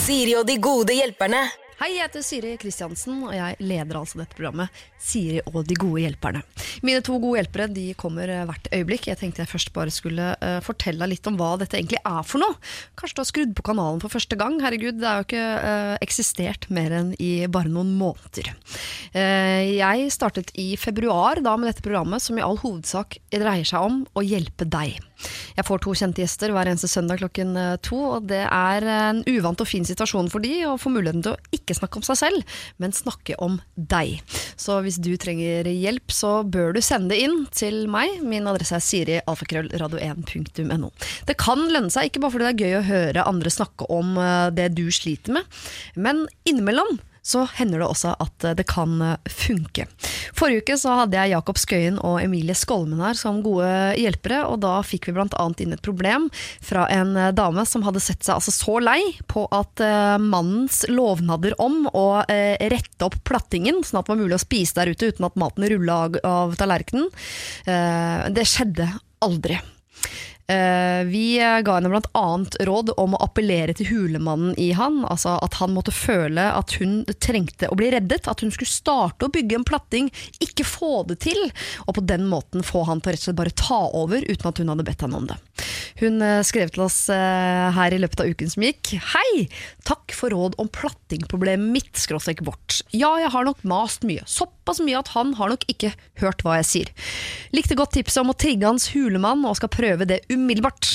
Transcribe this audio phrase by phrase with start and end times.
[0.00, 1.42] Siri og de gode hjelperne.
[1.80, 6.02] Hei, jeg heter Siri Kristiansen, og jeg leder altså dette programmet Siri og de gode
[6.02, 6.40] hjelperne.
[6.84, 9.10] Mine to gode hjelpere de kommer eh, hvert øyeblikk.
[9.10, 12.40] Jeg tenkte jeg først bare skulle uh, fortelle litt om hva dette egentlig er for
[12.40, 12.56] noe.
[13.00, 14.56] Kanskje du har skrudd på kanalen for første gang.
[14.64, 18.52] Herregud, det har jo ikke uh, eksistert mer enn i bare noen måneder.
[19.12, 23.88] Uh, jeg startet i februar da med dette programmet, som i all hovedsak dreier seg
[23.88, 24.96] om å hjelpe deg.
[25.56, 29.60] Jeg får to kjente gjester hver eneste søndag klokken to, og det er en uvant
[29.60, 32.56] og fin situasjon for de å få muligheten til å ikke snakke om seg selv,
[32.82, 34.20] men snakke om deg.
[34.60, 38.20] Så hvis du trenger hjelp, så bør du sende det inn til meg.
[38.24, 40.90] Min adresse er siri.alfakrøllradio1.no.
[41.28, 44.16] Det kan lønne seg, ikke bare fordi det er gøy å høre andre snakke om
[44.56, 45.62] det du sliter med,
[45.98, 48.96] men innimellom så hender det også at det kan
[49.28, 49.86] funke.
[50.36, 53.68] Forrige uke så hadde jeg Jakob Skøyen og Emilie Skolmen her som gode
[54.00, 55.46] hjelpere, og da fikk vi bl.a.
[55.60, 56.28] inn et problem
[56.64, 59.82] fra en dame som hadde sett seg altså så lei på at
[60.22, 64.94] mannens lovnader om å rette opp plattingen, sånn at det var mulig å spise der
[64.94, 67.10] ute uten at maten rulla av, tallerkenen,
[68.34, 68.88] det skjedde
[69.24, 69.60] aldri.
[70.50, 72.24] Uh, vi ga henne bl.a.
[72.66, 75.04] råd om å appellere til hulemannen i han.
[75.06, 78.26] Altså At han måtte føle at hun trengte å bli reddet.
[78.30, 80.10] At hun skulle starte å bygge en platting,
[80.42, 81.38] ikke få det til.
[81.86, 84.50] Og på den måten få han til å rett og slett bare ta over, uten
[84.50, 85.38] at hun hadde bedt han om det.
[86.00, 88.94] Hun uh, skrev til oss uh, her i løpet av uken som gikk.
[89.14, 89.46] Hei!
[89.86, 92.80] Takk for råd om plattingproblemet mitt, skråstrek vårt.
[92.90, 94.24] Ja, jeg har nok mast mye.
[94.26, 95.92] Såpass mye at han har nok ikke
[96.22, 96.92] hørt hva jeg sier.
[97.54, 100.39] Likte godt tipset om å trigge hans hulemann, og skal prøve det umiddelbart.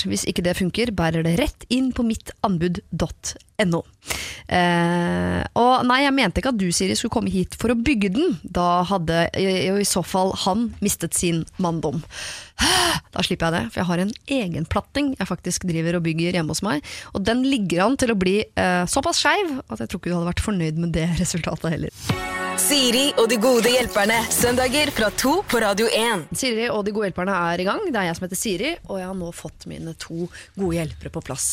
[0.10, 3.08] Hvis ikke det funker, bærer det rett inn på mittanbud.no.
[3.58, 8.12] Eh, og nei, jeg mente ikke at du, Siri, skulle komme hit for å bygge
[8.16, 8.36] den.
[8.44, 12.03] Da hadde jo i så fall han mistet sin manndom.
[13.16, 16.38] Da slipper jeg det, for jeg har en egen platting jeg faktisk driver og bygger
[16.38, 16.86] hjemme hos meg.
[17.16, 20.17] Og den ligger an til å bli eh, såpass skeiv at jeg tror ikke du
[20.17, 22.34] hadde vært fornøyd med det resultatet heller.
[22.56, 24.16] Siri og de gode hjelperne.
[24.31, 26.22] Søndager fra to på Radio 1.
[26.40, 27.81] Siri og de gode hjelperne er i gang.
[27.91, 31.12] Det er jeg som heter Siri, og jeg har nå fått mine to gode hjelpere
[31.12, 31.47] på plass.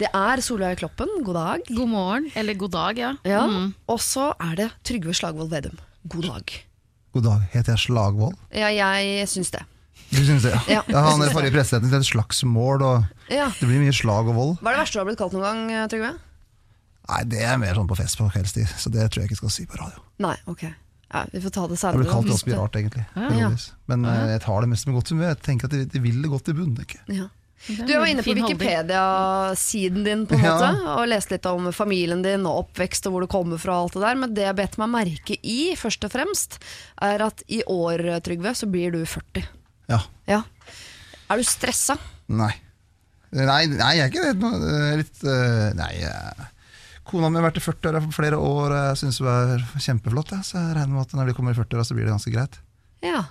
[0.00, 1.64] Det er Solveig Kloppen, god dag.
[1.70, 2.28] God morgen.
[2.38, 3.14] Eller god dag, ja.
[3.26, 3.46] ja.
[3.46, 3.72] Mm.
[3.88, 5.80] Og så er det Trygve Slagvold Vedum.
[6.04, 6.54] God dag.
[7.16, 7.48] God dag.
[7.54, 8.38] Heter jeg Slagvold?
[8.54, 9.64] Ja, jeg syns det.
[10.08, 10.80] Du syns det, ja.
[10.88, 11.02] ja.
[11.04, 13.50] Han er forrige presidenten til et slagsmål, og ja.
[13.58, 14.54] det blir mye slag og vold.
[14.62, 16.12] Hva er det verste du har blitt kalt noen gang, Trygve?
[17.08, 19.52] Nei, Det er mer sånn på fest på kveldstid, så det tror jeg ikke skal
[19.52, 20.00] si på radio.
[20.24, 20.64] Nei, ok
[21.08, 22.02] ja, Vi får ta det Jeg senere.
[22.02, 23.04] blir kalt ganske mye rart, egentlig.
[23.16, 23.50] Ja.
[23.88, 25.30] Men uh, jeg tar det mest med godt humør.
[25.32, 26.76] Jeg tenker at de, de vil det godt i bunnen.
[26.84, 27.00] ikke?
[27.08, 27.28] Ja.
[27.66, 30.54] Du var inne på Wikipedia-siden din på en Ja.
[30.54, 33.80] måte og leste litt om familien din og oppvekst og hvor du kommer fra.
[33.82, 36.58] og alt det der Men det jeg bet meg merke i, først og fremst,
[37.02, 39.44] er at i år, Trygve, så blir du 40.
[39.88, 40.00] Ja.
[40.26, 40.42] Ja.
[41.30, 41.98] Er du stressa?
[42.28, 42.54] Nei.
[43.32, 44.36] Nei, nei, jeg er ikke det.
[44.40, 45.94] Eh, Litt uh, Nei.
[46.00, 46.44] eh,
[47.04, 50.30] Kona mi har vært i 40 år for flere år, jeg syns hun er kjempeflott.
[50.32, 50.40] Ja.
[50.44, 52.58] Så jeg regner med at når de kommer i 40-åra, så blir det ganske greit.
[53.04, 53.24] Ja.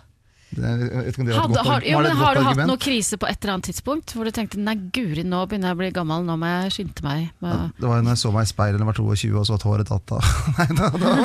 [0.56, 4.62] Hadde, har, men du hatt noe krise på et eller annet tidspunkt hvor du tenkte
[4.64, 7.26] nei guri, nå begynner jeg å bli gammel, nå må jeg skynde meg?
[7.44, 9.48] Ja, Det var jo når jeg så meg i speilet da jeg var 22 og
[9.50, 10.30] så at håret tatt av.
[10.58, 11.16] Nei, da, da,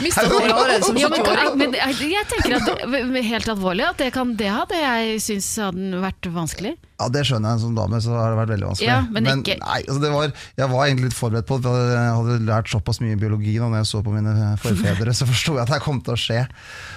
[0.00, 4.08] Mista håret som Ja, men, men jeg jeg tenker at det- helt alvorlig at det,
[4.16, 6.74] kan, det hadde jeg syntes hadde vært vanskelig.
[7.02, 8.88] Ja, Det skjønner jeg, som dame så har det vært veldig vanskelig.
[8.88, 11.92] Ja, men ikke- nei, altså det var, Jeg var egentlig litt forberedt på det, for
[11.92, 15.56] jeg hadde lært såpass mye biologi nå når jeg så på mine forfedre, så forsto
[15.58, 16.46] jeg at det kom til å skje.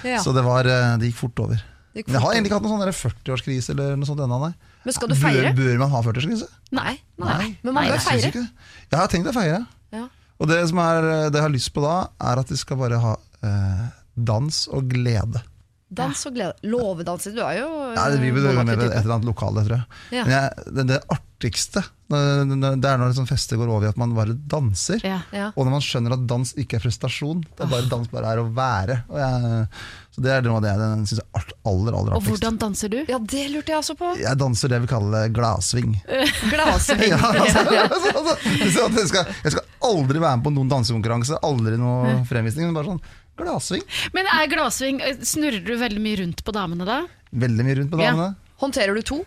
[0.06, 0.20] Ja.
[0.22, 1.58] Så det, var, eh, det gikk fort over.
[1.96, 4.40] Gikk fort Men jeg har egentlig ikke hatt noen sånn 40-årskrise eller noe sånt ennå,
[4.46, 4.54] nei.
[4.84, 5.50] Men skal du feire?
[5.56, 6.48] Bør, bør man ha 40-årskrise?
[6.72, 7.00] Nei.
[7.18, 7.56] nei.
[7.64, 8.30] Men man bør Jeg feire.
[8.30, 8.48] ikke.
[8.92, 9.66] Jeg har tenkt å feire.
[9.92, 10.06] Ja.
[10.38, 13.00] Og det, som er, det jeg har lyst på da, er at vi skal bare
[13.00, 13.86] ha eh,
[14.16, 15.42] dans og glede.
[15.88, 16.54] Dans og glede.
[16.66, 17.34] Låvedanser.
[17.36, 20.00] Du er jo Ja, det blir vel med et eller annet lokale, tror jeg.
[20.18, 20.24] Ja.
[20.26, 24.12] Men jeg, det, det artigste det er når sånn fester går over i at man
[24.14, 25.00] bare danser.
[25.02, 25.18] Ja.
[25.34, 25.48] Ja.
[25.56, 28.42] Og når man skjønner at dans ikke er prestasjon, Det er bare Dans bare er
[28.42, 29.00] å være.
[29.10, 29.66] Og jeg,
[30.14, 32.92] så Det er noe av det jeg synes er aller aller aller Og hvordan danser
[32.94, 32.98] du?
[33.10, 34.12] ja, det lurte jeg også på.
[34.22, 35.98] Jeg danser det vi kaller gladsving.
[36.54, 37.10] Gladsving.
[37.10, 41.42] Ja, altså, altså, altså, at jeg, skal, jeg skal aldri være med på noen dansekonkurranse,
[41.42, 42.70] aldri noen fremvisning.
[42.70, 43.02] Men bare sånn
[43.40, 43.82] gladsving.
[44.16, 47.00] Men er gladsving eh, Snurrer du veldig mye rundt på damene da?
[47.36, 48.12] Veldig mye rundt på Ja.
[48.14, 48.34] damene.
[48.62, 49.18] Håndterer du to?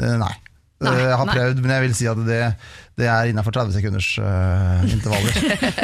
[0.00, 0.32] Eh, nei.
[0.82, 1.34] Nei, Eh, jeg har nei.
[1.36, 2.38] prøvd, men jeg vil si at det,
[2.98, 5.36] det er innafor 30 sekunders uh, intervaller.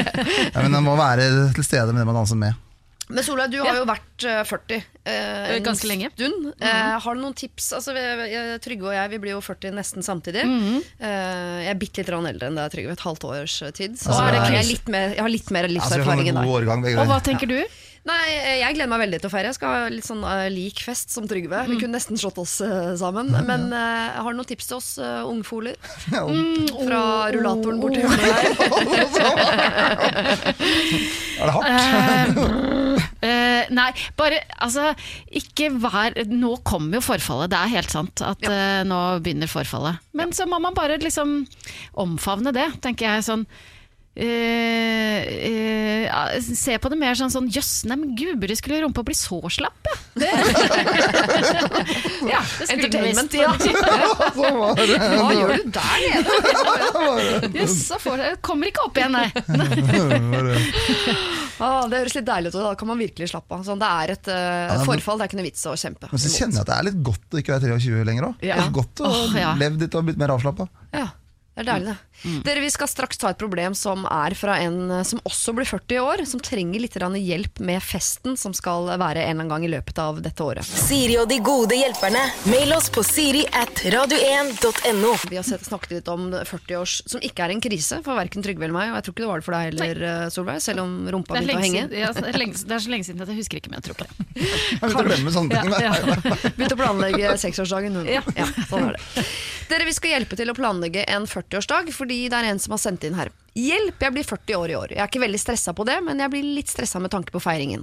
[0.54, 2.56] ja, men Man må være til stede med det man danser med.
[3.08, 6.10] Men Solveig, du har jo vært eh, 40 eh, en Ganske lenge.
[6.12, 6.50] stund.
[6.60, 7.70] Eh, har du noen tips?
[7.78, 10.44] Altså, vi, vi- Trygve og jeg vi blir jo 40 nesten samtidig.
[10.44, 10.76] Mhm.
[11.00, 12.92] eh, jeg er bitte litt rann eldre enn deg, Trygve.
[12.98, 13.96] Et halvt års eh, tid.
[13.96, 16.28] Så Altså, jeg, det jeg, er litt mer, jeg har litt mer Altså, vi livserfaring
[16.28, 16.52] enn god deg.
[16.60, 17.60] årgang, begge Og hva tenker du?
[18.08, 19.48] Nei, eh, Jeg gleder meg veldig til å feire.
[19.50, 21.58] Jeg skal ha litt sånn eh, lik fest som Trygve.
[21.66, 21.70] Mm.
[21.74, 23.26] Vi kunne nesten slått oss eh, sammen.
[23.44, 25.74] Men eh, har du noen tips til oss uh, ungfoler?
[26.14, 26.22] Ja.
[26.84, 27.02] Fra
[27.34, 28.34] rullatoren bort til hjørnet der.
[31.38, 31.70] Er det hardt?
[33.18, 34.92] Eh, nei, bare altså
[35.34, 39.98] Ikke vær Nå kommer jo forfallet, det er helt sant at eh, nå begynner forfallet.
[40.14, 41.40] Men så må man bare liksom
[41.98, 43.44] omfavne det, tenker jeg sånn.
[44.18, 49.04] Uh, uh, ja, se på det mer sånn sånn Jøss, nei, men gubber, skulle rumpa
[49.06, 49.94] bli så slapp, ja.
[50.18, 50.30] Det,
[52.26, 53.36] ja, det Entertainment.
[53.38, 53.52] ja.
[54.34, 56.34] Hva gjør du der nede?
[57.60, 59.30] Jøss, så får det kommer ikke opp igjen, nei.
[61.58, 63.62] Ah, det høres litt deilig ut, da kan man virkelig slappe av.
[63.66, 66.30] Sånn, det er et men- forfall, det er ikke noe vits å kjempe Men så
[66.34, 68.44] kjenner jeg at det er litt godt å ikke være 23 lenger òg.
[68.46, 68.58] Ja.
[68.74, 69.54] Godt å oh, ja.
[69.58, 70.68] leve litt og blitt mer avslappa.
[70.94, 71.08] Ja,
[71.54, 71.96] det er deilig det.
[72.44, 75.68] Dere, Vi skal straks ta et problem som er fra en eh, som også blir
[75.68, 79.64] 40 år, som trenger litt hjelp med festen som skal være en eller annen gang
[79.64, 80.66] i løpet av dette året.
[80.66, 82.24] Siri og de gode hjelperne.
[82.50, 85.12] Mail oss på siri at radio1.no.
[85.30, 88.76] Vi har snakket litt om 40-års, som ikke er en krise for verken Trygve eller
[88.76, 90.96] meg, og jeg tror ikke det var det for deg heller, eh, Solveig, selv om
[91.12, 91.84] rumpa er, begynte å henge.
[91.86, 93.80] siden, ja, det, er lenge, det er så lenge siden at jeg husker ikke, men
[93.80, 94.28] jeg tror ikke det.
[94.38, 95.76] Jeg begynte å glemme sånne ting.
[95.78, 96.38] Ja, ja.
[96.58, 98.00] Begynte å planlegge seksårsdagen.
[98.00, 98.10] hun.
[98.10, 98.22] Ja.
[98.70, 99.26] sånn er det.
[99.68, 102.80] Dere, Vi skal hjelpe til å planlegge en 40-årsdag, fordi det er en som har
[102.80, 103.28] sendt inn her.
[103.58, 104.92] Hjelp, jeg blir 40 år i år.
[104.94, 107.40] Jeg er ikke veldig stressa på det, men jeg blir litt stressa med tanke på
[107.42, 107.82] feiringen.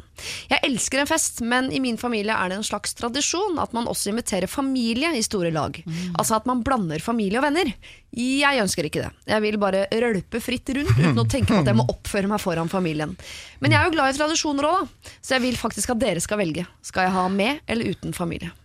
[0.49, 3.89] Jeg elsker en fest, men i min familie er det en slags tradisjon at man
[3.91, 5.77] også inviterer familie i store lag.
[6.15, 7.69] Altså at man blander familie og venner.
[8.15, 9.13] Jeg ønsker ikke det.
[9.29, 12.41] Jeg vil bare rølpe fritt rundt uten å tenke på at jeg må oppføre meg
[12.41, 13.13] foran familien.
[13.59, 15.15] Men jeg er jo glad i tradisjoner òg, da.
[15.19, 16.65] Så jeg vil faktisk at dere skal velge.
[16.81, 18.55] Skal jeg ha med eller uten familie?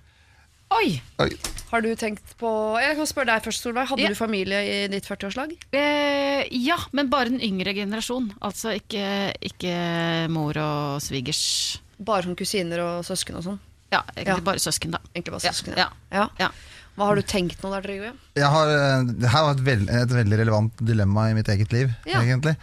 [0.71, 1.01] Oi!
[1.21, 1.31] Oi.
[1.71, 2.51] Har du tenkt på
[2.83, 3.89] Jeg kan spørre deg først, Solveig.
[3.91, 4.09] Hadde Ja.
[4.13, 5.53] du familie i ditt 40-årslag?
[5.75, 8.31] Eh, ja, men bare den yngre generasjon.
[8.41, 11.81] Altså ikke, ikke mor og svigers.
[11.99, 13.59] Bare som kusiner og søsken og sånn?
[13.93, 14.41] Ja, egentlig Ja.
[14.47, 14.99] bare søsken, da.
[15.15, 15.89] Egentlig bare Ja, søsken, ja.
[16.13, 16.29] ja.
[16.39, 16.49] Ja.
[16.97, 18.13] Hva har du tenkt nå der, Trygve?
[18.37, 21.73] Jeg har, eh, det her var et, veld, et veldig relevant dilemma i mitt eget
[21.73, 22.21] liv, Ja.
[22.21, 22.57] egentlig.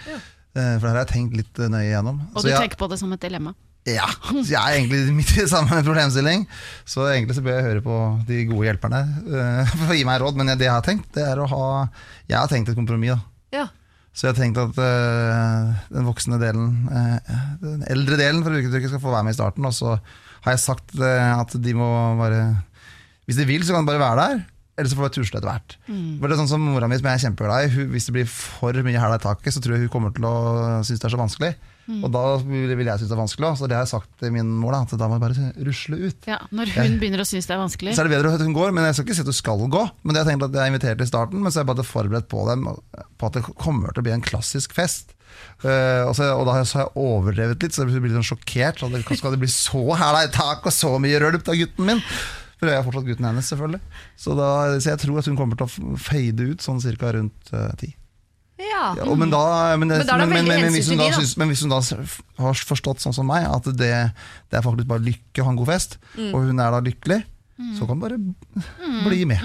[0.55, 2.21] Eh, For det her har jeg tenkt litt eh, nøye igjennom.
[2.33, 3.53] Og Så du jeg, tenker på det som et dilemma?
[3.87, 6.43] Ja, så jeg er egentlig midt i samme problemstilling.
[6.87, 7.97] Så egentlig så bør jeg høre på
[8.27, 10.39] de gode hjelperne uh, for å gi meg råd.
[10.39, 11.67] Men det jeg har tenkt, det er å ha
[12.27, 13.59] Jeg har tenkt et kompromiss, da.
[13.61, 13.67] Ja.
[14.11, 18.91] Så jeg har tenkt at uh, den voksne delen, uh, den eldre delen for uketrykket
[18.91, 19.69] skal få være med i starten.
[19.69, 21.87] Og så har jeg sagt at de må
[22.19, 22.43] bare
[23.27, 24.43] Hvis de vil, så kan de bare være der.
[24.77, 25.77] Eller så får de tusle etter hvert.
[25.87, 28.13] For det er sånn som Mora mi, som jeg er kjempeglad i, hun, hvis det
[28.19, 30.35] blir for mye hæla i taket, så tror jeg hun kommer til å
[30.85, 31.55] synes det er så vanskelig.
[32.03, 33.51] Og da vil jeg synes det er vanskelig.
[33.59, 35.99] Så det har jeg sagt til min mor, da, at da må jeg bare rusle
[36.09, 36.27] ut.
[36.27, 37.93] Ja, Når hun begynner å synes det er vanskelig?
[37.95, 39.67] Så er det bedre at hun går, men jeg skal ikke si at hun skal
[39.77, 39.83] gå.
[40.03, 41.85] Men det jeg tenkt at jeg inviterte invitert i starten, men så er jeg bare
[41.87, 42.65] forberedt på dem
[43.17, 45.13] på at det kommer til å bli en klassisk fest.
[45.61, 48.79] Uh, og, så, og da har jeg- jeg overdrevet litt, så jeg blir sånn sjokkert.
[48.79, 51.85] Så det, skal det bli så hæla i tak og så mye rølp av gutten
[51.85, 52.01] min?
[52.57, 53.81] For jeg er fortsatt gutten hennes, selvfølgelig.
[54.17, 57.11] Så, da, så jeg tror at hun kommer til å feide fade ut sånn cirka
[57.13, 57.85] rundt ti.
[57.85, 57.95] ti.
[58.57, 58.83] Ja.
[58.97, 59.41] Ja, men, da,
[59.77, 61.79] men, det, Men da men, men, hvis hun da men hvis hun da
[62.41, 63.91] har forstått sånn som meg, at det,
[64.49, 66.31] det er faktisk bare lykke å ha en god fest, Mm.
[66.33, 67.19] og hun er da lykkelig,
[67.77, 68.17] så kan hun bare
[69.05, 69.41] bli med.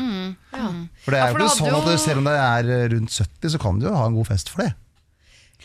[0.53, 0.69] ja.
[1.05, 3.61] For det er jo ikke sånn at selv om det er eh, rundt 70, så
[3.61, 4.73] kan du jo ha en god fest for det.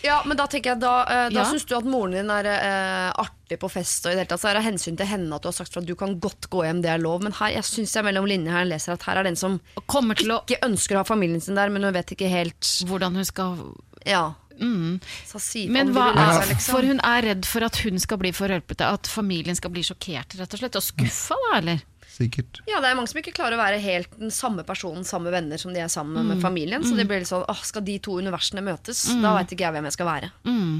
[0.04, 1.46] Ja, men da tenker jeg Da, eh, da Ja.
[1.50, 4.42] syns du at moren din er eh, artig på fest, og i det hele tatt
[4.44, 6.50] så er det hensyn til henne at du har sagt for at du kan godt
[6.54, 7.24] gå hjem, det er lov.
[7.24, 10.16] Men her, jeg syns jeg mellom linjene her leser at her er den som kommer
[10.20, 13.16] til å ikke ønsker å ha familien sin der, men hun vet ikke helt Hvordan
[13.16, 13.58] hun skal
[14.06, 14.34] Ja.
[14.60, 15.00] mm.
[15.26, 16.72] Så si Men hva er, liksom.
[16.76, 19.82] For hun er redd for at hun skal bli for rølpete, at familien skal bli
[19.82, 20.76] sjokkert, rett og slett.
[20.76, 21.82] Og skuffa, da, eller?
[22.18, 22.62] Sikkert.
[22.66, 25.60] Ja, det er mange som ikke klarer å være helt den samme personen, samme venner
[25.62, 26.82] som de er sammen med familien.
[26.82, 29.04] Så det blir litt sånn, åh, skal de to universene møtes?
[29.22, 30.32] Da veit ikke jeg hvem jeg skal være.
[30.50, 30.80] Mm.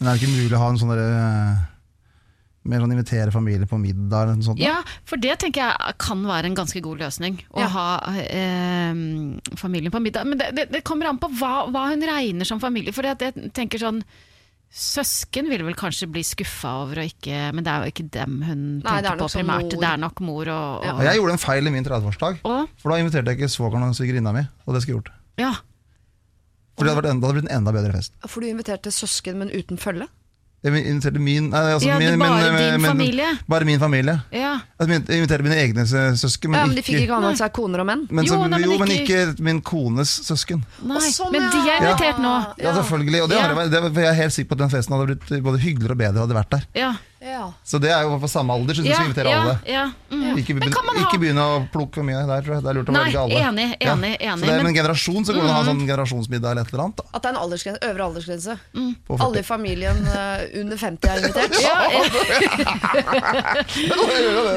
[0.00, 1.66] Men er det ikke mulig å ha en sånn derre eh,
[2.70, 4.58] Mer sånn invitere familie på middag eller noe sånt?
[4.60, 4.66] da?
[4.68, 7.38] Ja, for det tenker jeg kan være en ganske god løsning.
[7.56, 7.68] Å Ja.
[7.72, 7.86] ha
[8.20, 8.92] eh,
[9.56, 10.26] familien på middag.
[10.28, 12.92] Men det, det, det kommer an på hva, hva hun regner som familie.
[12.92, 14.02] For jeg tenker sånn
[14.70, 18.36] Søsken vil vel kanskje bli skuffa over å ikke Men det er jo ikke dem
[18.46, 19.72] hun Nei, er tenker på sånn primært.
[19.74, 22.38] Det er nok mor og, og Og jeg gjorde en feil i min 30-årsdag.
[22.44, 24.44] For da inviterte jeg ikke svogeren og svigerinna mi.
[24.66, 25.12] Og det skulle jeg gjort.
[25.42, 25.50] Ja.
[26.78, 28.14] For det hadde, vært enda, det hadde blitt en enda bedre fest.
[28.30, 30.06] For du inviterte søsken, men uten følge?
[30.60, 33.28] Inviterte min nei, altså Ja, det min, bare min, din min, familie?
[33.48, 34.16] Bare min familie.
[34.30, 34.58] ja.
[34.80, 37.86] Jeg inviterte mine egne søsken, men, ja, men De fikk ikke, annet seg koner og
[37.88, 38.02] menn?
[38.10, 40.62] men, Jo, så, nei, men jo, men ikke- ikke min kones søsken.
[40.84, 41.90] Nei, sånn, men de er ja.
[41.94, 42.34] invitert nå.
[42.60, 43.22] Ja, selvfølgelig.
[43.22, 43.46] Og det Ja.
[43.48, 45.58] har jeg, det, for jeg er helt sikker på at den festen hadde blitt både
[45.64, 46.66] hyggeligere og bedre hadde vært der.
[46.74, 46.92] Ja.
[47.20, 47.52] Ja.
[47.62, 49.58] Så det er jo på samme alder, så du skal invitere alle.
[49.68, 49.90] ja.
[50.10, 50.38] Mm.
[50.40, 52.62] Ikke, ha- ikke begynne å plukke for mye der, tror jeg.
[52.64, 53.34] Det er lurt å Nei, velge alle.
[53.44, 53.92] enig, enig, Ja.
[53.92, 55.84] enig, Så det, er- men- med en generasjon så går det an å ha sånn
[55.86, 56.96] generasjonsmiddag eller et eller annet.
[56.96, 58.52] Da, At det er en aldersgrense, øvre aldersgrense.
[58.74, 58.96] Mm.
[59.20, 61.52] Alle i familien eh, under 50 er invitert.
[61.60, 61.76] Ja,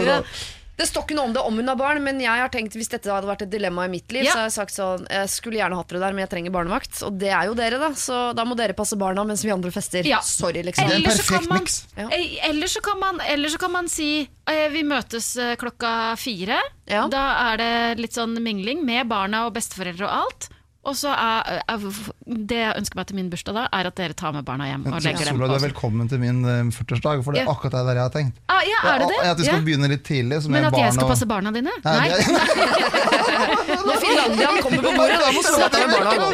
[0.07, 0.21] ja.
[0.75, 2.89] Det står ikke noe om det om hun har barn, men jeg har tenkt hvis
[2.89, 4.31] dette hadde vært et dilemma i mitt liv, Ja.
[4.33, 7.03] så har jeg sagt sånn Jeg skulle gjerne hatt dere der, men jeg trenger barnevakt.
[7.05, 9.69] Og det er jo dere, da, så da må dere passe barna mens vi andre
[9.71, 10.01] fester.
[10.09, 10.19] Ja.
[10.25, 10.87] Sorry, liksom.
[10.89, 11.85] Det er en så kan perfekt man- miks.
[11.95, 12.09] Ja.
[12.49, 13.19] Eller så kan man,
[13.53, 16.57] så kan man si eh, vi møtes eh, klokka fire.
[16.89, 17.07] Ja.
[17.07, 20.49] Da er det litt sånn mingling med barna og besteforeldre og alt.
[20.83, 21.79] Og så er, er,
[22.27, 24.81] Det jeg ønsker meg til min bursdag da, er at dere tar med barna hjem.
[24.89, 27.51] og legger dem Sola, på du er velkommen til min eh, 40-årsdag, for det er
[27.53, 28.35] akkurat det der jeg har tenkt.
[28.51, 29.19] Ah, ja, er det det?
[29.29, 29.63] At vi skal Ja.
[29.69, 30.41] begynne litt tidlig.
[30.43, 31.71] så med Men at jeg skal og- passe barna dine?
[31.85, 32.19] Nei, Nei.
[33.83, 36.27] Når Finlandian kommer på bordet, da må Sola ta med barna.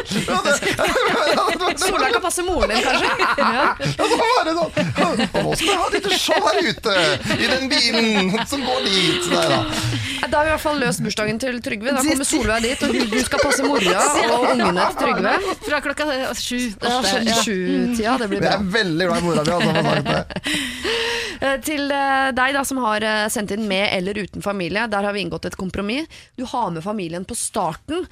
[1.85, 3.09] Sola kan passe moren din, kanskje.
[3.37, 3.77] Ja.
[3.99, 4.05] Og
[5.45, 6.95] nå skal vi ha et lite show her ute,
[7.37, 9.29] i den bilen som går dit.
[9.29, 9.59] Der, da.
[10.29, 11.93] Da har vi i hvert fall løst bursdagen til Trygve.
[11.95, 14.03] Da kommer Solveig dit, og du skal passe mora
[14.35, 15.33] og ungene til Trygve.
[15.67, 16.59] Fra klokka eh, sju.
[16.81, 17.35] Ja, Ja.
[17.43, 18.53] sju-tida, det blir bra.
[18.53, 19.53] Jeg er veldig glad i mora mi.
[19.53, 20.55] Altså, for sagt det.
[21.39, 25.13] Eh, Til eh, deg da som har sendt inn med eller uten familie, der har
[25.15, 26.07] vi inngått et kompromiss.
[26.35, 28.03] Du har med familien på starten,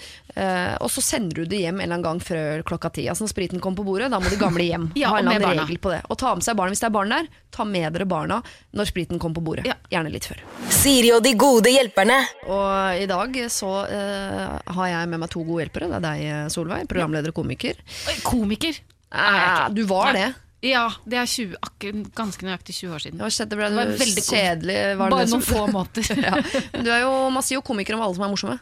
[0.84, 3.08] og så sender du det hjem en eller annen gang før klokka ti.
[3.10, 4.90] Altså Når spriten kommer på bordet, da må de gamle hjem.
[5.00, 6.02] Ja, ha en og eller med annen regel på det.
[6.10, 7.30] Og ta med seg barna hvis det er barn der.
[7.54, 8.40] Ta med dere barna
[8.78, 9.68] når spriten kommer på bordet.
[9.70, 9.78] Ja.
[9.94, 10.42] Gjerne litt før.
[10.74, 12.20] Siri og de gode hjelperne.
[12.48, 15.90] Og i dag så uh, har jeg med meg to gode hjelpere.
[15.94, 17.80] Det er deg, eh, Solveig, programleder og komiker.
[18.28, 18.78] Komiker.
[19.14, 20.28] Nei, du var det.
[20.66, 23.20] Ja, det er 20, akkurat, ganske nøyaktig 20 år siden.
[23.22, 24.78] Det ble Det var veldig kjedelig.
[24.98, 26.08] Var det Bare det som- noen få måter.
[26.28, 26.64] ja.
[26.74, 28.60] Men du er jo, man sier jo komiker om alle som er morsomme.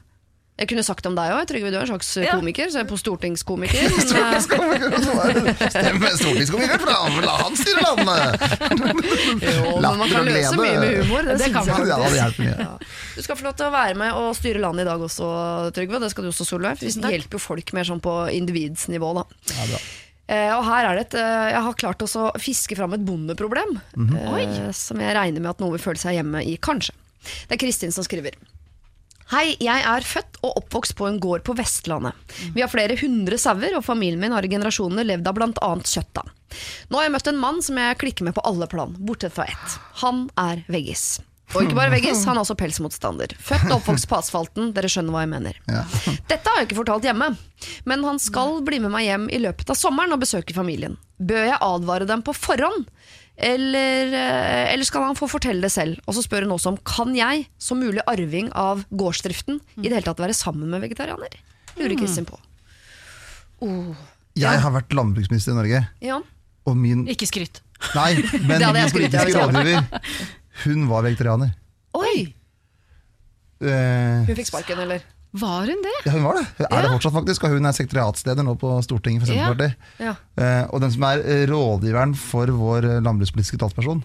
[0.55, 1.41] Jeg kunne sagt om deg òg.
[1.49, 2.37] Trygve, du er en slags Ja.
[2.39, 3.89] komiker, så jeg er på stortingskomiker.
[5.99, 6.95] Men, stortingskomiker, fra
[7.25, 8.45] La han styre landet!
[9.49, 11.27] jo, men man kan løse mye med humor.
[11.27, 11.91] Det, Det kan man.
[11.91, 12.69] Ja, ja.
[13.15, 15.27] Du skal få lov til å være med og styre landet i dag også,
[15.75, 15.99] Trygve.
[16.05, 16.79] Det skal du også, Solveig.
[16.79, 19.27] For vi hjelper jo folk mer sånn på individsnivå, da.
[19.51, 19.83] Ja, bra.
[20.25, 23.03] Uh, og her er det et, uh, Jeg har klart også å fiske fram et
[23.05, 23.75] bondeproblem.
[23.93, 26.95] eh, som jeg regner med at noen vil føle seg hjemme i, kanskje.
[27.45, 28.33] Det er Kristin som skriver.
[29.33, 32.13] Hei, jeg er født og oppvokst på en gård på Vestlandet.
[32.53, 35.69] Vi har flere hundre sauer, og familien min har i generasjoner levd av bl.a.
[35.81, 36.21] kjøtta.
[36.91, 39.47] Nå har jeg møtt en mann som jeg klikker med på alle plan, bortsett fra
[39.49, 39.79] ett.
[40.03, 41.07] Han er veggis.
[41.55, 43.33] Og ikke bare veggis, han er også pelsmotstander.
[43.41, 45.59] Født og oppvokst på asfalten, dere skjønner hva jeg mener.
[46.29, 47.31] Dette har jeg ikke fortalt hjemme,
[47.89, 50.99] men han skal bli med meg hjem i løpet av sommeren og besøke familien.
[51.17, 52.85] Bør jeg advare dem på forhånd?
[53.37, 55.99] Eller, eh, eller skal han få fortelle det selv?
[56.07, 59.97] Og så spør hun også om kan jeg, som mulig arving av gårdsdriften, i det
[59.97, 61.35] hele tatt være sammen med vegetarianer?
[61.75, 62.39] Lurer Kristin på.
[63.65, 63.91] Oh,
[64.39, 66.21] Jeg har vært landbruksminister i Norge, ja.
[66.67, 67.61] og min Ikke skryt.
[67.95, 68.15] Nei,
[68.47, 70.01] men min politiske var- rådgiver,
[70.63, 71.51] hun var vegetarianer.
[71.95, 72.33] Oi!
[73.63, 75.03] Eh, Hun fikk sparken, eller?
[75.35, 75.93] Var hun det?
[76.05, 76.45] ja, hun var det.
[76.57, 77.43] Hun er det fortsatt, faktisk.
[77.47, 79.89] Og hun er sekretariatsleder nå på Stortinget for Senterpartiet.
[79.99, 80.13] Ja.
[80.39, 84.03] Eh, og den som er eh, rådgiveren for vår eh, landbrukspolitiske talsperson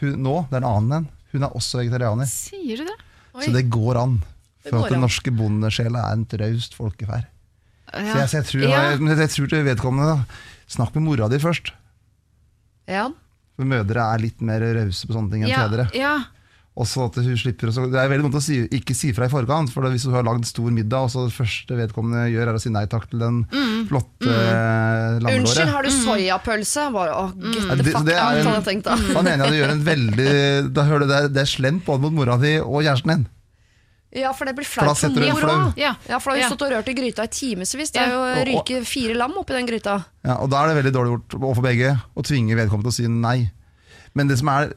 [0.00, 2.26] hun, nå, det er en annen en, hun er også vegetarianer.
[2.30, 2.96] Sier du det?
[3.34, 3.44] Oi.
[3.44, 4.16] Så det går an.
[4.64, 5.04] For går at den an.
[5.06, 7.28] norske bondesjela er en traust folkeferd.
[7.94, 8.80] Så jeg, så jeg, tror, Ja.
[8.94, 10.40] jeg, jeg tror til vedkommende da,
[10.74, 11.74] Snakk med mora di først.
[12.90, 13.10] ja.
[13.54, 15.84] For mødre er litt mer rause på sånne ting enn Ja, fedre.
[15.94, 16.14] ja.
[16.74, 19.28] Og så at hun slipper å Det er veldig vondt å si, ikke si fra
[19.28, 22.50] i forkant, for hvis du har lagd stor middag, og så det første vedkommende gjør,
[22.50, 23.44] er å si nei takk til den
[23.86, 25.28] flotte mm.
[25.30, 26.88] Unnskyld, har du soyapølse?
[26.96, 28.96] Bare, å, get Ja, the det- fuck det er out, hadde jeg tenkt da.
[29.14, 30.34] Da mener jeg du gjør en veldig
[30.74, 33.24] Da hører du det, det er slemt både mot mora di og kjæresten din.
[34.14, 35.54] Ja, for det blir flaut for setter du en mor flau.
[35.70, 35.78] òg.
[35.78, 35.94] Ja.
[36.10, 36.50] Ja, for da har vi Ja.
[36.50, 37.90] stått og rørt i gryta i timevis.
[37.90, 40.04] Det er jo å ryke fire lam oppi den gryta.
[40.24, 42.98] Ja, og da er det veldig dårlig gjort overfor begge å tvinge vedkommende til å
[42.98, 43.50] si nei.
[44.14, 44.70] Men det som er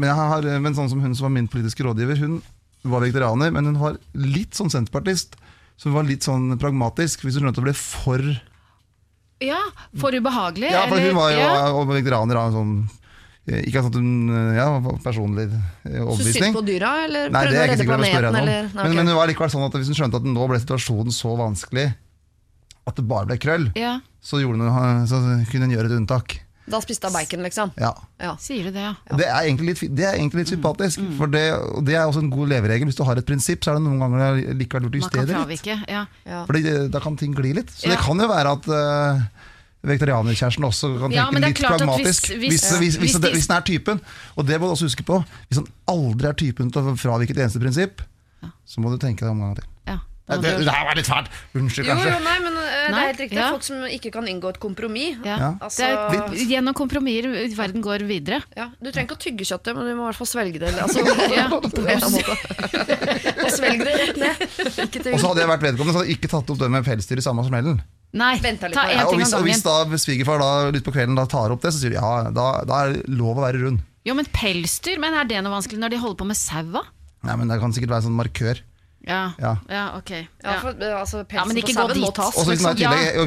[0.00, 2.40] men, har, men sånn som hun som var min politiske rådgiver, hun
[2.84, 5.38] var vegetarianer, men hun var litt sånn senterpartist.
[5.76, 8.20] Så hun var litt sånn pragmatisk, hvis hun skjønte det ble for
[9.42, 9.60] ja.
[9.98, 10.70] For ubehagelig?
[10.70, 11.86] Ja, for eller- hun var jo ja.
[11.94, 12.76] vegetarianer av sånn
[13.44, 14.68] ikke Ikke at hun eh, ja,
[15.04, 15.50] personlig
[15.84, 16.32] overbevisning.
[16.32, 18.36] Så synd på dyra, eller Nei, prøvde å redde planeten?
[18.40, 18.70] Eller?
[18.72, 18.94] Men, ok.
[18.96, 21.90] men det var likevel sånn at hvis hun skjønte at nå ble situasjonen så vanskelig
[22.88, 23.98] at det bare ble krøll, ja.
[24.24, 24.64] så, hun,
[25.08, 25.20] så
[25.50, 26.38] kunne hun gjøre et unntak.
[26.66, 27.72] Da spiste hun bacon, liksom.
[27.76, 27.90] Ja.
[28.20, 28.36] Ja.
[28.40, 28.94] Sier du det, ja.
[29.20, 31.42] Det er egentlig litt, det er egentlig litt sympatisk, for det,
[31.84, 32.86] det er også en god leveregel.
[32.88, 35.02] Hvis du har et prinsipp, så er det noen ganger det likevel lurt å Man
[35.04, 35.66] justere litt.
[35.88, 36.06] Ja.
[36.24, 36.44] Ja.
[36.48, 37.68] Fordi da kan ting gli litt.
[37.70, 39.20] Så det kan jo være at uh,
[39.84, 42.30] vegetarianerkjæresten også kan tenke ja, litt pragmatisk.
[42.32, 44.00] hvis- Hvis, hvis- hvis, hvis, hvis de- hvis den er typen,
[44.36, 47.30] og det må du også huske på, hvis han aldri er typen til å fravike
[47.36, 48.00] et eneste prinsipp,
[48.64, 49.68] så må du tenke deg om en gang til.
[50.24, 51.26] Må Det, det her var litt fælt.
[51.52, 53.36] Unnskyld, Jo, jo, nei, men eh, det er helt riktig.
[53.36, 53.48] ja.
[53.52, 55.18] Folk som ikke kan inngå et kompromiss.
[55.26, 55.34] Ja.
[55.42, 55.50] Ja.
[55.66, 57.28] Altså, er, gjennom kompromisser
[57.58, 58.38] verden går videre.
[58.56, 60.72] ja, du trenger ikke å tygge kjøttet, men du må i hvert fall svelge det.
[60.80, 61.04] Altså,
[61.36, 61.50] Ja.
[61.60, 62.38] på en eller annen måte.
[63.44, 65.12] Og svelge det rett ned.
[65.12, 67.20] Og så hadde jeg vært vedkommende, så hadde jeg ikke tatt opp det med pelsdyr
[67.20, 67.82] i samme smellen.
[68.14, 68.96] Nei, litt ta en det.
[68.96, 71.52] Ja, og, ting hvis, om og hvis da svigerfar da litt på kvelden da tar
[71.52, 73.82] opp det, så sier de ja, da, da er det lov å være rund.
[74.06, 76.84] Jo, men pelsdyr, men er det noe vanskelig når de holder på med saua?
[77.24, 78.60] Nei, men Det kan sikkert være en sånn markør.
[79.06, 79.32] Ja.
[79.38, 79.56] Ja.
[79.68, 80.10] ja, ok.
[80.10, 82.04] Ja, for, eh, altså, Ja, men ikke gå dit.
[82.04, 83.24] Og hvis man i tillegg, og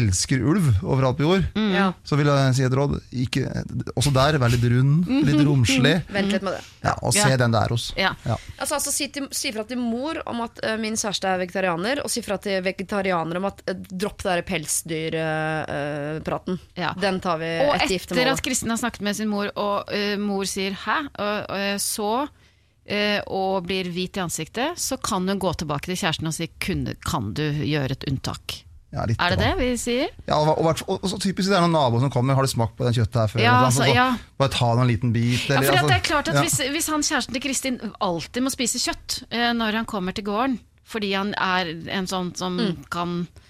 [0.00, 1.92] elsker ulv overalt på jord, mm.
[2.04, 3.00] så vil jeg si et råd.
[3.24, 3.42] Ikke,
[3.94, 6.02] også der, vær litt rund, litt romslig.
[6.12, 6.62] Vent litt med det.
[6.84, 7.36] Ja, og se Ja.
[7.36, 7.92] den der hos.
[7.96, 8.14] Ja.
[8.24, 8.36] Ja.
[8.58, 11.96] Altså, altså si, til, si fra til mor om at uh, min kjæreste er vegetarianer,
[12.04, 16.58] og si fra til vegetarianere om at uh, dropp den pelsdyrpraten.
[16.80, 16.90] Ja.
[17.00, 19.84] Den tar vi Og etter etter at Kristin har snakket med sin mor, og
[20.20, 22.28] mor sier 'hæ', og, og så
[23.30, 26.96] og blir hvit i ansiktet, så kan hun gå tilbake til kjæresten og si Kunne,
[26.98, 28.64] 'kan du gjøre et unntak'?
[28.90, 29.50] Ja, litt, Er det da.
[29.52, 30.08] det vi sier?
[30.26, 32.50] Ja, og, og, og, og så typisk det er noen naboer som kommer, har du
[32.50, 33.42] smakt på den kjøttet her før?
[33.42, 34.06] Ja, Eller altså, ja.
[34.40, 35.44] Bare ta noen liten bit.
[35.46, 36.42] Ja, for altså, det er klart at ja.
[36.42, 40.26] hvis, hvis han kjæresten til Kristin alltid må spise kjøtt eh, når han kommer til
[40.26, 40.58] gården,
[40.90, 41.70] fordi han er
[42.00, 42.58] en sånn som
[42.90, 43.46] kan eh,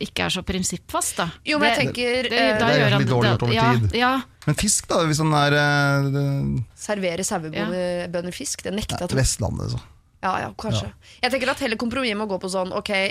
[0.00, 1.26] ikke er så prinsippfast, da.
[1.46, 3.78] Jo, men jeg Det- tenker det, det, det, Det er gjør litt dårlig gjort over
[3.88, 3.94] tid.
[3.98, 4.12] Ja,
[4.46, 4.94] Men fisk, da?
[5.06, 9.16] Hvis den er eh, det- Servere sauebønder fisk, det nekter jeg.
[9.16, 9.80] Vestlandet, så.
[10.22, 10.92] Ja, ja, kanskje.
[11.22, 13.10] Jeg tenker at hele kompromisset må gå på sånn Ok, eh,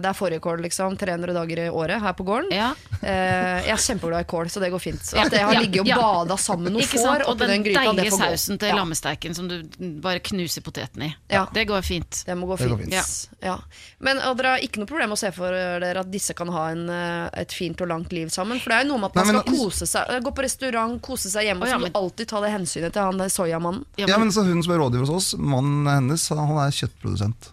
[0.00, 0.96] det er fårikål, liksom.
[0.96, 2.50] 300 dager i året her på gården.
[2.50, 2.70] ja.
[3.02, 5.00] Eh, jeg er kjempeglad i kål, så det går fint.
[5.04, 7.62] Så At jeg har ligget og bada sammen med noen får Og oppi den den
[7.66, 7.80] gryta.
[7.84, 8.30] Det deilige får gå.
[8.32, 8.74] sausen til Ja.
[8.76, 9.62] lammesteiken som du
[10.00, 11.14] bare knuser poteten i.
[11.30, 11.46] Ja.
[11.52, 12.24] Det går fint.
[12.26, 12.94] Det må gå Det går fint.
[12.94, 13.28] fint.
[13.42, 13.58] Ja.
[14.00, 16.48] Men og dere har ikke noe problem med å se for dere at disse kan
[16.48, 18.58] ha en, eh, et fint og langt liv sammen?
[18.60, 20.42] For det er jo noe med at man Nei, men- skal kose seg, gå på
[20.42, 23.02] restaurant, kose seg hjemme, og så ja, må men- du alltid ta det hensynet til
[23.02, 23.84] han soyamannen.
[23.98, 26.62] Ja, Ja, men, men så Hun som er rådgiver hos oss, mannen hennes, han han
[26.66, 27.52] er kjøttprodusent.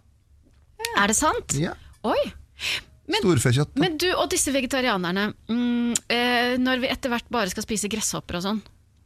[0.97, 1.55] er det sant?
[1.59, 1.73] Ja.
[2.03, 2.19] Oi!
[3.07, 3.75] Men- Storfekjøtt.
[3.75, 8.37] Men du og disse vegetarianerne, mm, eh, når vi etter hvert bare skal spise gresshopper
[8.39, 8.61] og sånn,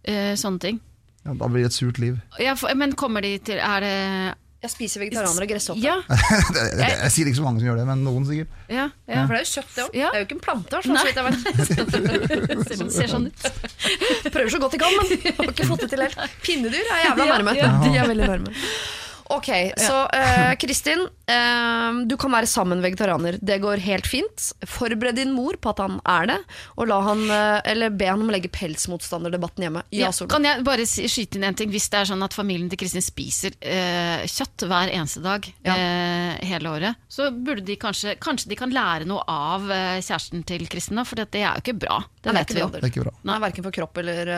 [0.05, 0.79] eh, sånne ting
[1.25, 2.19] Ja, da blir det et surt liv.
[2.39, 5.81] ja, for, Men kommer de til Er det Jeg spiser vegetarianere gresshopper.
[5.81, 5.95] Ja.
[6.09, 8.47] jeg, jeg sier ikke så mange som gjør det, men noen sikkert.
[8.69, 9.25] ja, ja.
[9.25, 9.97] For det er jo kjøtt, det òg.
[9.97, 10.09] Ja.
[10.09, 10.81] Det er jo ikke en plante.
[10.81, 12.67] Sånn, så vidt jeg vet.
[12.67, 14.31] Ser, ser sånn ut.
[14.33, 16.17] Prøver så godt de kan, men har ikke fått det til helt.
[16.41, 17.69] Pinnedyr er jævla Ja, ja.
[17.85, 18.55] De er veldig nærme.
[19.33, 19.49] Ok,
[19.81, 23.37] så uh, Kristin, uh, du kan være sammen vegetarianer.
[23.43, 24.45] Det går helt fint.
[24.69, 26.37] Forbered din mor på at han er det,
[26.77, 29.83] og la han, uh, eller be han om å legge pelsmotstanderdebatten hjemme.
[29.91, 31.71] Ja, Ja, kan jeg bare skyte inn en ting?
[31.73, 35.73] Hvis det er sånn at familien til Kristin spiser kjøtt hver eneste dag Ja.
[35.75, 40.63] eh, hele året, så burde de kanskje Kanskje de kan lære noe av kjæresten til
[40.71, 41.99] Kristin, da, for det er jo ikke bra.
[42.23, 42.69] Det Nei, vet vi jo.
[42.71, 43.13] Det er ikke bra.
[43.27, 44.31] Nei, Verken for kropp eller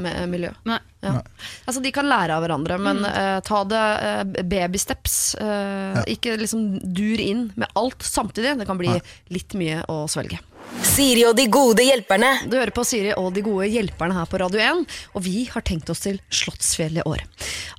[0.00, 0.52] med, miljø.
[0.70, 0.78] Nei.
[1.00, 1.20] Ja.
[1.64, 5.18] Altså, de kan lære av hverandre, men uh, ta det uh, baby steps.
[5.40, 6.04] ja.
[6.10, 8.58] Ikke liksom dur inn med alt samtidig.
[8.60, 8.92] Det kan bli
[9.32, 10.40] litt mye å svelge.
[10.78, 12.28] Siri og de gode hjelperne.
[12.46, 14.84] Du hører på Siri og de gode hjelperne her på Radio 1,
[15.16, 17.24] og vi har tenkt oss til Slottsfjell i år.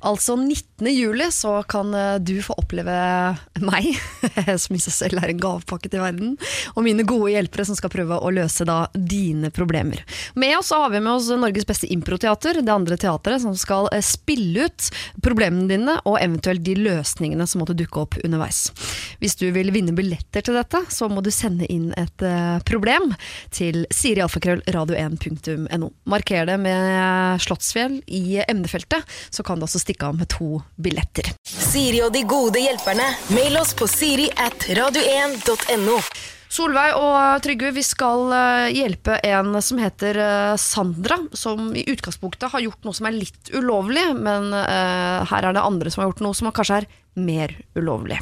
[0.08, 0.88] Altså 19.
[0.90, 2.94] juli så kan eh, du få oppleve
[3.62, 3.88] meg,
[4.62, 6.34] som i seg selv er en gavepakke til verden,
[6.74, 10.02] og mine gode hjelpere som skal prøve å løse da dine problemer.
[10.34, 14.04] Med oss har vi med oss Norges beste improteater, det andre teatret, som skal eh,
[14.04, 14.90] spille ut
[15.24, 18.66] problemene dine, og eventuelt de løsningene som måtte dukke opp underveis.
[19.22, 23.14] Hvis du vil vinne billetter til dette, så må du sende inn et eh, problem
[23.54, 25.90] til sirialfakrøllradio1.no.
[26.10, 31.30] Marker det med Slottsfjell i emnefeltet, så kan du også stikke av med to billetter.
[31.46, 33.06] Siri og de gode hjelperne.
[33.36, 35.98] Mail oss på siri at radio1.no.
[36.52, 42.52] Solveig og Trygve, vi skal eh, hjelpe en som heter eh, Sandra, som i utgangspunktet
[42.52, 46.10] har gjort noe som er litt ulovlig, men eh, her er det andre som har
[46.10, 48.20] gjort noe som kanskje er mer ulovlig.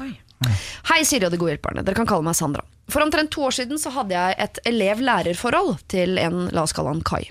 [0.89, 1.83] Hei, Siri og de gode hjelperne.
[1.85, 2.63] Dere kan kalle meg Sandra.
[2.91, 6.95] For omtrent to år siden så hadde jeg et elev-lærer-forhold til en, la oss kalle
[6.95, 7.25] han Kai.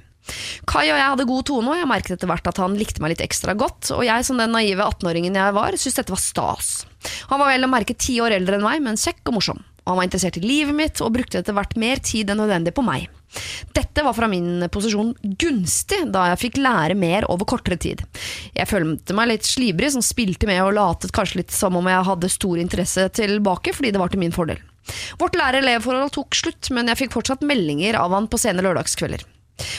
[0.69, 3.15] Kai og jeg hadde god tone, og jeg merket etter hvert at han likte meg
[3.15, 3.91] litt ekstra godt.
[3.95, 6.73] Og jeg som den naive 18-åringen jeg var, syntes dette var stas.
[7.31, 9.63] Han var vel å merke ti år eldre enn meg, men kjekk og morsom.
[9.89, 12.85] Han var interessert i livet mitt og brukte etter hvert mer tid enn nødvendig på
[12.85, 13.09] meg.
[13.75, 18.03] Dette var fra min posisjon gunstig, da jeg fikk lære mer over kortere tid.
[18.55, 22.07] Jeg følte meg litt slibrig, som spilte med og latet kanskje litt som om jeg
[22.09, 24.61] hadde stor interesse tilbake, fordi det var til min fordel.
[25.21, 29.25] Vårt lærer-elev-forhold tok slutt, men jeg fikk fortsatt meldinger av han på sene lørdagskvelder.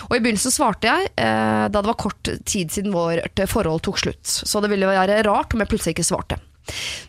[0.09, 3.99] Og I begynnelsen svarte jeg, eh, da det var kort tid siden vårt forhold tok
[3.99, 4.25] slutt.
[4.29, 6.41] Så det ville være rart om jeg plutselig ikke svarte.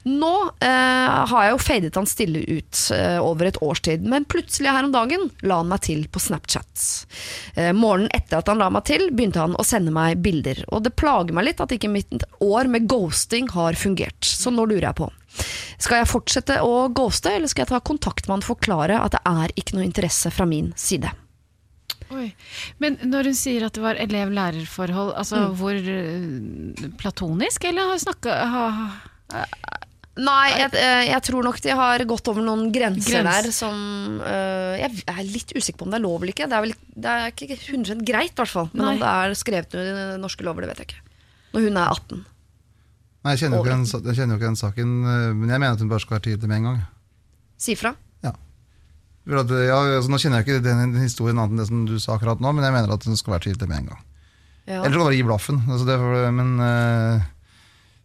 [0.03, 0.31] Nå
[0.65, 4.71] eh, har jeg jo fadet han stille ut eh, over et års tid, men plutselig
[4.73, 6.85] her om dagen la han meg til på Snapchat.
[7.53, 10.63] Eh, morgenen etter at han la meg til, begynte han å sende meg bilder.
[10.73, 14.25] Og det plager meg litt at ikke mitt år med ghosting har fungert.
[14.25, 15.11] Så nå lurer jeg på,
[15.77, 19.13] Skal jeg fortsette å ghoste, eller skal jeg ta kontakt med han og forklare at
[19.15, 21.13] det er ikke noe interesse fra min side?
[22.11, 22.33] Oi.
[22.83, 25.55] Men når hun sier at det var elev-lærer-forhold, altså Mm.
[25.61, 28.35] hvor eh, platonisk, eller har snakka
[30.19, 33.30] Nei, jeg, eh, jeg tror nok de har gått over noen grenser Grens.
[33.32, 36.50] der som uh, Jeg er litt usikker på om det er lov eller ikke.
[36.52, 36.74] Det er, vel,
[37.06, 38.67] det er ikke 100 greit, i hvert fall.
[38.74, 38.91] Men Nei.
[38.91, 41.15] om det er skrevet noe i de norske lover, det vet jeg ikke.
[41.56, 42.21] Når hun er 18.
[43.21, 45.62] Nei, jeg kjenner jo ikke den, jeg kjenner jo ikke den saken, eh, men jeg
[45.63, 46.80] mener at hun bare skal være tydelig med en gang.
[47.62, 47.91] Si fra.
[48.26, 48.32] Ja.
[48.36, 52.00] At, ja, altså, nå kjenner jeg ikke den, den historien annet enn det som du
[52.02, 54.08] sa akkurat nå, men jeg mener at hun skal være tydelig med en gang.
[54.65, 54.80] Ja.
[54.82, 55.62] Eller så kan du bare gi blaffen.
[55.69, 56.00] Altså, det,
[56.36, 57.30] men, eh,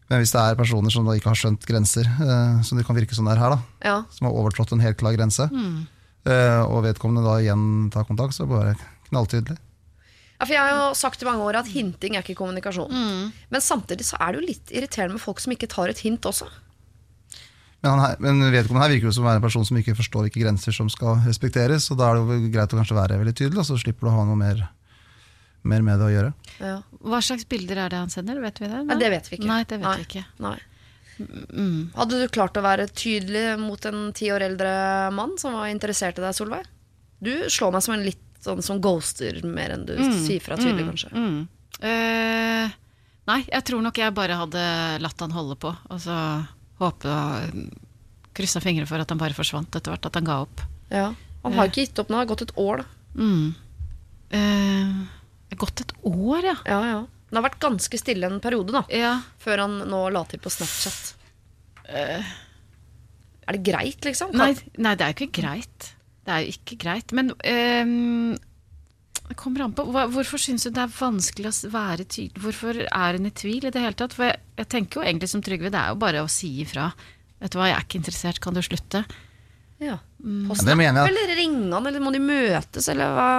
[0.08, 2.96] men hvis det er personer som da ikke har skjønt grenser, eh, som det kan
[2.96, 3.96] virke som det er her, da, Ja.
[4.10, 5.48] som har overtrådt en helt klar grense,
[6.26, 8.76] eh, og vedkommende da igjen tar kontakt, så bare
[9.10, 9.58] knalltydelig.
[10.38, 12.90] Ja, for Jeg har jo sagt i mange år at hinting er ikke kommunikasjon.
[13.50, 16.20] Men samtidig så er det jo litt irriterende med folk som ikke tar et hint
[16.28, 16.44] også.
[17.82, 19.94] Men, han her, men vedkommende her virker jo som å være en person som ikke
[19.96, 23.18] forstår hvilke grenser som skal respekteres, og da er det jo greit å kanskje være
[23.20, 24.68] veldig tydelig, og så slipper du å ha noe mer,
[25.62, 26.32] mer med det å gjøre.
[26.60, 26.76] Ja.
[27.00, 28.40] Hva slags bilder er det han sender?
[28.44, 28.82] Vet vi det?
[28.86, 29.48] Nei, det vet vi ikke.
[29.50, 29.96] Nei, det vet Nei.
[29.98, 30.24] vi ikke.
[30.44, 30.56] Nei.
[31.96, 34.72] Hadde du klart å være tydelig mot en ti år eldre
[35.16, 36.66] mann som var interessert i deg, Solveig?
[37.24, 40.84] Du slår meg som en litt sånn som ghoster mer enn du sier fra tydelig,
[40.90, 41.10] kanskje.
[41.16, 41.38] Mm.
[41.80, 42.76] Eh,
[43.32, 44.62] nei, jeg tror nok jeg bare hadde
[45.02, 46.16] latt han holde på, og så
[46.78, 47.64] håpe og
[48.36, 50.62] kryssa fingre for at han bare forsvant etter hvert, at han ga opp.
[50.92, 51.08] Ja.
[51.46, 52.84] Han har ikke gitt opp nå, det har gått et år.
[52.84, 52.86] da.
[53.16, 53.54] Mm.
[55.46, 56.56] Eh, det er gått et år, ja.
[56.66, 57.00] Ja, ja.
[57.30, 58.84] Det har vært ganske stille en periode, da.
[58.90, 59.14] ja.
[59.42, 61.14] Før han nå la til på Snapchat.
[63.46, 64.32] er det greit, liksom?
[64.32, 65.92] Kan- Nei, nei, det er jo ikke greit.
[66.26, 67.12] Det er jo ikke greit.
[67.14, 68.36] Men ehm,
[69.28, 69.84] det kommer an på.
[69.90, 72.42] Hva, hvorfor syns du det er vanskelig å s- være tydelig?
[72.42, 74.12] Hvorfor er hun i tvil i det hele tatt?
[74.14, 76.92] For jeg, jeg tenker jo egentlig som Trygve, det er jo bare å si ifra.
[77.40, 79.04] Vet du hva, jeg er ikke interessert, kan du slutte?
[79.78, 79.98] Ja.
[80.22, 81.12] På Snap, det mener jeg.
[81.14, 83.30] eller ringer han, eller må de møtes, eller hva?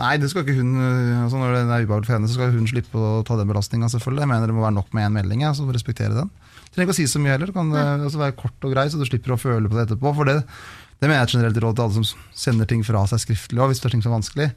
[0.00, 2.52] Nei, det skal ikke hun, øh, altså når det er ubehagelig for henne, så skal
[2.54, 4.22] hun slippe å ta den belastninga, selvfølgelig.
[4.24, 6.30] Jeg mener det må være nok med én melding, ja, så respektere den.
[6.32, 8.72] Du trenger ikke å si så mye heller, det kan øh, altså være kort og
[8.72, 10.14] grei, så du slipper å føle på det etterpå.
[10.16, 10.38] For det,
[10.96, 13.60] det mener jeg er et generelt råd til alle som sender ting fra seg skriftlig,
[13.60, 14.48] og hvis det er ting som er vanskelig.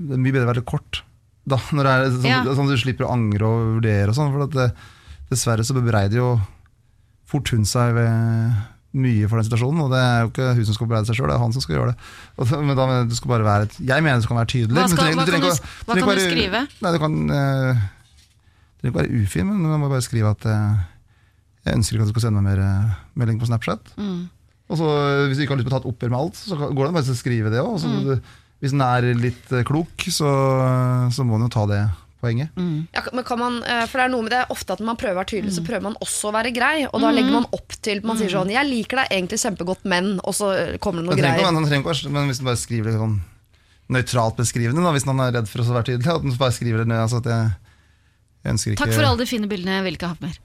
[0.00, 1.04] Det er mye bedre å være kort,
[1.46, 2.42] da, når det er sånn, Ja.
[2.58, 4.68] sånn at du slipper å angre og vurdere og sånn, for at det,
[5.30, 6.30] dessverre så bebreider jo
[7.30, 8.58] fort hun seg ved
[8.90, 11.30] mye for den situasjonen, og det er jo ikke hun som skal bebreide seg sjøl,
[11.30, 12.08] det er han som skal gjøre det.
[12.36, 14.74] Og da, men da du skal bare være Jeg mener du skal være tydelig.
[14.74, 16.62] Hva, men du du du, hva kan du være- skrive?
[16.82, 17.84] Nei, du kan uh,
[18.80, 20.82] Du trenger ikke være ufin, men du må bare skrive at uh,
[21.68, 23.94] jeg ønsker ikke at du skal sende meg mer uh, melding på Snapchat.
[24.00, 24.28] Mm.
[24.70, 24.90] Og så
[25.28, 26.94] Hvis du ikke har lyst til å ta et oppgjør med alt, så går det
[26.94, 27.86] bare til å skrive det òg.
[27.86, 28.22] Mm.
[28.60, 30.30] Hvis den er litt klok, så,
[31.14, 31.84] så må den jo ta det
[32.20, 32.50] poenget.
[32.94, 34.96] Ja, men kan man, eh, for det er noe med det ofte at når man
[35.00, 35.56] prøver å være tydelig, Mm.
[35.58, 36.86] så prøver man også å være grei.
[36.92, 40.20] Og da legger man opp til Man sier sånn 'Jeg liker deg egentlig kjempegodt, men'
[40.24, 41.52] Og så eh, kommer det noe greier.
[41.52, 43.20] men, trenger ikke, være- men hvis man bare skriver det sånn
[43.90, 46.78] nøytralt beskrivende, da, hvis man er redd for å være tydelig, at man bare skriver
[46.78, 47.50] det ned altså at jeg,
[48.44, 50.38] jeg ønsker ikke Takk for alle de fine bildene, jeg vil ikke ha mer.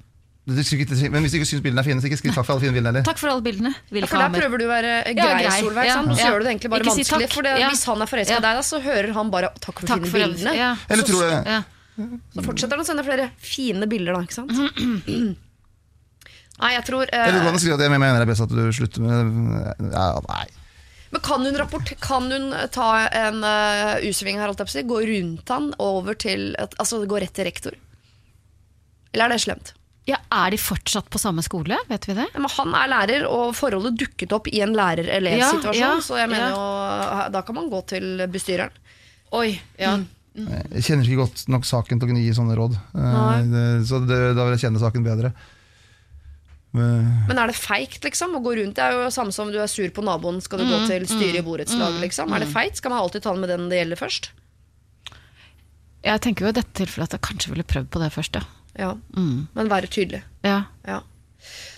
[0.46, 2.76] Men hvis du ikke syns bildene er fine, så ikke skriv takk for alle fine
[2.76, 3.06] bildene heller.
[3.08, 5.62] Takk for alle bildene, vil Ja, for der prøver du å være grei, Ja, grei.
[5.64, 5.88] Solveig.
[5.90, 5.96] Ja.
[6.04, 7.30] Og så gjør du det egentlig bare Ikke vanskelig.
[7.30, 7.70] Si For det, Ja.
[7.72, 8.38] hvis han er forelska Ja.
[8.38, 10.56] i deg, da, så hører han bare 'takk for Takk fine for bildene'.
[10.56, 10.76] Ja.
[10.90, 11.64] Eller tror du Ja.
[12.36, 14.20] Så fortsetter han å sende flere fine bilder, da.
[14.22, 14.52] ikke sant?
[16.62, 18.72] Nei, jeg tror eh, Eller du kan at jeg mener det er best at du
[18.72, 20.46] slutter med ja, Nei.
[21.12, 24.52] Men kan hun, rapport, kan hun ta en uh, U-sving her?
[24.52, 27.72] Gå rundt han over til Altså gå rett til rektor?
[29.14, 29.74] Eller er det slemt?
[30.06, 31.78] Ja, Er de fortsatt på samme skole?
[31.90, 32.28] Vet vi det?
[32.30, 35.80] Ja, men han er lærer, og forholdet dukket opp i en lærer-elev-situasjon.
[35.80, 36.60] Ja, ja, så jeg mener ja.
[36.60, 38.76] jo Da kan man gå til bestyreren.
[39.36, 39.98] Oi, ja.
[40.36, 42.76] Jeg kjenner ikke godt nok saken til å kunne gi sånne råd.
[42.76, 43.84] Eh, Nei.
[43.88, 45.32] så det, da vil jeg kjenne saken bedre.
[46.76, 48.36] Men, Men er det feigt, liksom?
[48.36, 48.76] Å gå rundt?
[48.76, 51.40] Det er jo samme som du er sur på naboen, skal du gå til styret
[51.40, 52.34] i borettslaget, liksom?
[52.36, 52.82] Er det feigt?
[52.82, 54.34] Skal man alltid ta den med den det gjelder først?
[56.06, 58.44] Jeg tenker jo i dette tilfellet at jeg kanskje ville prøvd på det først, ja.
[58.80, 58.94] Ja.
[59.16, 59.48] Mm.
[59.56, 60.24] Men være tydelig.
[60.46, 60.64] ja.
[60.88, 61.02] Ja.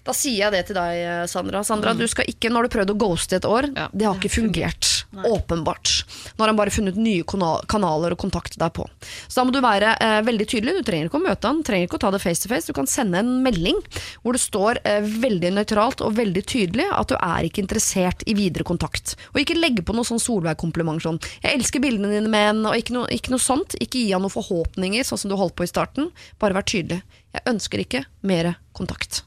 [0.08, 1.60] Da sier jeg det til deg, Sandra.
[1.68, 1.92] Sandra.
[1.92, 2.00] mm.
[2.00, 3.68] du skal ikke, Nå har du prøvd å ghoste i et år.
[3.76, 4.97] Ja, det har ikke fungert.
[5.16, 6.06] Åpenbart.
[6.36, 8.86] Nå har han bare funnet nye kanaler å kontakte deg på.
[9.28, 10.76] Så da må du være eh, veldig tydelig.
[10.78, 12.68] Du trenger ikke å møte han, trenger ikke å ta det face to face.
[12.68, 13.80] Du kan sende en melding
[14.24, 18.36] hvor det står eh, veldig nøytralt og veldig tydelig at du er ikke interessert i
[18.38, 19.16] videre kontakt.
[19.34, 22.96] Og ikke legge på noe sånn Solveig-kompliment sånn 'Jeg elsker bildene dine, men' og ikke
[22.96, 23.78] noe, ikke noe sånt.
[23.80, 26.12] Ikke gi han noen forhåpninger, sånn som du holdt på i starten.
[26.40, 27.02] Bare vær tydelig.
[27.34, 29.24] Jeg ønsker ikke mer kontakt.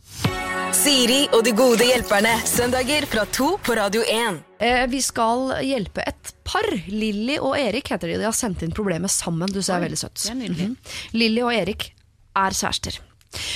[0.71, 2.31] Siri og de gode hjelperne.
[2.47, 4.37] Søndager fra to på Radio 1.
[4.63, 6.67] Eh, vi skal hjelpe et par.
[6.87, 8.19] Lilly og Erik heter de.
[8.21, 9.51] De har sendt inn problemet sammen.
[9.51, 10.31] Du ser er veldig søtt.
[10.33, 10.77] Mm -hmm.
[11.13, 11.95] Lilly og Erik
[12.37, 13.01] er kjærester.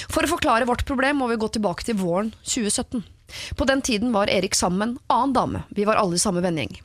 [0.09, 3.05] For å forklare vårt problem må vi gå tilbake til våren 2017.
[3.57, 5.62] På den tiden var Erik sammen med en annen dame.
[5.70, 6.81] Vi var alle i samme vennegjeng.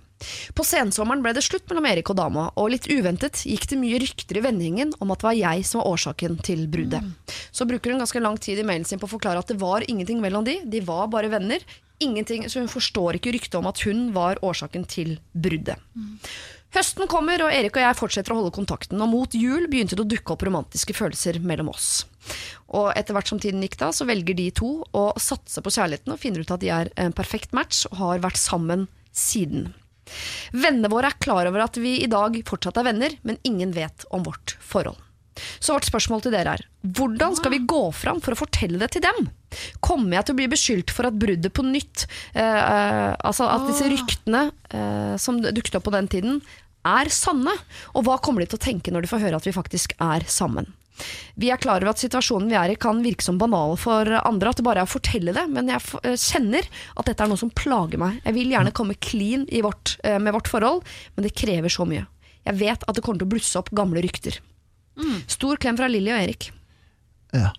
[0.55, 3.99] På sensommeren ble det slutt mellom Erik og dama, og litt uventet gikk det mye
[4.03, 7.33] rykter i vennegjengen om at det var jeg som var årsaken til bruddet.
[7.55, 9.85] Så bruker hun ganske lang tid i mailen sin på å forklare at det var
[9.87, 11.63] ingenting mellom de, de var bare venner.
[11.99, 15.79] Ingenting, så hun forstår ikke ryktet om at hun var årsaken til bruddet.
[16.75, 20.03] Høsten kommer, og Erik og jeg fortsetter å holde kontakten, og mot jul begynte det
[20.05, 22.05] å dukke opp romantiske følelser mellom oss.
[22.77, 26.13] Og etter hvert som tiden gikk da, så velger de to å satse på kjærligheten
[26.13, 29.71] og finner ut at de er en perfekt match, og har vært sammen siden.
[30.55, 34.07] Vennene våre er klar over at vi i dag fortsatt er venner, men ingen vet
[34.15, 34.99] om vårt forhold.
[35.59, 36.63] Så vårt spørsmål til dere er,
[36.95, 39.29] hvordan skal vi gå fram for å fortelle det til dem?
[39.83, 43.67] Kommer jeg til å bli beskyldt for at bruddet på nytt, eh, eh, altså at
[43.69, 46.41] disse ryktene eh, som dukket opp på den tiden,
[46.87, 47.53] er sanne?
[47.93, 50.27] Og hva kommer de til å tenke når de får høre at vi faktisk er
[50.31, 50.69] sammen?
[51.39, 54.51] Vi er klar over at situasjonen vi er i kan virke som banal for andre,
[54.51, 57.39] at det bare er å fortelle det, men jeg eh, kjenner at dette er noe
[57.39, 58.19] som plager meg.
[58.25, 60.85] Jeg vil gjerne komme clean i vårt, eh, med vårt forhold,
[61.15, 62.05] men det krever så mye.
[62.47, 64.39] Jeg vet at det kommer til å blusse opp gamle rykter.
[65.31, 66.49] Stor klem fra Lilly og Erik.
[67.31, 67.51] Ja.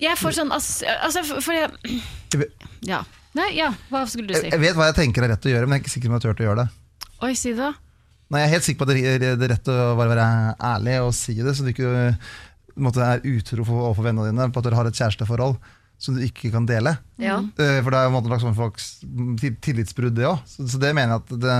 [0.00, 2.48] Jeg får sånn altså, for, jeg,
[2.88, 3.04] Ja.
[3.36, 4.48] Nei, ja, hva skulle du si?
[4.48, 6.14] jeg vet hva jeg tenker er rett å gjøre, men jeg er ikke sikker på
[6.14, 7.08] om jeg tør å gjøre det.
[7.26, 7.68] Oi, si det.
[8.30, 10.28] Nei, Jeg er helt sikker på at det er rett å bare være
[10.60, 12.16] ærlig og si det, så du ikke
[12.78, 15.56] måte, er utro for- overfor vennene dine på at dere har et kjæresteforhold
[15.98, 16.92] som du ikke kan dele.
[17.18, 17.40] Ja.
[17.58, 19.00] Eh, For det er jo en slags
[19.40, 20.38] til- tillitsbrudd, det òg.
[20.46, 21.56] Så, det mener jeg at det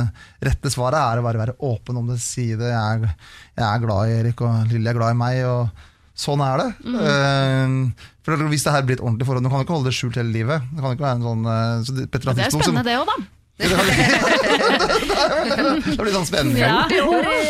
[0.47, 2.21] rette svaret er å bare være åpen om det.
[2.21, 2.69] Si det.
[2.71, 3.15] Jeg er,
[3.57, 5.43] jeg er glad i Erik, og Lilly er glad i meg.
[5.45, 5.71] og
[6.19, 6.71] Sånn er det.
[6.87, 7.91] Eh,
[8.23, 10.33] for Hvis det her blir et ordentlig forhold Du kan ikke holde det skjult hele
[10.35, 10.63] livet.
[10.75, 13.17] Det kan ikke være en sånn eh, så det, Det er spennende, det òg, da.
[13.59, 13.67] Det
[15.99, 16.61] blir sånn spennende.
[16.63, 16.87] Ja.
[16.89, 16.99] Det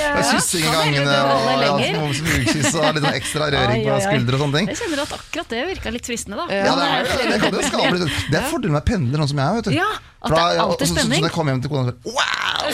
[0.08, 4.32] er kyssing i gangene og ja, små smugkyss og litt sånn ekstra røring på skuldre
[4.38, 4.66] og sånne ting.
[4.72, 6.44] Jeg kjenner at akkurat det virka litt fristende, da.
[6.48, 9.40] Ja, det er, det, kan det, skape litt- det er fordelen med pendler, sånn som
[9.42, 9.52] jeg er.
[9.58, 9.72] Vet du.
[9.76, 10.98] Ja, at det er alltid spenning.
[10.98, 11.12] så- så-.
[11.18, 12.64] Så, jeg kom hjem til kona og sa Wow!
[12.68, 12.70] Er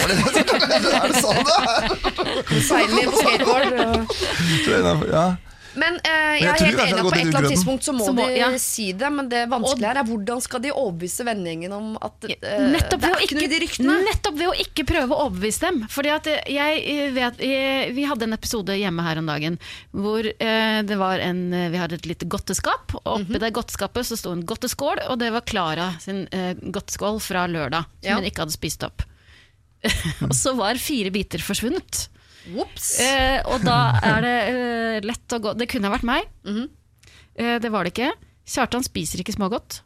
[1.10, 1.68] det sånn det er?
[2.68, 3.66] Seiler inn skateboard.
[4.78, 5.26] er Ja.
[5.80, 8.04] Men eh, jeg jeg er helt enig at på et eller annet tidspunkt så må,
[8.06, 8.48] Så må- de ja.
[8.62, 12.66] si det, men det vanskelige her er hvordan skal de overbevise vennegjengen om at eh,
[12.74, 13.96] Nettopp det er ikke noe i de ryktene?
[14.08, 15.82] nettopp ved å ikke prøve å overbevise dem.
[15.90, 19.58] Fordi at jeg vet, jeg, Vi hadde en episode hjemme her om dagen
[19.90, 22.94] hvor eh, det var en, vi hadde et lite godteskap.
[23.04, 23.38] Og mm -hmm.
[23.40, 27.84] det godteskapet så sto en godteskål, og det var Klara sin eh, godteskål fra lørdag.
[28.02, 28.14] Som Ja.
[28.16, 29.02] hun ikke hadde spist opp.
[30.28, 32.08] og så var fire biter forsvunnet.
[33.00, 36.28] Eh, og da er det eh, lett å gå Det kunne ha vært meg.
[36.44, 36.66] Mhm.
[37.40, 38.12] eh, det var det ikke.
[38.44, 39.80] Kjartan spiser ikke smågodt.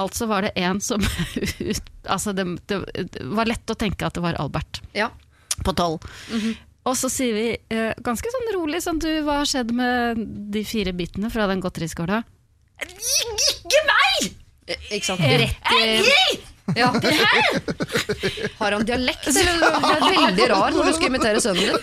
[0.00, 1.02] Altså var det en som
[2.14, 2.78] altså det, det,
[3.12, 5.10] det var lett å tenke at det var Albert Ja.
[5.64, 6.00] på tolv.
[6.32, 6.54] Mhm.
[6.88, 10.18] Og så sier vi eh, ganske sånn rolig sånn, du, Hva har skjedd med
[10.50, 12.22] de fire bitene fra den godteriskåla?
[12.82, 14.32] Ikke meg!
[14.66, 15.20] Eh, Ikke sant?
[15.22, 16.40] Rett i
[16.76, 16.88] ja.
[18.58, 19.58] Har han dialekt, eller?
[19.58, 21.76] Du er veldig rar når du skal imitere sønnen din.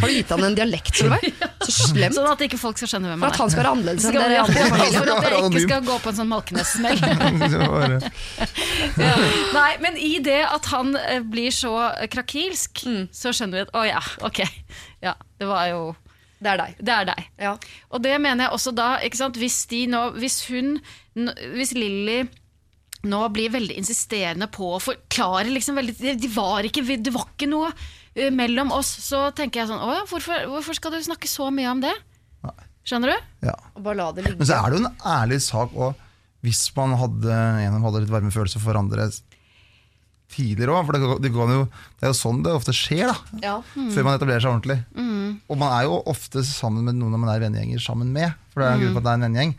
[0.00, 1.28] Har du gitt han en dialekt, Solveig?
[1.66, 2.16] Så slemt.
[2.16, 3.36] Sånn at ikke folk skal skjønne hvem han er.
[3.36, 5.98] For at han skal være annerledes enn dere andre for at jeg ikke skal gå
[6.04, 6.98] på en sånn Malkenes-smell.
[8.98, 9.14] Ja.
[9.54, 11.72] Nei, men i det at han eh, blir så
[12.10, 12.82] krakilsk,
[13.14, 14.40] så skjønner vi at å ja, ok.
[15.04, 15.80] Ja, det var jo
[16.38, 16.74] Det er deg.
[16.78, 17.22] Det er deg.
[17.42, 17.54] Ja.
[17.90, 19.38] Og det mener jeg også da, ikke sant?
[19.40, 20.76] Hvis de nå Hvis hun
[21.56, 22.22] Hvis Lilly
[23.08, 27.28] nå blir veldig insisterende på å forklare liksom veldig Det de var ikke, det var
[27.30, 30.98] ikke noe eh, mellom oss, så tenker jeg sånn Å ja, hvorfor, hvorfor skal du
[31.06, 31.94] snakke så mye om det?
[32.88, 33.30] Skjønner du?
[33.50, 33.54] Ja.
[33.76, 34.40] Og bare la det ligge.
[34.40, 36.06] Men så er det jo en ærlig sak og
[36.46, 37.34] hvis man hadde,
[37.84, 39.08] hadde litt varme følelser for andre
[40.32, 40.86] tidligere òg.
[40.88, 41.66] For det, jo,
[41.98, 43.38] det er jo sånn det ofte skjer, da.
[43.42, 43.54] Ja.
[43.74, 44.78] Før man etablerer seg ordentlig.
[45.48, 48.34] Og man er jo ofte sammen med noen man er vennegjenger sammen med.
[48.52, 49.54] For det er en grunn for at det er en vennegjeng.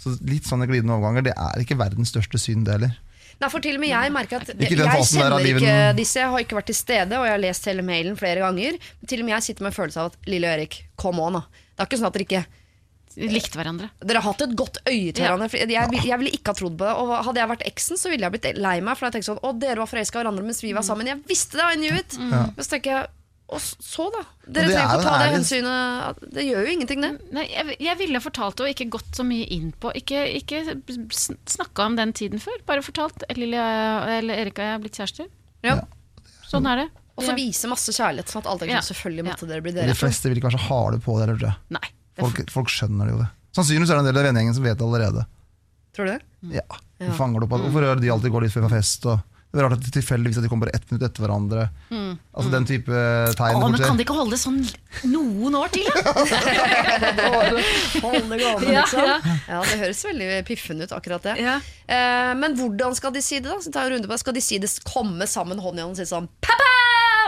[0.00, 2.96] Så litt sånne glidende overganger, det er ikke verdens største synd, det heller.
[3.38, 6.56] Nei, for til og med jeg merker at jeg kjenner ikke disse, jeg har ikke
[6.58, 8.80] vært til stede, og jeg har lest hele mailen flere ganger.
[8.98, 11.38] Men til og med jeg sitter med en følelse av at Lille Erik, kom on,
[11.38, 11.44] da.
[11.78, 12.40] Det er ikke sånn at dere ikke
[13.18, 13.90] Likte hverandre.
[13.98, 15.48] Dere har hatt et godt øye til hverandre.
[15.58, 15.68] Jeg,
[16.06, 16.94] jeg, ville ikke ha trodd på det.
[17.02, 18.98] Og hadde jeg vært eksen, så ville jeg blitt lei meg.
[18.98, 21.10] For jeg tenkte sånn, å dere var forelska i hverandre mens vi var sammen.
[21.10, 22.18] Jeg visste det, I knew it.
[22.20, 22.44] Ja.
[22.54, 23.10] Men så tenker jeg,
[23.48, 24.22] og så da?
[24.44, 26.22] Dere trenger er ikke å ta det hensynet.
[26.36, 27.10] Det gjør jo ingenting, det.
[27.32, 30.76] Nei, jeg, jeg ville fortalt det og ikke gått så mye inn på Ikke, ikke
[31.48, 32.60] snakka om den tiden før.
[32.68, 33.64] Bare fortalt Lilja
[34.18, 35.30] eller Erika og jeg er blitt kjærester.
[35.64, 35.78] Ja.
[36.48, 36.88] Sånn er det.
[37.18, 38.84] Og så vise masse kjærlighet, sånn at alle tenker Ja.
[38.86, 39.90] selvfølgelig måtte dere bli dere.
[39.90, 41.58] De fleste vil kanskje ha det på dere, eller tror jeg.
[41.74, 41.88] Nei.
[42.20, 43.28] Folk, folk skjønner det jo det.
[43.56, 45.24] Sannsynligvis er det en del av vennegjengen som vet det allerede.
[45.96, 46.20] Tror du det?
[46.60, 46.66] Ja,
[46.98, 47.12] Ja.
[47.14, 49.06] fanger det opp at, Hvorfor er det de alltid går litt før på fest?
[49.06, 51.62] Og Det er rart at det tilfeldigvis at de kommer bare ett minutt etter hverandre.
[52.36, 52.92] Altså Den type
[53.38, 53.56] tegn.
[53.56, 54.58] Å, men kan de ikke holde det sånn
[55.08, 56.12] noen år til, da?
[58.04, 59.04] Holde gående, Ja, liksom.
[59.08, 59.16] ja.
[59.48, 61.36] Ja, det høres veldig piffen ut, akkurat det.
[61.40, 61.56] Ja.
[61.88, 63.56] Eh, men hvordan skal de si det, da?
[63.64, 64.18] Så tar jeg en runde på.
[64.20, 66.68] Skal de si det komme sammen hånd i hånd og si sånn Pappa!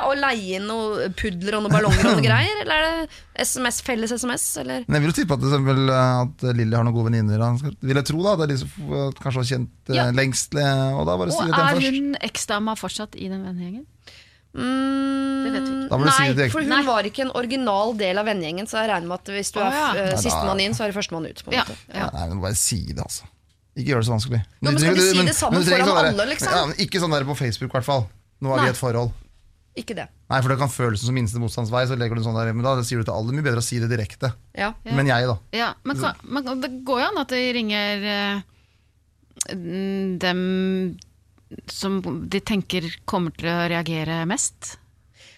[0.09, 2.61] Og leie inn noen pudler og noen ballonger og noe greier?
[2.63, 4.45] Eller er det SMS, felles SMS?
[4.63, 4.85] Eller?
[4.89, 7.45] Men jeg vil jo tippe at, det eksempel, eh, at Lilly har noen gode venninner.
[7.81, 10.09] Vil jeg tro da, Det er de som kanskje har kjent eh, Ja.
[10.17, 10.55] lengst.
[10.55, 13.87] eh, Og da bare si Og er hun eksdama fortsatt i den vennegjengen?
[14.51, 15.89] Mm, Det vet vi ikke.
[15.91, 16.81] Du Nei, for hun Nei.
[16.87, 19.69] var ikke en original del av vennegjengen, så jeg regner med at hvis du er
[19.71, 20.07] er ja.
[20.11, 21.43] uh, sistemann inn, så er det førstemann ut.
[21.47, 21.77] På en Ja, måte.
[21.95, 22.09] ja.
[22.17, 23.29] Nei, men bare si det, altså.
[23.79, 24.41] Ikke gjør det så vanskelig.
[24.61, 26.51] Jo, men skal du- du si det sammen du foran alle, liksom?
[26.51, 28.09] Ja, ikke sånn der på Facebook, i hvert fall.
[28.43, 29.13] Nå har vi et forhold.
[29.79, 30.09] Ikke det.
[30.31, 32.99] Nei, for det kan føles som minste så legger du sånn der, men da sier
[32.99, 34.33] du til alle, mye bedre å si det direkte.
[34.59, 34.73] Ja.
[34.85, 34.95] Ja.
[34.97, 35.37] Men jeg, da.
[35.55, 38.43] Ja, men, kan, men det går jo an at de ringer eh,
[39.55, 40.99] dem
[41.71, 44.77] som de tenker kommer til å reagere mest?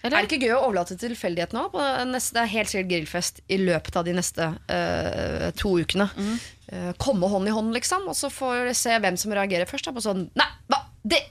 [0.03, 1.69] Er det ikke gøy å overlate til tilfeldighet nå?
[1.71, 6.09] På neste, det er helt sikkert grillfest i løpet av de neste eh, to ukene.
[6.17, 6.33] Mm.
[6.67, 9.87] Eh, komme hånd i hånd, liksom, og så får vi se hvem som reagerer først.
[9.87, 10.81] Da, på sånn Nei, hva?
[11.07, 11.21] De,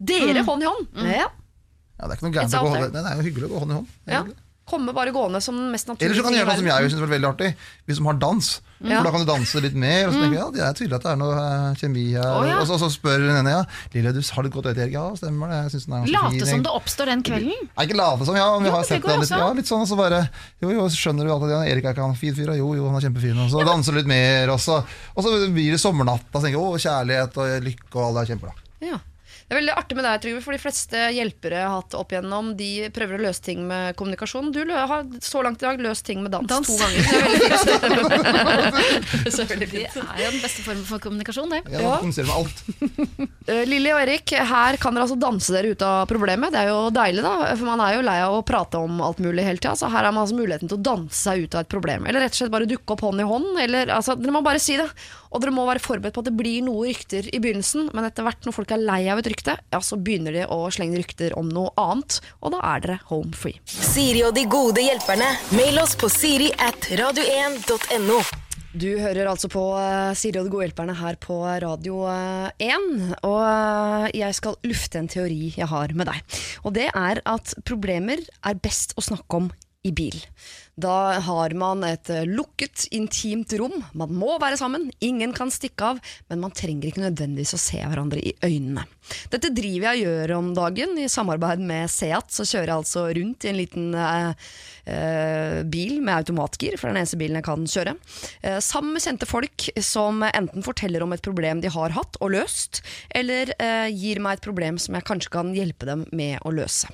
[0.00, 0.48] dere Mm.
[0.48, 0.88] hånd i hånd?
[1.12, 1.26] Ja.
[1.26, 1.28] Ja,
[2.06, 2.88] det er ikke noe gærent å gå hånd.
[2.88, 3.94] Nei, Det er jo hyggelig å gå hånd i hånd.
[4.10, 4.24] Ja.
[4.62, 6.90] Komme bare gående som den mest naturlige Eller så kan du gjøre noe som jeg
[6.92, 7.48] syns var veldig artig.
[7.90, 8.50] Vi som har dans.
[8.78, 9.00] Ja.
[9.00, 10.06] For da kan du danse litt mer.
[10.06, 12.28] Og så tenker jeg, ja, det er tydelig at det er noe eh, kjemi her.
[12.30, 12.60] Oh, ja.
[12.62, 13.64] Og så, så spør den ene ja,
[13.96, 14.94] Lille, du har litt godt øye til Erik.
[14.94, 15.58] Ja, stemmer det.
[15.64, 16.48] Jeg synes den er late fin.
[16.52, 17.68] Som det oppstår den kvelden?
[17.68, 18.48] Nei, ikke late som, ja.
[18.62, 20.24] Vi Jo, har sett den litt, ja, litt sånn, og så bare
[20.62, 23.02] Jo, jo, skjønner du alltid ja, Erik er ikke han fin fyr, jo, jo, han
[23.02, 23.44] er kjempefin.
[23.44, 26.28] Og så danser du litt mer, og så, og så blir det sommernatt.
[26.30, 28.54] Og så tenker jeg, å, kjærlighet og lykke, og alle er kjempebra.
[28.92, 29.02] Ja.
[29.52, 32.12] Det er veldig artig med deg, Trygve, for de fleste hjelpere jeg har hatt opp
[32.14, 34.46] igjennom, de prøver å løse ting med kommunikasjon.
[34.54, 36.64] Du har så langt i dag løst ting med dans, Dans.
[36.64, 37.02] to ganger.
[37.92, 39.98] Det er veldig fint.
[39.98, 41.60] Det er jo den beste formen for kommunikasjon, det.
[41.68, 41.92] Jeg Ja.
[42.00, 42.64] kommunisere med alt.
[43.52, 46.52] Eh, Lilly og Erik, her kan dere altså danse dere ut av problemet.
[46.54, 47.34] Det er jo deilig, da.
[47.52, 49.74] For man er jo lei av å prate om alt mulig hele tida.
[49.76, 52.06] Så her har man altså muligheten til å danse seg ut av et problem.
[52.08, 53.52] Eller rett og slett bare dukke opp hånd i hånd.
[53.68, 54.88] Eller, altså, dere må bare si det.
[55.32, 57.88] Og dere må være forberedt på at det blir noe rykter i begynnelsen.
[57.96, 60.66] Men etter hvert, når folk er lei av et rykte, ja, så begynner de å
[60.72, 62.20] slenge rykter om noe annet.
[62.42, 63.60] Og da er dere home free.
[63.66, 65.32] Siri og de gode hjelperne.
[65.56, 68.22] Mail oss på siri at radio1.no.
[68.72, 72.86] Du hører altså på eh, Siri og de gode hjelperne her på Radio eh, 1.
[73.28, 76.38] Og eh, jeg skal lufte en teori jeg har med deg.
[76.64, 79.50] Og det er at problemer er best å snakke om
[79.84, 80.16] i bil.
[80.80, 83.74] Da har man et eh, lukket, intimt rom.
[83.92, 85.98] Man må være sammen, ingen kan stikke av,
[86.32, 88.86] men man trenger ikke nødvendigvis å se hverandre i øynene.
[89.28, 90.94] Dette driver jeg og gjør om dagen.
[90.96, 94.48] I samarbeid med Seat så kjører jeg altså rundt i en liten eh,
[94.88, 97.94] eh, bil med automatgir, for det er den eneste bilen jeg kan kjøre.
[98.40, 102.32] Eh, sammen med kjente folk som enten forteller om et problem de har hatt og
[102.38, 102.80] løst,
[103.12, 106.88] eller eh, gir meg et problem som jeg kanskje kan hjelpe dem med å løse.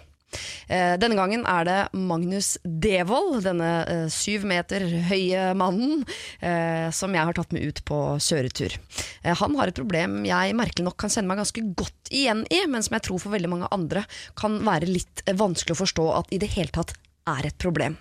[0.68, 6.04] Eh, Denne gangen er det Magnus Devold, denne eh, syv meter høye mannen,
[6.44, 8.76] eh, som jeg har tatt med ut på kjøretur.
[9.24, 12.84] Han har et problem jeg merkelig nok kan kjenne meg ganske godt igjen i, men
[12.84, 14.04] som jeg tror for veldig mange andre
[14.38, 16.94] kan være litt vanskelig å forstå at i det hele tatt
[17.28, 17.96] er et problem.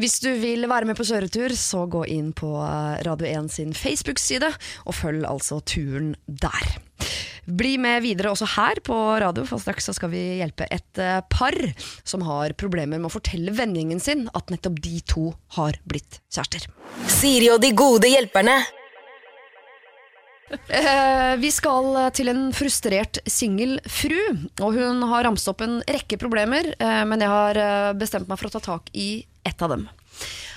[0.00, 3.76] Hvis du vil være med på kjøretur, så gå inn på eh, Radio 1 sin
[3.76, 4.52] Facebook-side,
[4.86, 6.74] og følg altså turen der.
[7.42, 11.56] Bli med videre også her på radio, for straks skal vi hjelpe et eh, par
[12.06, 16.68] som har problemer med å fortelle vennegjengen sin at nettopp de to har blitt kjærester.
[17.10, 18.60] Siri og de gode hjelperne.
[20.52, 24.18] Eh, vi skal til en frustrert singel fru,
[24.60, 28.40] og hun har ramset opp en rekke problemer, eh, men jeg har eh, bestemt meg
[28.40, 29.86] for å ta tak i ett av dem.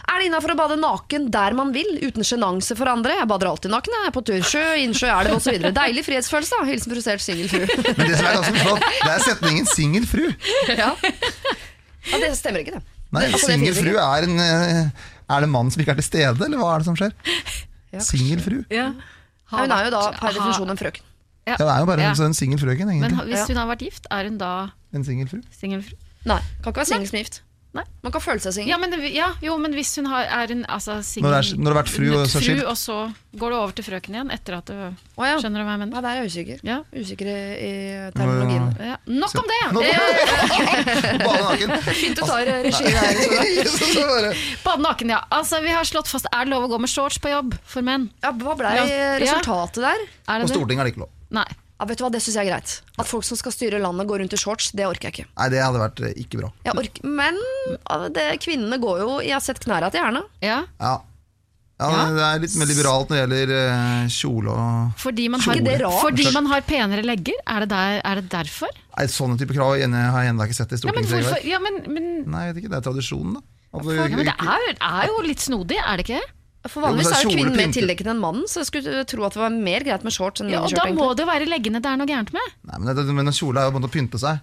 [0.06, 3.16] Er det innafor å bade naken der man vil, uten sjenanse for andre?
[3.18, 4.14] Jeg bader alltid naken, jeg.
[4.14, 5.64] På tursjø, innsjø, elv osv.
[5.74, 6.68] Deilig frihetsfølelse, da.
[6.70, 7.64] Hilsen frustrert singel fru.
[7.98, 10.28] Men det som er ganske flott, det er setningen 'singel fru'.
[10.84, 10.92] ja.
[12.12, 12.84] ja, det stemmer ikke, det.
[13.16, 16.60] Nei, Altså, singel fru er en Er det mannen som ikke er til stede, eller
[16.60, 17.16] hva er det som skjer?
[17.96, 18.02] Ja.
[18.04, 18.60] Singel fru.
[18.74, 18.92] Ja.
[19.56, 21.02] Ja, hun er jo da vært- per definisjon en frøken.
[21.48, 22.12] Ja, det er jo bare Ja.
[22.12, 23.16] en, en singel frøken, Men egentlig.
[23.18, 25.42] ha- hvis hun har vært gift, er hun da En singel fru.
[25.52, 25.94] singelfru?
[26.26, 27.42] Nei, kan ikke være singel som gift.
[27.76, 27.84] Nei.
[28.06, 28.70] Man kan føle seg singel.
[28.72, 31.40] Ja, men, det- ja, jo, men hvis hun har, er en altså, singel Når det
[31.52, 32.64] er- når det har vært fru og så skilt.
[32.64, 32.96] og så
[33.36, 35.36] går du over til frøken igjen etter at du Å, ja.
[35.42, 35.96] Skjønner du hva jeg mener?
[35.96, 36.60] Ja, der er jeg usikker.
[36.64, 36.78] Ja.
[36.96, 37.36] Usikker i,
[37.68, 38.70] i terminologien.
[38.80, 38.96] Ja.
[39.08, 39.60] Nok om det!
[39.76, 41.76] Nå- Eh, naken.
[42.00, 43.20] Fint du tar regi der.
[43.20, 43.44] Sora.
[43.76, 44.34] Så- så bare-
[44.64, 45.20] Bade naken, ja.
[45.32, 47.82] Altså, vi har slått fast Er det lov å gå med shorts på jobb for
[47.86, 48.10] menn?
[48.24, 49.20] Ja, hva ble Ja.
[49.20, 50.00] resultatet der?
[50.28, 50.56] Er På det det?
[50.56, 51.10] Stortinget er det ikke lov.
[51.32, 51.46] Nei.
[51.76, 52.74] Ja, vet du hva, Det syns jeg er greit.
[53.02, 55.26] At folk som skal styre landet går rundt i shorts, det orker jeg ikke.
[55.36, 56.52] Nei, det hadde vært eh, ikke bra.
[56.64, 57.42] Jeg orker, men
[58.16, 60.24] det, kvinnene går jo Jeg har sett knæra til Erna.
[60.46, 60.62] Ja.
[60.80, 60.96] Ja.
[61.76, 62.04] Ja, Ja.
[62.16, 65.98] Det er litt mer liberalt når det gjelder eh, kjole og Fordi man, har, rart?
[66.06, 67.36] fordi man har penere legger?
[67.52, 68.72] Er det, der, er det derfor?
[68.96, 71.44] Nei, Sånne type krav har jeg ennå- ikke sett i Ja, men hvorfor?
[71.44, 73.44] Ja, men, men, Nei, jeg vet ikke, det er tradisjonen, da.
[73.76, 76.22] Altså, ja, men det er, er jo litt snodig, er det ikke?
[76.68, 79.42] For Vanligvis er jo kvinnen mer tildekket enn mannen, så jeg skulle tro at det
[79.44, 81.16] var mer greit med shorts enn Ja, og da må egentlig.
[81.18, 82.48] det jo være leggene det er noe gærent med.
[82.66, 84.40] Nei, men, det, men en kjole er jo bare å pynte seg.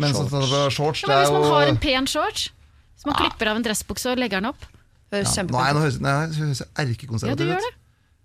[0.00, 2.06] Men sånn at det er shorts, Ja, det men hvis man jo har en pen
[2.10, 2.48] shorts,
[2.98, 4.64] så man klipper av en dressbukse og legger den opp
[5.12, 7.64] ja, Nei, Nå er høres jeg Ja, erkekonservativ ut.
[7.64, 7.72] det.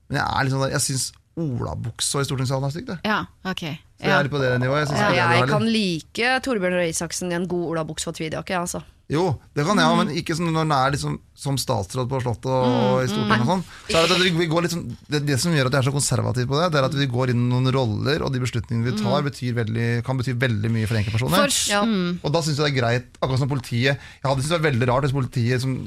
[0.09, 2.87] Men jeg er liksom sånn der, jeg syns olabuksa i stortingssalen er stygt.
[2.93, 2.99] jeg.
[3.03, 3.59] Ja, ok.
[3.61, 4.19] Så jeg Ja.
[4.19, 4.87] er litt på det nivået.
[4.89, 8.49] Jeg, Ja, er jeg kan like Torbjørn Røe Isaksen i en god olabukse og tweedjakke.
[8.53, 8.83] jeg, Altså.
[9.07, 9.91] Jo, det kan jeg Mm.
[9.97, 13.09] ha, men ikke sånn når den er liksom, som statsråd på Slottet og, og i
[13.11, 13.63] Stortinget og sånn.
[13.91, 15.87] Så er det, at vi, går litt sånn, det, det som gjør at jeg er
[15.89, 18.41] så konservativ på det, det er at vi går inn i noen roller, og de
[18.41, 21.37] beslutningene vi tar, betyr veldig, kan bety veldig mye for enkeltpersoner.
[21.37, 21.45] Mm.
[21.45, 21.83] For, Ja.
[21.85, 24.57] mm, Og da syns jeg det er greit, akkurat som politiet Jeg hadde syntes det
[24.61, 25.77] var veldig rart hvis politiet som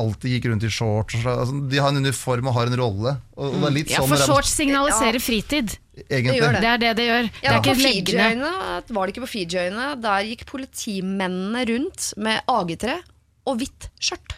[0.00, 2.76] alltid gikk rundt i shorts og så, altså, De har en uniform og har en
[2.80, 3.12] rolle.
[3.36, 5.76] Og, og det er litt ja, sånn for shorts signaliserer fritid.
[6.06, 6.36] egentlig.
[6.36, 7.28] Det gjør Det er det det gjør.
[7.30, 8.50] Det Ja, er ikke leggene.
[8.88, 9.86] Var det ikke på Fiji-øyene.
[10.04, 12.98] Der gikk politimennene rundt med AG3
[13.46, 14.36] og hvitt skjørt.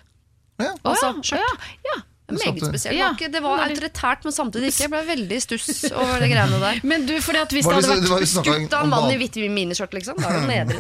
[0.59, 0.73] Ja.
[0.83, 1.67] Altså, ja, skjørt.
[1.87, 1.99] ja, ja.
[2.29, 2.93] Meget spesielt.
[2.93, 3.29] Det Ja.
[3.29, 4.83] det var autoritært, men samtidig ikke.
[4.85, 6.81] Jeg ble veldig i stuss over de greiene der.
[6.85, 9.17] Men du, fordi at hvis det det, hadde vært var, Skutt av en mann i
[9.17, 10.19] hvitt miniskjørt, liksom.
[10.21, 10.79] Da er det nedre.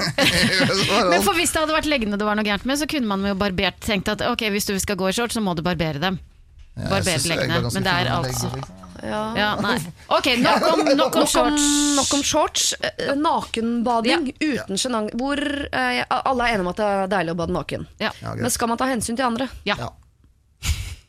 [1.12, 3.24] Men for hvis det hadde vært leggene det var noe gærent med, så kunne man
[3.24, 6.03] jo barbert tenkt at ok, hvis du skal gå i shorts, så må du barbere
[6.03, 6.20] dem.
[6.76, 8.53] Ja, barbere leggene, men det er altså-.
[8.99, 9.22] Ja.
[9.38, 9.76] Ja, nei.
[10.11, 11.62] Ok, nok om, nok om shorts.
[11.96, 12.74] nok om shorts.
[13.14, 15.14] Nakenbading Nakenbading uten sjenanse.
[15.16, 17.86] Hvor eh, alle er enige om at det er deilig å bade naken.
[18.03, 18.11] Ja.
[18.22, 18.34] Ja.
[18.34, 19.49] Men skal man ta hensyn til andre?
[19.68, 19.76] Ja.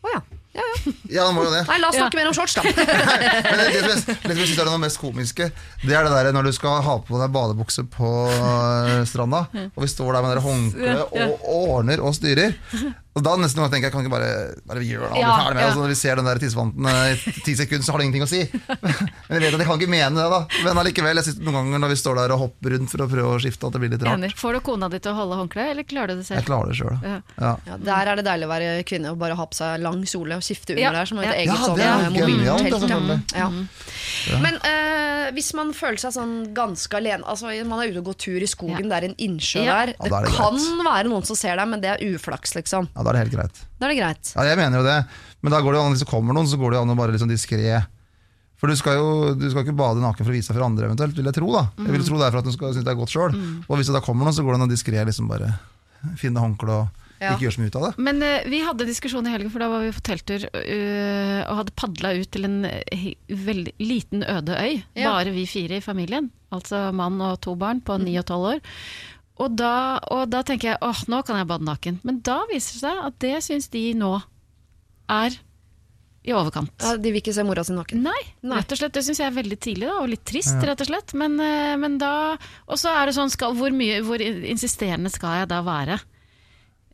[0.06, 0.10] Ja.
[0.10, 0.22] Å ja.
[0.56, 0.94] ja, ja.
[1.10, 1.64] Ja, må jo det.
[1.68, 2.06] Nei, la oss Ja.
[2.06, 2.64] snakke mer om shorts, da.
[2.66, 5.50] Men det, det, det, det, det det, er det mest komiske,
[5.84, 9.46] det er det der når du skal ha på deg badebukse på øh, stranda,
[9.76, 12.56] og vi står der med håndkle og ordner og styrer.
[13.18, 14.28] Og da nesten tenker jeg, kan ikke bare,
[14.70, 15.68] bare gjøre det, Ja, ferdig med ja.
[15.72, 18.30] altså, når vi ser den der tissevanten i ti sekunder, så har det ingenting å
[18.30, 18.42] si.
[18.70, 20.40] Men jeg vet at jeg kan ikke mene det, da.
[20.64, 23.08] Men allikevel, jeg synes noen ganger når vi står der og hopper rundt for å
[23.10, 24.20] prøve å skifte, at det blir litt rart.
[24.22, 24.30] Enig.
[24.40, 26.38] Får du kona di til å holde håndkleet, eller klarer du det selv?
[26.40, 27.10] Jeg klarer det sjøl, da.
[27.10, 27.18] Ja.
[27.42, 27.52] Ja.
[27.72, 30.38] Ja, der er det deilig å være kvinne og bare ha på seg lang kjole
[30.40, 30.94] og skifte under Ja.
[31.00, 31.06] der.
[31.10, 31.34] Som et Ja.
[31.34, 32.82] eget Ja, sånn det er eh, genialt, det, mobiltelt.
[32.86, 33.20] selvfølgelig.
[33.42, 34.38] Ja.
[34.46, 38.18] Men eh, hvis man føler seg sånn ganske alene Altså Man er ute og går
[38.22, 39.80] tur i skogen, det er en innsjø Ja.
[39.86, 39.94] der.
[39.98, 42.88] Ja, Det, er det kan være noen som ser deg, men det er uflaks, liksom.
[43.00, 43.62] Ja, da er det helt greit.
[43.80, 44.34] Da er det greit.
[44.36, 44.98] Ja, jeg mener jo det.
[45.40, 46.92] Men da går det jo an, hvis det kommer noen, så går det jo an
[46.92, 47.80] å bare liksom diskré.
[48.60, 50.90] For du skal jo du skal ikke bade naken for å vise deg for andre,
[50.92, 51.48] eventuelt, vil jeg tro.
[51.56, 53.36] da Jeg vil tro det er for at du skal synes det er godt sjøl.
[53.70, 55.54] Og hvis det da kommer noen, så går det an å diskré liksom bare
[56.20, 57.34] finne håndkle og Ja.
[57.36, 57.92] ikke gjøre så mye ut av det.
[58.00, 61.58] Men uh, vi hadde diskusjon i helgen, for da var vi på telttur uh, og
[61.58, 64.78] hadde padla ut til en eh, veldig liten øde øy.
[64.96, 65.12] Ja.
[65.12, 66.30] Bare vi fire i familien.
[66.56, 68.62] Altså mann og to barn på ni og tolv år.
[69.40, 72.00] Og da, og da tenker jeg åh, nå kan jeg bade naken.
[72.04, 74.18] Men da viser det seg at det syns de nå
[75.10, 75.38] er
[76.28, 76.74] i overkant.
[76.84, 78.02] Ja, de vil ikke se mora si naken.
[78.04, 78.58] Nei, Nei.
[78.60, 78.92] rett og slett.
[78.98, 81.14] Det syns jeg er veldig tidlig, da, og litt trist, rett og slett.
[81.18, 82.12] Men, eh, men da
[82.68, 86.00] Og så er det sånn, skal, hvor, mye, hvor insisterende skal jeg da være?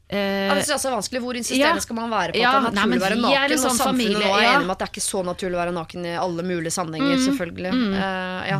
[0.08, 1.22] Eh, Ja, det synes jeg også er vanskelig.
[1.26, 1.86] Hvor insisterende Ja.
[1.88, 3.58] skal man være på Ja, at det er naturlig å være er naken?
[3.58, 4.54] sånn og samfunnet familie, nå er ja.
[4.60, 7.18] enig med at det er ikke så naturlig å være naken i alle mulige sammenhenger,
[7.18, 7.26] Mm.
[7.26, 7.72] selvfølgelig.
[7.98, 8.60] Eh, ja.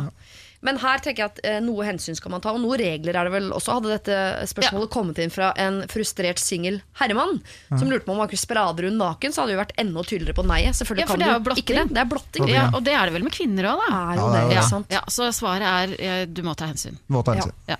[0.62, 3.24] Men her tenker jeg at eh, noe hensyn skal man ta, og noen regler er
[3.28, 3.74] det vel også.
[3.76, 4.16] Hadde dette
[4.48, 7.40] spørsmålet kommet inn fra en frustrert singel herremann
[7.78, 10.34] som lurte på om man kunne sprade rundt naken, så hadde vi vært enda tydeligere
[10.40, 10.62] på nei.
[10.72, 11.64] Selvfølgelig Ja, for kan det er du jo blotting.
[11.64, 11.86] ikke det.
[11.94, 12.48] Det er blotting.
[12.54, 13.90] ja, og det er det vel med kvinner òg, da.
[14.00, 14.86] Er jo Ja, det, det Ja, sant?
[14.90, 16.96] ja, så svaret er eh, du må ta hensyn.
[17.08, 17.42] Må ta Ja.
[17.44, 17.52] hensyn.
[17.68, 17.76] Ja.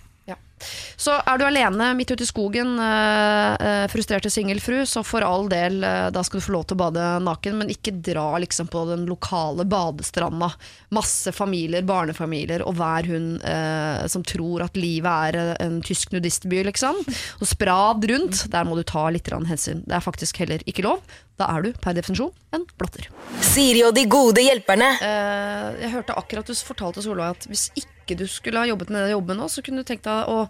[0.97, 5.49] Så er du alene midt ute i skogen, eh, eh, frustrerte singelfru, så for all
[5.53, 8.71] del, eh, da skal du få lov til å bade naken, men ikke dra liksom
[8.73, 10.53] på den lokale badestranda.
[10.97, 16.17] Masse familier, barnefamilier, og hver hun eh, som tror at livet er eh, en tysk
[16.17, 17.03] nudistby, liksom.
[17.41, 19.83] Og sprad rundt, der må du ta litt hensyn.
[19.85, 21.03] Det er faktisk heller ikke lov.
[21.37, 23.11] Da er du per definisjon en blotter.
[23.45, 24.89] Siri og de gode hjelperne.
[25.05, 29.03] Eh, jeg hørte akkurat du fortalte Solveig at hvis ikke du skulle ha jobbet med
[29.03, 30.45] den jobben nå, så kunne du tenkt deg å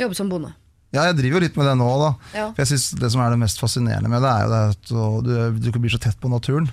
[0.00, 0.50] jobbe som bonde.
[0.88, 2.08] Ja, jeg driver jo litt med det nå, da.
[2.32, 2.44] Ja.
[2.56, 4.92] For jeg synes Det som er det mest fascinerende med det, er jo det at
[5.26, 6.70] du, du ikke blir så tett på naturen.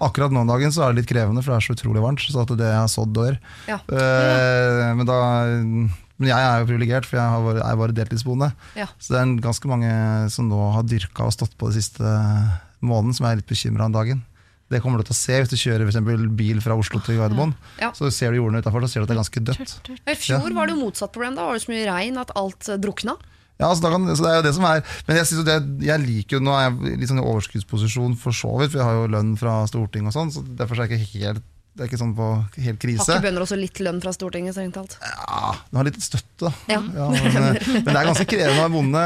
[0.00, 2.24] Akkurat nå om dagen så er det litt krevende, for det er så utrolig varmt.
[2.24, 3.36] Så at det jeg har sådd, dør.
[3.68, 3.76] Ja.
[3.92, 5.18] Uh, men, da,
[6.16, 8.48] men jeg er jo privilegert, for jeg har vært, er bare deltidsbonde.
[8.80, 8.88] Ja.
[8.96, 9.92] Så det er ganske mange
[10.32, 12.16] som nå har dyrka og stått på det siste
[12.80, 14.24] måneden, som er litt bekymra om dagen.
[14.68, 17.16] Det kommer du til å se hvis du kjører for eksempel bil fra Oslo til
[17.16, 17.54] Gardermoen.
[17.80, 17.88] Ja.
[17.96, 19.74] Så ser du jordene utafor, så ser du at det er ganske dødt.
[20.04, 21.38] I fjor var det jo motsatt problem.
[21.38, 23.16] Da var det så mye regn at alt eh, drukna.
[23.58, 26.36] Ja, altså, kan, så det er jo det som er Men jeg, det, jeg liker
[26.36, 29.08] jo Nå er jeg litt sånn i overskuddsposisjon for så vidt, for jeg har jo
[29.16, 31.48] lønn fra Stortinget og sånn, så derfor er jeg ikke helt
[31.78, 32.26] det er ikke sånn på
[32.58, 33.04] helt Har krise.
[33.14, 34.96] ikke bønder også litt lønn fra Stortinget, strengt talt?
[34.98, 36.50] Ja, du har litt støtte, da.
[36.74, 36.80] Ja.
[36.82, 37.46] men,
[37.84, 39.02] men det er ganske krevende å være bonde.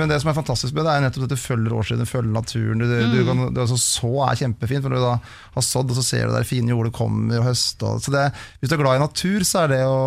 [0.00, 2.80] Men det som er fantastisk med det, er nettopp at du følger årstiden, følger naturen.
[2.80, 5.14] Du, du kan, du, altså, så er kjempefint, for når du da
[5.58, 8.00] har sådd, og så ser du der fine jorder kommer, og høster.
[8.04, 8.24] Så det,
[8.62, 9.98] hvis du er glad i natur, så er det å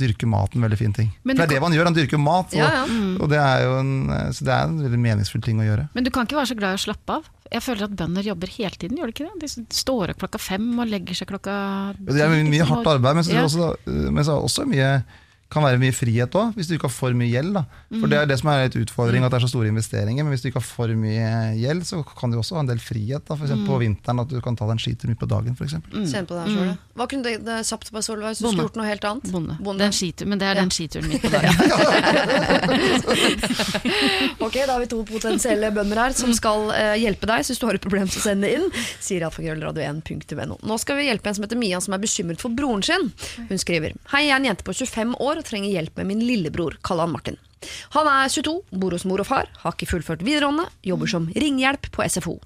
[0.00, 1.08] dyrke mat en veldig fin ting.
[1.24, 2.52] Men For det er det man gjør, han dyrker mat.
[2.52, 2.84] Og, Ja, ja.
[3.24, 3.94] og det er jo en,
[4.36, 5.88] så det er en veldig meningsfull ting å gjøre.
[5.96, 7.30] Men du kan ikke være så glad i å slappe av.
[7.54, 9.50] Jeg føler at bønder jobber hele tiden, gjør de ikke det?
[9.54, 11.54] De står opp klokka fem og legger seg klokka
[12.00, 14.66] Det er mye, hardt arbeid, men så, er det også, men så er det også
[14.70, 14.88] mye
[15.54, 17.52] kan være mye frihet òg, hvis du ikke har for mye gjeld.
[17.54, 17.62] Da.
[18.00, 20.26] For Det er det som er litt utfordring, at det er så store investeringer.
[20.26, 22.82] Men hvis du ikke har for mye gjeld, så kan du også ha en del
[22.82, 23.22] frihet.
[23.28, 23.36] Da.
[23.38, 25.54] For eksempel på vinteren, at du kan ta deg en skitur midt på dagen.
[25.58, 25.70] For.
[25.70, 26.74] Kjenn på det her sjøl.
[26.98, 29.30] Hva kunne det, det sapt på Solveig hvis du skulle gjort noe helt annet?
[29.34, 29.56] bonde.
[29.64, 29.84] Bonde.
[29.88, 30.60] en skitur, men det er Ja.
[30.62, 31.54] den skituren midt på dagen.
[34.40, 37.44] Ok, Da har vi to potensielle bønder her som skal eh, hjelpe deg.
[37.44, 38.66] Så hvis du har et problem, så send det inn.
[39.02, 40.58] Sier alfakrøllradio1.no.
[40.64, 43.10] Nå skal vi hjelpe en som heter Mia, som er bekymret for broren sin.
[43.50, 46.78] Hun skriver Hei, jeg er en jente på 25 år trenger hjelp med min lillebror.
[46.82, 47.38] kaller han Martin.
[47.94, 51.88] Han er 22, bor hos mor og far, har ikke fullført videregående, jobber som ringhjelp
[51.94, 52.38] på SFO.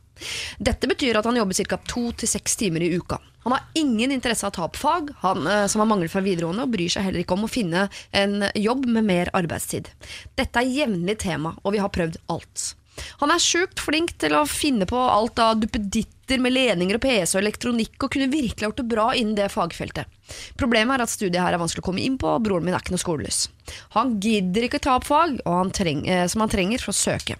[0.58, 1.78] Dette betyr at han jobber ca.
[1.86, 3.18] to til seks timer i uka.
[3.46, 6.20] Han har ingen interesse av å ta opp fag, han, eh, som har mangel fra
[6.20, 9.88] videregående, og bryr seg heller ikke om å finne en jobb med mer arbeidstid.
[10.36, 12.74] Dette er jevnlig tema, og vi har prøvd alt.
[13.22, 15.60] Han er sjukt flink til å finne på alt av
[16.28, 19.48] duppeditter med ledninger og PC og elektronikk, og kunne virkelig gjort det bra innen det
[19.50, 20.06] fagfeltet.
[20.58, 22.82] Problemet er at studiet her er vanskelig å komme inn på, og broren min er
[22.82, 23.48] ikke noe skolelys.
[23.96, 27.36] Han gidder ikke ta opp fag han treng, eh, som han trenger for å søke.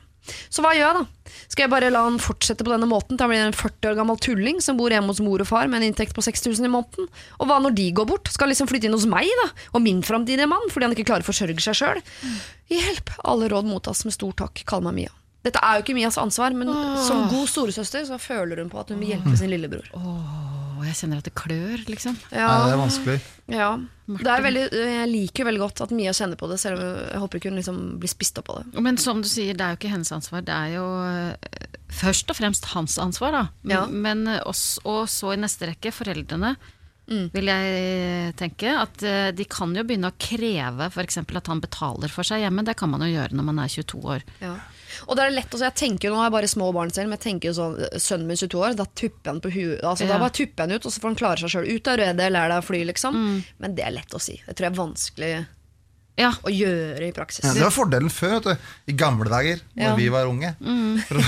[0.53, 1.33] Så hva gjør jeg da?
[1.49, 3.97] Skal jeg bare la han fortsette på denne måten til han blir en 40 år
[3.97, 6.73] gammel tulling som bor hjemme hos mor og far med en inntekt på 6000 i
[6.73, 7.09] måneden?
[7.41, 8.29] Og hva når de går bort?
[8.29, 9.49] Skal han liksom flytte inn hos meg da?
[9.73, 12.03] Og min framtidige mann, fordi han ikke klarer å forsørge seg sjøl?
[12.69, 13.15] Hjelp!
[13.25, 14.67] Alle råd mottas med stor takk.
[14.69, 15.15] Kall meg Mia.
[15.49, 16.71] Dette er jo ikke Mias ansvar, men
[17.09, 19.89] som god storesøster så føler hun på at hun vil hjelpe sin lillebror.
[19.97, 22.15] Åh, jeg kjenner at det klør, liksom.
[22.31, 23.19] Nei, det er vanskelig.
[23.51, 23.71] Ja.
[24.09, 26.87] Det er veldig, jeg liker jo veldig godt at Mia kjenner på det, selv om
[27.11, 28.85] jeg håper ikke hun liksom blir spist opp av det.
[28.87, 30.45] Men som du sier, det er jo ikke hennes ansvar.
[30.47, 31.69] Det er jo eh,
[31.99, 33.43] først og fremst hans ansvar, da.
[33.63, 33.85] Men, Ja.
[33.87, 36.55] men oss, og så i neste rekke foreldrene.
[37.09, 37.31] Mm.
[37.33, 41.17] Vil jeg tenke at eh, De kan jo begynne å kreve f.eks.
[41.25, 42.65] at han betaler for seg hjemme.
[42.69, 44.27] Det kan man jo gjøre når man er 22 år.
[44.45, 44.55] Ja.
[45.07, 46.91] Og det er lett å si, jeg tenker jo, Nå har jeg bare små barn
[46.91, 49.85] selv, men jeg tenker jo sånn Sønnen min 22 år, da tupper han på huet
[49.85, 50.15] altså, Ja.
[50.17, 52.31] Da bare tupper han ut, og så får han klare seg sjøl ut av røde,
[52.35, 53.23] lær deg å fly, liksom.
[53.63, 54.41] Men det er lett å si.
[54.47, 55.31] Det tror jeg er vanskelig
[56.19, 57.45] Ja, å gjøre i praksis.
[57.47, 58.71] Ja, det var fordelen før, vet du.
[58.91, 59.95] I gamle dager, da Ja.
[59.95, 60.51] vi var unge.
[61.07, 61.21] For,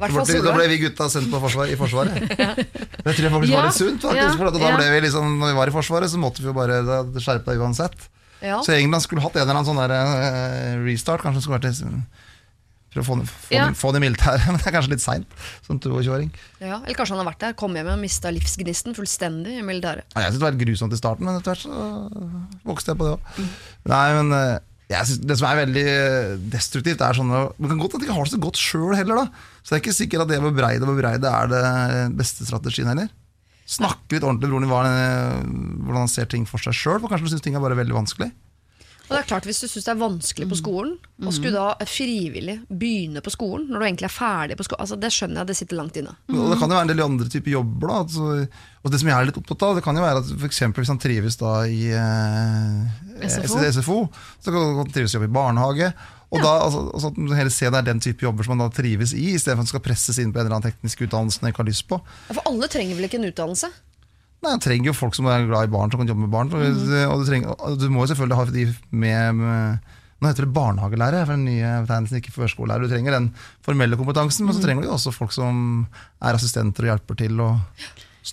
[0.00, 2.16] Hvert fall da ble vi gutta sendt på forsvar, i Forsvaret.
[3.06, 4.00] Det tror jeg faktisk Ja, var litt sunt.
[4.02, 4.76] faktisk, for da ja.
[4.80, 6.80] ble vi liksom, når vi var i Forsvaret, så måtte vi jo bare
[7.20, 8.08] skjerpe deg uansett.
[8.40, 8.62] Ja.
[8.64, 11.22] Så England skulle hatt en eller annen sånn der, uh, restart.
[11.24, 11.70] Kanskje det skulle vært
[12.96, 13.16] Prøve å få,
[13.46, 13.66] få, Ja.
[13.76, 15.34] få det i militæret, men det er kanskje litt seint.
[15.66, 16.30] Som 22-åring.
[16.60, 16.78] Ja.
[16.82, 20.08] Eller kanskje han har vært der, kom hjem og mista livsgnisten fullstendig i militæret.
[20.14, 23.10] Ja, Jeg syntes det var grusomt i starten, men etter hvert så vokste jeg på
[23.10, 23.44] det òg.
[23.92, 24.32] Nei, men
[25.10, 28.16] synes det som er veldig eh, destruktivt, er sånn Man kan godt at de ikke
[28.16, 29.46] har det så godt sjøl heller, da.
[29.62, 31.62] Så det er ikke sikkert at det å bebreide og bebreide er det
[32.16, 33.10] beste strategien heller.
[33.66, 37.26] Snakke litt ordentlig med broren din hvordan han ser ting for seg sjøl, for kanskje
[37.26, 38.30] du syns ting er bare veldig vanskelig.
[39.06, 41.86] Og det er klart, Hvis du syns det er vanskelig på skolen, og skulle da
[41.88, 45.50] frivillig begynne på skolen når du egentlig er ferdig på skolen, altså det skjønner jeg,
[45.50, 46.16] det sitter langt inne.
[46.32, 47.92] Og det kan jo være en del andre typer jobber.
[47.92, 48.00] Da.
[48.02, 50.48] Altså, og det som jeg er litt opptatt av, det kan jo være at for
[50.50, 53.62] eksempel hvis han trives da i eh, SFO.
[53.78, 54.02] SFO,
[54.42, 55.94] så kan han trives i jobb i barnehage.
[56.34, 59.14] Og da, altså, altså, heller ser det er den type jobber som man da trives
[59.14, 61.62] i, istedenfor at man skal presses inn på en eller annen teknisk utdannelse man ikke
[61.62, 62.00] har lyst på.
[62.26, 63.70] Ja, For alle trenger vel ikke en utdannelse?
[64.44, 66.50] Nei, Han trenger jo folk som er glad i barn, som kan jobbe med barn.
[66.52, 70.46] For, og, du trenger, og du må jo selvfølgelig ha de med, med nå heter
[70.46, 72.86] det barnehagelærer, for den nye betegnelsen, ikke førskolelærer.
[72.86, 73.30] Du trenger den
[73.64, 75.58] formelle kompetansen, men så trenger du jo også folk som
[76.24, 77.50] er assistenter og hjelper til å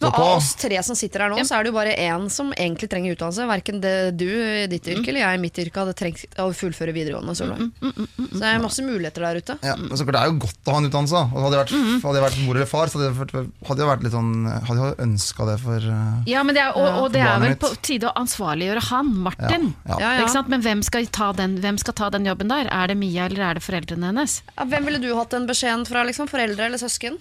[0.01, 0.09] på.
[0.09, 2.89] av oss tre som sitter her nå, så er det jo bare én som egentlig
[2.91, 3.47] trenger utdannelse.
[3.49, 3.81] Verken
[4.17, 7.35] du i ditt yrke eller jeg i mitt yrke hadde trengt å fullføre videregående.
[7.37, 7.69] Solveig.
[7.79, 9.57] Så det er masse muligheter der ute.
[9.65, 11.23] Ja, men så klart, Det er jo godt å ha en utdannelse.
[11.33, 13.91] Og hadde, jeg vært, hadde jeg vært mor eller far, så hadde jeg, hadde jeg
[13.91, 14.31] vært litt sånn
[14.69, 17.57] Hadde jeg ønska det for uh, Ja, men det er, og, og det er vel
[17.59, 19.69] på tide å ansvarliggjøre han, Martin.
[19.89, 20.13] Ja, ja.
[20.23, 20.51] Ikke sant?
[20.53, 22.69] Men hvem skal, ta den, hvem skal ta den jobben der?
[22.71, 24.39] Er det Mia eller er det foreldrene hennes?
[24.55, 26.03] Ja, hvem ville du hatt den beskjeden fra?
[26.07, 26.29] liksom?
[26.31, 27.19] Foreldre eller søsken?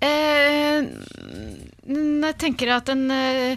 [0.00, 0.82] Eh,
[1.88, 3.56] mm, jeg tenker at en eh,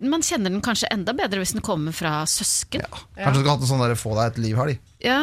[0.00, 2.80] Man kjenner den kanskje enda bedre hvis den kommer fra søsken.
[2.80, 3.02] ja.
[3.18, 4.78] Kanskje du skulle hatt en sånn der, 'få deg et liv'-helg.
[5.04, 5.18] Ja.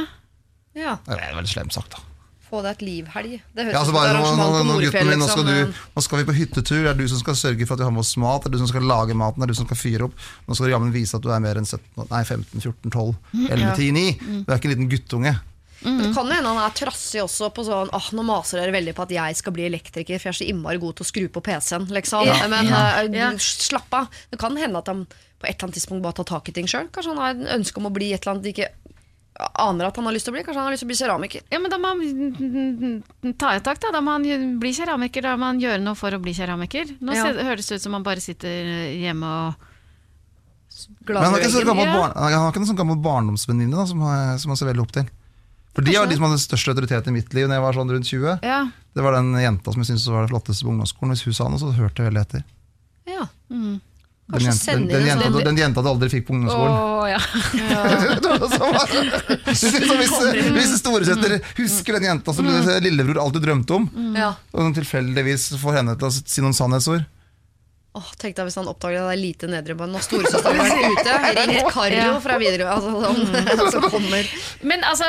[0.77, 2.03] Ja, Det er veldig slemt sagt, da.
[2.47, 3.41] Få deg et livhelg.
[3.55, 5.07] Det høres Ja, altså ut som et bare, nå, nå, arrangement på nå, gutten Nordfjell.
[5.09, 5.73] min, nå, skal Liksom.
[5.73, 6.83] du, nå skal vi på hyttetur.
[6.85, 8.41] Det er du som skal sørge for at vi har med oss mat.
[8.43, 9.39] Det er du som skal lage maten.
[9.41, 10.13] Det er du som skal fyre opp.
[10.47, 11.81] Nå skal du jammen vise at du er mer enn 17,
[12.11, 13.15] nei, 15, 14, 12,
[13.49, 14.13] 11, 10, 9.
[14.45, 15.33] Du er ikke en liten guttunge.
[15.87, 18.71] Men Det kan jo hende han er trassig også på sånn Åh, nå maser dere
[18.75, 21.11] veldig på at jeg skal bli elektriker, for jeg er så innmari god til å
[21.11, 22.25] skru på PC-en, liksom.
[22.27, 22.47] Ja.
[22.51, 23.31] Men Ja.
[23.31, 24.07] Uh, slapp av.
[24.31, 26.65] Det kan hende at han på et eller annet tidspunkt bare tar tak i ting
[26.67, 26.87] sjøl.
[26.91, 28.69] Kanskje han har en ønske om å bli et eller annet de ikke
[29.61, 30.41] aner at han har lyst til å bli.
[30.43, 31.41] Kanskje han har lyst til å bli keramiker.
[31.53, 33.91] Ja, men da må han mm, ta et tak, da.
[33.93, 34.25] Da må han
[34.59, 35.21] bli keramiker.
[35.21, 36.95] Da må han gjøre noe for å bli keramiker.
[36.99, 37.27] Nå Ja.
[37.45, 38.65] høres det ut som han bare sitter
[38.97, 39.53] hjemme og
[41.07, 41.93] Glad Men han har ikke så gammel, Ja.
[41.97, 44.91] barn, han har ikke noen sånn gammel barndomsvenninne som, han- som han ser veldig opp
[44.91, 45.07] til.
[45.77, 47.91] For de var de som hadde størst autoritet i mitt liv Når jeg var sånn
[47.93, 48.39] rundt 20.
[48.41, 48.61] Ja.
[48.97, 51.13] Det var den jenta som jeg syntes var det flotteste på ungdomsskolen.
[51.13, 52.41] Hvis hun sa noe, så hørte jeg veldig etter.
[53.05, 53.27] Ja.
[53.53, 53.75] Mm.
[54.27, 56.73] Den, jenta, den, den, jenta, den, den jenta du aldri fikk på ungdomsskolen.
[56.73, 57.21] Oh, ja.
[57.61, 57.77] ja.
[59.45, 60.15] hvis,
[60.57, 62.49] hvis storesøster husker den jenta som
[62.83, 63.85] lillebror alltid drømte om,
[64.17, 67.05] og tilfeldigvis får henne til å si noen sannhetsord
[67.97, 70.99] Åh, Tenk deg hvis han oppdager det er lite nedre bånd, og storesøsteren har vært
[70.99, 74.29] ute, ringt Karo fra Widerøe, altså, sånn, som kommer.
[74.69, 75.07] Men altså,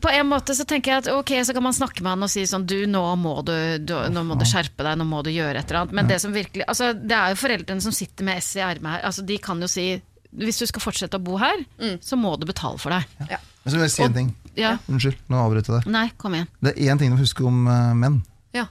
[0.00, 2.32] på en måte så tenker jeg at ok, så kan man snakke med han og
[2.32, 3.54] si sånn du, nå må du,
[3.84, 5.94] du, nå må du skjerpe deg, nå må du gjøre et eller annet.
[6.00, 8.96] Men det som virkelig, altså det er jo foreldrene som sitter med S i ermet
[8.96, 9.06] her.
[9.10, 9.88] Altså de kan jo si
[10.34, 11.62] hvis du skal fortsette å bo her,
[12.02, 13.06] så må du betale for deg.
[13.30, 14.32] Ja Men så vil jeg si en ting.
[14.58, 14.76] Ja.
[14.90, 15.92] Unnskyld, nå avbryter jeg deg.
[15.94, 16.48] Nei, kom igjen.
[16.58, 18.18] Det er én ting du må huske om uh, menn.
[18.54, 18.66] Ja.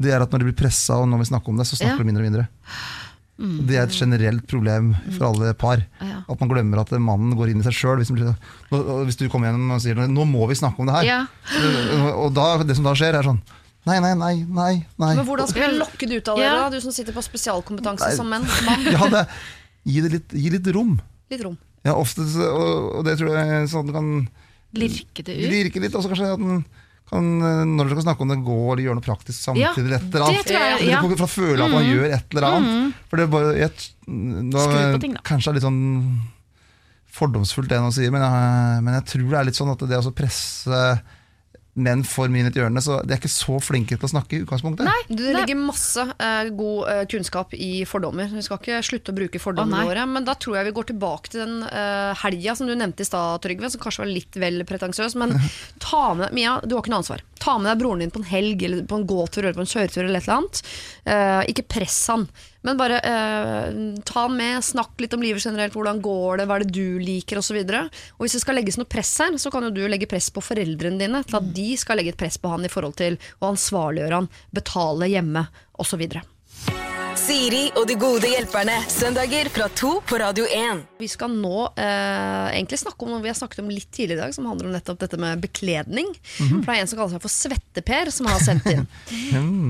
[0.00, 1.98] Det er at når de blir pressa, og når vi snakker om det, så snakker
[1.98, 2.02] Ja.
[2.02, 2.46] de mindre og mindre.
[3.34, 5.80] Det er et generelt problem for alle par.
[6.00, 6.20] Ja.
[6.30, 7.98] At man glemmer at mannen går inn i seg sjøl.
[7.98, 11.26] Hvis, hvis du kommer igjen og sier nå må vi snakke om det her, Ja.
[12.14, 13.42] og da, det som da skjer, er sånn
[13.84, 14.86] Nei, nei, nei, nei.
[14.96, 15.14] nei.
[15.18, 16.60] Men hvordan skal vi lokke det ut av dere, Ja.
[16.62, 16.70] da?
[16.72, 18.14] Du som sitter på spesialkompetanse Nei.
[18.16, 18.46] som menn.
[18.88, 19.26] Ja, det,
[19.84, 20.94] gi det litt, gi litt rom.
[21.30, 21.58] Litt rom.
[21.84, 24.08] Ja, ofte, og, og det tror jeg sånn kan
[24.72, 25.50] Lirke det ut.
[25.52, 25.92] Lirke litt.
[25.94, 26.64] Og så kanskje at den
[27.10, 29.64] kan, når dere skal snakke om det, gå eller gjøre noe praktisk samtidig.
[29.66, 30.38] Ja, eller et eller annet.
[30.38, 31.00] det tror jeg, ja.
[31.04, 33.02] For å føle at man gjør et eller annet.
[33.10, 33.90] For det er bare jeg,
[34.54, 34.64] da,
[35.02, 35.18] ting.
[35.26, 35.82] Kanskje det er litt sånn
[37.14, 40.00] fordomsfullt det noen sier, men jeg, men jeg tror det er litt sånn at det
[40.00, 40.80] å presse
[41.74, 44.12] menn for mye inn i et hjørne, så de er ikke så flinke til å
[44.12, 44.86] snakke i utgangspunktet.
[44.86, 48.30] Nei, Det ligger masse uh, god uh, kunnskap i fordommer.
[48.30, 49.88] Vi skal ikke slutte å bruke fordommene nei.
[49.90, 50.06] våre.
[50.10, 53.08] Men da tror jeg vi går tilbake til den uh, helga som du nevnte i
[53.08, 55.18] stad, Trygve, som kanskje var litt vel pretensiøs.
[55.20, 55.34] Men
[55.84, 57.26] ta med Mia, du har ikke noe ansvar.
[57.42, 59.72] Ta med deg broren din på en helg eller på en gåtur eller på en
[59.74, 60.66] kjøretur eller et eller annet.
[61.10, 62.28] Uh, ikke press han.
[62.64, 65.76] Men bare eh, ta han med, snakk litt om livet generelt.
[65.76, 67.60] Hvordan går det, hva er det du liker, osv.
[67.60, 70.08] Og, så og hvis det skal legges noe press her, så kan jo du legge
[70.10, 72.96] press på foreldrene dine til at de skal legge et press på han i forhold
[73.00, 75.46] til å ansvarliggjøre han, betale hjemme,
[75.84, 76.08] osv.
[77.24, 78.74] Siri og de gode hjelperne.
[78.92, 80.82] Søndager fra to på Radio 1.
[81.00, 84.22] Vi skal nå eh, egentlig snakke om noe vi har snakket om litt tidligere i
[84.26, 86.10] dag, som handler om nettopp dette med bekledning.
[86.36, 88.84] For det er en som kaller seg for Svetteper, som har sendt inn.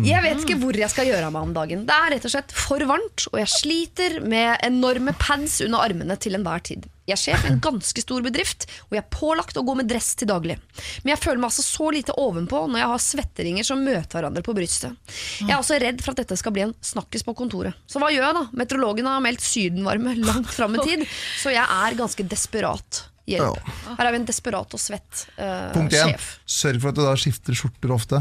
[0.09, 1.87] Jeg vet ikke hvor jeg skal gjøre av meg om dagen.
[1.87, 6.19] Det er rett og slett for varmt, og jeg sliter med enorme pads under armene
[6.19, 6.91] til enhver tid.
[7.05, 9.89] Jeg er sjef i en ganske stor bedrift, og jeg er pålagt å gå med
[9.91, 10.57] dress til daglig.
[11.05, 14.45] Men jeg føler meg altså så lite ovenpå når jeg har svetteringer som møter hverandre
[14.47, 14.95] på brystet.
[15.43, 17.77] Jeg er også redd for at dette skal bli en snakkis på kontoret.
[17.91, 18.45] Så hva gjør jeg da?
[18.57, 21.05] Meteorologen har meldt sydenvarme langt fram i tid,
[21.43, 23.05] så jeg er ganske desperat.
[23.29, 23.69] Hjelp.
[23.97, 26.27] Her er vi en desperat og svett uh, Punkt én, sjef.
[26.45, 28.21] sørg for at du da skifter skjorter ofte.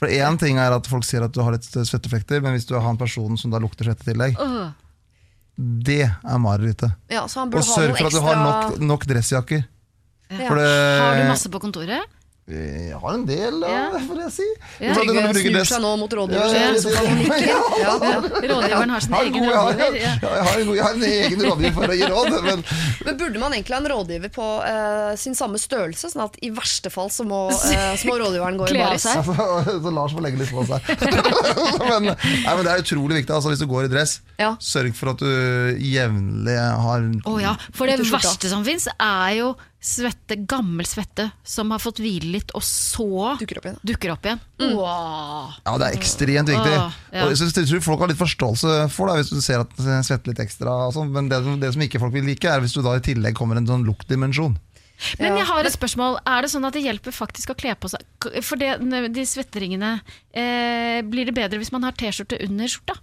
[0.00, 2.72] For én ting er at folk sier at du har litt svetteflekter, men hvis du
[2.76, 4.72] har en person som da lukter svette i tillegg, Åh.
[5.56, 6.92] Det er marerittet.
[7.12, 9.62] Ja, Og sørg for at du ekstra har nok, nok dressjakker.
[10.30, 10.48] Ja.
[10.48, 10.68] For det,
[11.00, 12.10] Har du masse på kontoret?
[12.44, 13.96] Jeg har en del, Ja.
[14.04, 14.46] får jeg si.
[14.84, 14.92] Ja.
[14.92, 16.52] For at Trygve snur seg nå mot Ja, rådgiver.
[16.52, 17.38] ja, så kan han nikke.
[17.40, 18.18] ja, Ja, ja.
[18.20, 19.96] Rådgiveren har sin Jeg har, egen rådgiver.
[19.96, 20.34] ja, Ja.
[20.34, 22.64] jeg, har en, jeg har en egen rådgiver for å gi råd, men
[23.06, 26.50] Men burde man egentlig ha en rådgiver på uh, sin samme størrelse, sånn at i
[26.50, 29.06] verste fall så må, uh, så må rådgiveren gå i baris?
[29.08, 29.32] altså,
[29.88, 30.84] så Lars må legge litt på seg.
[31.88, 33.32] men, nei, men det er utrolig viktig.
[33.40, 34.52] Altså, hvis du går i dress, Ja.
[34.60, 39.54] sørg for at du jevnlig har Å ja, for det verste som fins, er jo
[39.84, 43.78] svette, gammel svette som har fått hvile litt, og så Dukker opp igjen.
[43.84, 44.40] dukker opp igjen.
[44.72, 45.52] Wow.
[45.60, 46.76] Ja, det er ekstremt viktig.
[46.80, 47.24] Åh, ja.
[47.26, 50.32] Og jeg tror folk har litt forståelse for det, hvis du ser at det svetter
[50.32, 50.76] litt ekstra.
[50.88, 53.04] og sånn, men det, det som ikke folk vil like, er hvis du da i
[53.04, 54.56] tillegg kommer en sånn luktdimensjon.
[55.18, 56.20] Men jeg har et spørsmål.
[56.32, 58.76] Er det sånn at det hjelper faktisk å kle på seg For det,
[59.12, 59.88] de svetteringene
[60.30, 62.94] eh, Blir det bedre hvis man har T-skjorte under skjorta?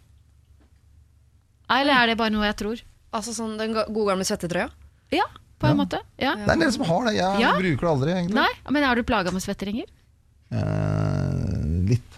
[1.75, 2.81] Eller er det bare noe jeg tror?
[3.11, 4.69] Altså sånn den gode gamle svettetrøya?
[5.11, 5.27] Ja,
[5.61, 5.99] på en måte.
[6.19, 6.33] Ja.
[6.39, 7.15] Det er en del som har det.
[7.19, 7.53] Jeg Ja.
[7.57, 8.35] bruker det aldri, egentlig.
[8.41, 9.87] Nei, men er du plaga med svetteringer?
[10.51, 12.17] Eh, litt.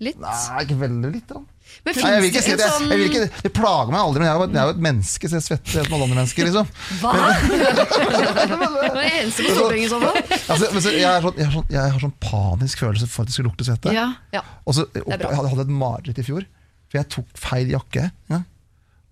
[0.00, 0.18] Litt.
[0.20, 1.26] Nei, ikke veldig litt.
[1.28, 1.40] Da.
[1.84, 4.00] Men Nei, jeg vil ikke si det Jeg, Jeg, vil sånn ikke, det plager meg
[4.00, 5.86] aldri, men jeg er jo, et- jeg er jo et menneske, så jeg svetter helt
[5.86, 6.42] som alle andre mennesker.
[6.48, 6.66] Liksom.
[7.00, 7.12] Hva?!
[8.50, 10.16] Det var det eneste på Stortinget i så fall.
[10.50, 13.22] Altså, men så, jeg, er sånn, jeg, er sånn, jeg har sånn panisk følelse for
[13.22, 13.92] at det skulle lukte svette.
[13.94, 14.06] Ja.
[14.34, 14.42] Ja.
[14.66, 15.30] Og så, er opp, bra.
[15.30, 16.46] jeg hadde hadde et mareritt i fjor,
[16.90, 18.08] for jeg tok feil jakke.
[18.32, 18.40] Ja.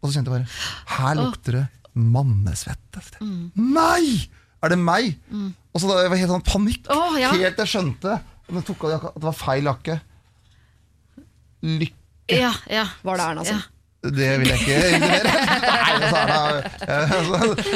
[0.02, 1.64] Og så kjente jeg bare Her lukter det
[1.98, 3.02] mannesvette.
[3.20, 3.50] Mm.
[3.74, 4.28] Nei!
[4.62, 5.16] Er det meg?
[5.30, 7.30] Og Og så da jeg var helt sånn panikk, Oh, ja.
[7.36, 9.98] helt jeg skjønte at tok av jakka, at det var feil jakke.
[11.62, 11.94] Lykke,
[12.38, 12.84] Ja, ja.
[13.02, 13.56] Var det Erna som?
[13.58, 13.62] Ja.
[14.14, 14.78] det vil jeg ikke.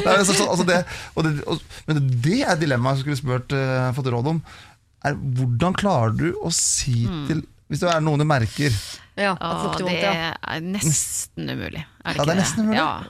[0.03, 0.35] Nei, altså,
[1.89, 4.43] Men det er et dilemma jeg skulle spurt, uh, fått råd om.
[5.07, 7.27] Er, hvordan klarer du å si Mm.
[7.27, 7.43] til
[7.73, 8.71] Hvis det er noen du merker
[9.17, 10.35] Ja, at det det vondt, ja.
[10.45, 11.85] er nesten umulig.
[12.05, 12.77] Er det Ja, det er nesten umulig.
[12.77, 13.03] Ja.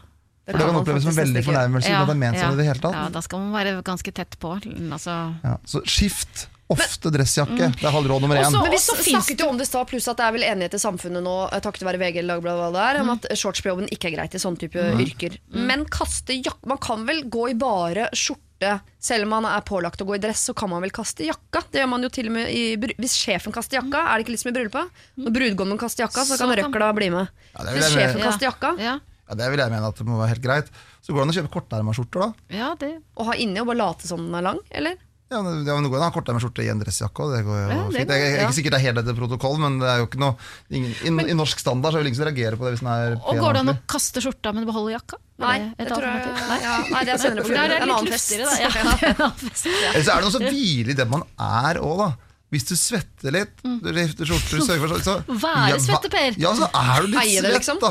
[0.46, 2.56] Det det kan oppleves som en veldig fornærmelse uten at det er ment sånn i
[2.58, 2.96] det hele tatt.
[2.98, 4.56] Ja, da skal man være ganske tett på.
[4.90, 5.14] Altså.
[5.44, 7.68] Ja, så skift ofte dressjakke.
[7.78, 8.46] Det er halvråd nummer én.
[8.48, 10.42] Også- Men vi så snakket jo om det i stad, pluss at det er vel
[10.42, 13.26] enighet i samfunnet nå, eh, takket være VG eller Dagbladet, hva det er, om at
[13.38, 15.38] shorts på jobben ikke er greit i sånne type yrker.
[15.52, 20.00] Men kaste jakke Man kan vel gå i bare skjorte selv om man er pålagt
[20.00, 21.62] å gå i dress, så kan man vel kaste jakka.
[21.70, 24.30] Det gjør man jo til og med i, Hvis sjefen kaster jakka, er det ikke
[24.30, 24.90] litt som i bryllupet?
[25.18, 27.28] Når brudgommen kaster jakka, så kan røkla bli med.
[27.54, 28.98] Ja, Hvis sjefen kaster jakka, Ja,
[29.32, 30.68] Ja, det vil jeg mene at det må være helt greit.
[31.00, 32.52] Så går det an å kjøpe korterma skjorter, da.
[32.52, 35.00] ja det og ha inni og bare late som den er lang, eller?
[35.32, 37.30] Ja, men det går an å ha korterma skjorte i en dressjakke òg.
[37.32, 38.10] Det går jo Ja, det fint.
[38.10, 38.44] går, Jeg er ja.
[38.44, 40.34] ikke sikkert det er helt etter protokoll, men det er jo ikke noe
[40.76, 42.90] ingen, i, I norsk standard så er det ingen som reagerer på det hvis den
[42.92, 45.16] er Og går det an å kaste skjorta, men beholde jakka?
[45.40, 46.50] Nei, et det tror jeg alternativ?
[46.52, 46.58] Nei?
[46.66, 47.72] ja, Nei, det er senere på For der kvelden.
[47.72, 48.58] er det En litt luftigere, da.
[48.60, 49.88] Ja, er.
[49.94, 52.10] Eller så er det noe så hvile i det man er òg, da.
[52.52, 55.38] Hvis du svetter litt, du skifter skjorter, sørger for så, Mm.
[55.46, 55.84] Være ja, Per.
[55.86, 56.34] svetteper.
[56.42, 57.78] Ja, så er du litt Eie svett, liksom.
[57.84, 57.90] da.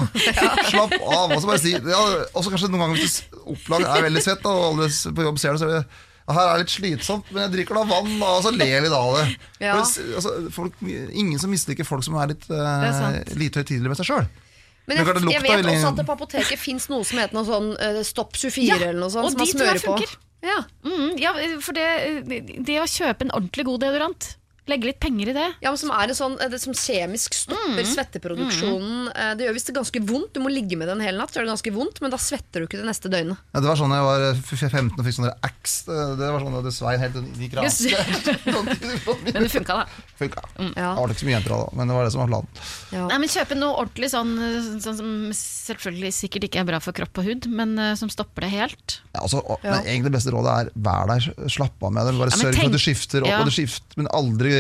[0.69, 1.33] Slapp av.
[1.33, 2.03] Og så bare si ja,
[2.35, 5.57] kanskje noen ganger hvis du opplag er veldig svett, da, og alle på jobb ser
[5.57, 5.83] det, så er det
[6.21, 8.75] ja, her er det litt slitsomt, men jeg drikker da vann, da, og så ler
[8.77, 9.23] vi litt av det.
[9.65, 9.79] Ja.
[9.81, 14.11] For Altså, folk, ingen som misliker folk som er litt uh, lite høytidelige med seg
[14.11, 14.27] sjøl.
[14.85, 17.47] Men jeg, jeg vet veldig- også at det på apoteket fins noe som heter noe
[17.49, 19.33] sånn uh, Stopp 24 Ja, eller noe sånt.
[19.33, 19.97] som man smører på.
[20.45, 20.59] Ja.
[20.85, 21.89] Mm, ja, for det,
[22.65, 24.29] det å kjøpe en ordentlig god deodorant,
[24.69, 27.33] legge litt penger i det ja, men Som er en sånn, eh, det som kjemisk
[27.33, 29.09] stopper svetteproduksjonen.
[29.09, 29.37] Mm.
[29.37, 30.33] Det gjør visst det ganske vondt.
[30.35, 32.19] Du må ligge med det en hel natt, så er det ganske vondt, men da
[32.21, 33.41] svetter du ikke det neste døgnet.
[33.55, 35.85] Ja, det var sånn da jeg var f- f- 15 og fikk sånne Axe.
[35.89, 37.71] Det det var sånn at det svei helt inn i kranen.
[39.33, 39.85] Men det funka, da.
[40.19, 40.43] Funka.
[40.75, 40.91] Ja.
[40.93, 42.61] Det var ikke så mye jenter da, men det var det som var planen.
[42.93, 43.05] Ja.
[43.09, 44.31] Nei, men Kjøpe noe ordentlig sånn,
[44.83, 48.45] sånn som selvfølgelig sikkert ikke er bra for kropp og hud, men eh, som stopper
[48.45, 48.97] det helt.
[49.15, 49.77] Ja, altså, og, Ja.
[49.79, 52.15] Men egentlig det beste rådet er vær der, slapp av med det.
[52.19, 53.39] Bare Ja, sørg for at du skifter opp Ja.
[53.41, 54.50] og du skifter, men aldri,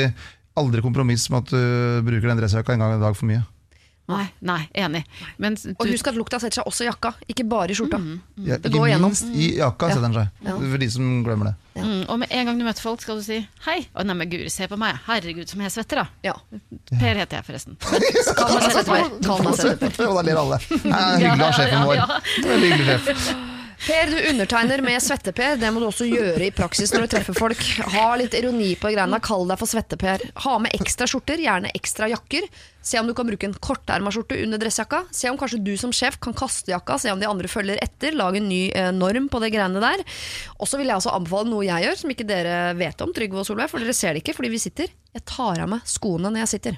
[0.61, 3.43] aldri kompromiss med at du bruker den dressjakka en gang i dag for mye.
[4.11, 5.05] Nei, nei, enig.
[5.39, 7.99] Men Og husk at lukta setter seg også i jakka, ikke bare i skjorta.
[8.43, 9.13] Ja, Det ikke går igjennom.
[9.13, 10.55] minst i jakka setter den seg, Ja.
[10.57, 11.55] for de som glemmer det.
[11.85, 13.37] mm, og med en gang du møter folk, skal du si
[13.67, 13.77] hei.
[13.95, 14.99] Å, nei, men Guri, se på meg.
[15.07, 16.07] Herregud, som jeg svetter, da.
[16.27, 16.33] Ja.
[16.91, 17.77] Per heter jeg, forresten.
[18.35, 20.11] Kall meg svetteper.
[20.11, 20.59] Da ler alle.
[20.83, 22.03] Nei, hyggelig av sjefen vår.
[22.49, 23.33] Veldig hyggelig sjef.
[23.81, 25.55] Per, du undertegner med Svette-Per.
[25.57, 27.61] Det må du også gjøre i praksis når du treffer folk.
[27.95, 29.17] Ha litt ironi på greiene.
[29.25, 30.21] Kall deg for Svette-Per.
[30.43, 32.45] Ha med ekstra skjorter, gjerne ekstra jakker.
[32.85, 35.01] Se om du kan bruke en korterma skjorte under dressjakka.
[35.15, 38.13] Se om kanskje du som sjef kan kaste jakka, se om de andre følger etter.
[38.17, 40.05] Lag en ny eh, norm på det greiene der.
[40.59, 43.41] Og så vil jeg også anbefale noe jeg gjør, som ikke dere vet om, Trygve
[43.41, 44.93] og Solveig, for dere ser det ikke fordi vi sitter.
[45.17, 46.77] Jeg tar av meg skoene når jeg sitter.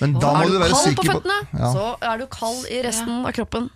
[0.00, 1.70] Men da må er du du være på sikker på føttene, ja.
[1.74, 3.68] så er du kald i resten av kroppen.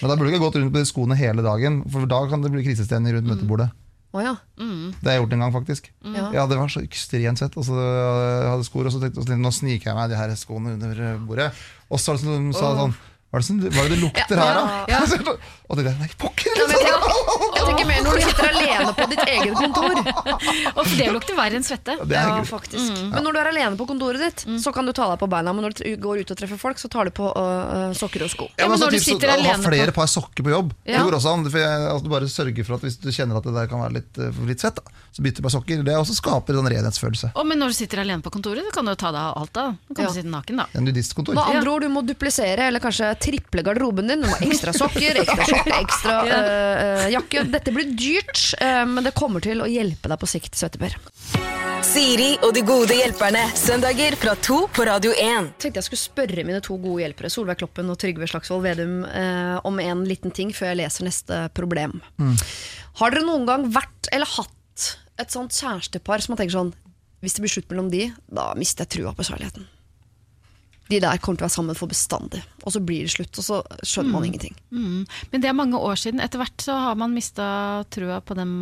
[0.00, 2.44] Men da burde du ikke gått rundt med de skoene hele dagen, for da kan
[2.44, 3.70] det bli krisestemning rundt møtebordet.
[4.16, 4.32] Oh, ja.
[4.56, 5.90] Det har jeg gjort en gang, faktisk.
[6.06, 6.28] Ja.
[6.32, 7.56] Ja, Det var så ekstremt svett.
[7.60, 10.32] Og så jeg hadde skor, og så tenkte jeg nå sniker jeg meg de her
[10.40, 11.50] skoene under bordet.
[11.90, 12.24] Og så sa de
[12.56, 14.64] sånn Hva er det, som, hva er det det lukter her, da?
[14.88, 15.02] Ja.
[15.68, 16.56] Og tenkte jeg nei, pokker!
[16.56, 16.96] Ja,
[17.66, 20.00] jeg, jeg mer når du sitter alene på ditt eget kontor.
[20.76, 21.96] Og for det lukter verre enn svette.
[22.06, 22.52] Det er Ja, faktisk.
[22.56, 23.02] faktisk.
[23.12, 25.52] Men når du er alene på kontoret ditt, så kan du ta deg på beina.
[25.56, 28.30] Men når du går ut og treffer folk, så tar du på uh, sokker og
[28.32, 28.48] sko.
[28.56, 30.72] Ja, Ja, men men når du sitter så, alene på- flere par sokker på jobb.
[30.86, 30.98] Ja.
[30.98, 31.44] Det går også an.
[31.50, 33.80] For jeg, altså, du bare sørger for at hvis du kjenner at det der kan
[33.84, 35.82] være litt, eh, litt svett, da, så bytter du på sokker.
[35.86, 37.32] Det også skaper en renhetsfølelse.
[37.36, 39.38] Og men når du sitter alene på kontoret, så kan du jo ta deg av
[39.42, 39.66] alt da.
[39.88, 40.10] Du kan Ja.
[40.10, 40.66] du sitte naken, da.
[40.74, 41.34] En nudistkontor.
[41.34, 44.20] Med andre ord, du må duplisere eller kanskje triple garderoben din.
[44.22, 47.46] Du må ha ekstra sokker, ekstra skjorte, ekstra øh, øh, jakke.
[47.56, 50.92] Dette blir dyrt, øh, men det kommer til å hjelpe deg på sikt, Søteper.
[51.86, 53.46] Siri og de gode hjelperne.
[53.56, 55.54] Søndager fra to på Radio 1.
[55.56, 59.54] tenkte jeg skulle spørre mine to gode hjelpere, Solveig Kloppen og Trygve Slagsvold Vedum, eh,
[59.64, 62.02] om en liten ting før jeg leser neste problem.
[63.00, 66.74] Har dere noen gang vært eller hatt et sånt kjærestepar som man tenker sånn
[67.24, 69.64] Hvis det blir slutt mellom de, da mister jeg trua på kjærligheten.
[70.88, 72.40] De der kommer til å være sammen for bestandig.
[72.62, 74.54] Og så blir det slutt, og så skjønner man ingenting.
[74.70, 75.00] Mm.
[75.32, 76.20] Men det er mange år siden.
[76.22, 77.46] Etter hvert så har man mista
[77.90, 78.52] trua på dem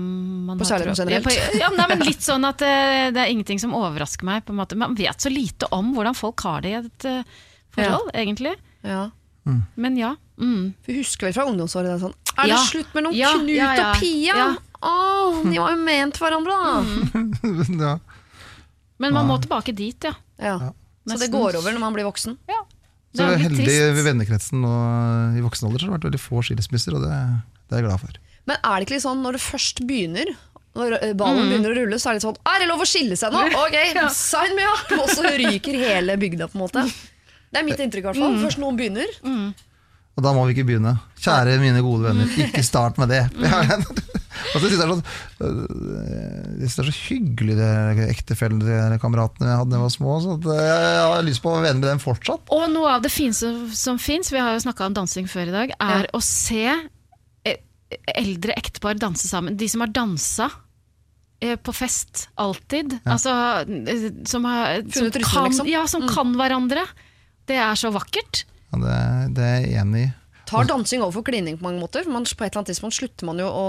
[0.48, 1.28] man På har trua- generelt?
[1.28, 4.46] Ja, på, ja, nei, men litt sånn at eh, det er ingenting som overrasker meg.
[4.48, 4.78] På en måte.
[4.80, 7.34] Man vet så lite om hvordan folk har det i et eh,
[7.76, 8.54] forhold, egentlig.
[8.84, 9.10] Ja.
[9.76, 10.14] Men ja.
[10.40, 10.72] Mm.
[10.86, 12.62] Vi husker vel fra ungdomsåret det er sånn Er det Ja.
[12.66, 13.90] slutt mellom Ja, Knut ja, ja.
[13.92, 14.34] og Pia?
[14.34, 14.46] Ja.
[14.82, 17.20] Oh, de var jo ment hverandre, da.
[17.84, 17.92] ja.
[18.98, 20.14] Men man må tilbake dit, ja.
[20.40, 20.72] Ja.
[21.04, 22.38] Så det går over når man blir voksen.
[22.50, 22.62] ja.
[23.14, 23.94] Så Det er heldig trist.
[23.94, 27.18] ved vennekretsen og i voksen alder så har det vært veldig få skilsmisser, og det,
[27.70, 28.16] det er jeg glad for.
[28.50, 30.32] Men er det ikke litt sånn når du først begynner
[30.74, 31.52] Når ballen mm.
[31.52, 33.44] begynner å rulle, så er det litt sånn Er det lov å skille seg nå?
[33.62, 33.76] Ok,
[34.18, 34.90] sign me up!
[34.98, 36.82] Og så ryker hele bygda, på en måte.
[37.54, 38.36] Det er mitt inntrykk, i hvert fall.
[38.42, 39.14] Først noen begynner.
[40.14, 40.94] Og da må vi ikke begynne.
[41.18, 43.24] Kjære mine gode venner, ikke start med det.
[44.54, 44.98] Og så synes jeg det er så,
[45.46, 49.94] øh, jeg synes det er så hyggelig, de ektefellekameratene kameratene jeg hadde da jeg var
[49.94, 50.16] små.
[50.22, 52.52] Så øh, jeg har lyst på å være venn med dem fortsatt.
[52.54, 55.56] Og noe av det fineste som fins, vi har jo snakka om dansing før i
[55.56, 57.58] dag, er å se eh,
[58.14, 59.58] eldre ektepar danse sammen.
[59.58, 60.50] De som har dansa
[61.42, 63.00] eh, på fest alltid.
[63.02, 63.34] Altså,
[63.66, 65.70] eh, som, har, som, kan, liksom.
[65.74, 66.86] ja, som kan hverandre.
[67.48, 68.46] Det er så vakkert.
[68.74, 70.12] Ja, det, det er jeg enig i.
[70.44, 72.04] Tar dansing over for klining på mange måter.
[72.10, 73.64] Man, på et eller annet tidspunkt slutter man jo å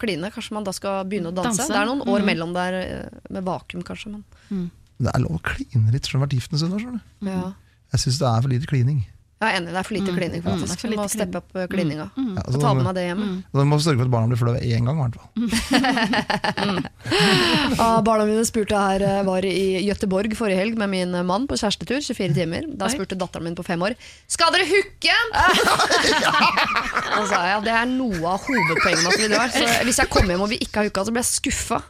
[0.00, 0.30] kline.
[0.34, 1.60] Kanskje man da skal begynne å danse.
[1.62, 1.68] Danse.
[1.70, 4.16] Det er noen år mellom der eh, med vakuum, kanskje.
[4.16, 4.64] Men,
[4.98, 7.00] Det er lov å kline litt, selv om du har vært gift en stund.
[7.28, 7.52] ja.
[7.94, 9.04] Jeg syns det er for lite klining.
[9.36, 10.40] Jeg er enig, det er for lite klining.
[10.40, 10.80] Mm, det er faktisk.
[10.80, 11.66] for Vi må steppe opp eh,
[12.16, 12.36] Mm.
[12.36, 13.26] Ja, altså, ta med meg det hjemme.
[13.52, 14.96] Du må sørge for at barna blir flaue én gang.
[14.96, 15.28] i hvert fall.
[17.76, 21.58] Ja, barna mine spurte her, eh, var i Gøteborg forrige helg med min mann på
[21.60, 22.00] kjærestetur.
[22.00, 22.64] 24 timer.
[22.80, 22.94] Da Oi.
[22.96, 23.92] spurte datteren min på fem år
[24.26, 25.16] Skal dere hooke!
[27.20, 29.52] Og sa jeg ja, det er noe av hovedpoenget med at vi drar.
[29.52, 31.82] Så hvis jeg kommer hjem og vi ikke har hooka, så blir jeg skuffa.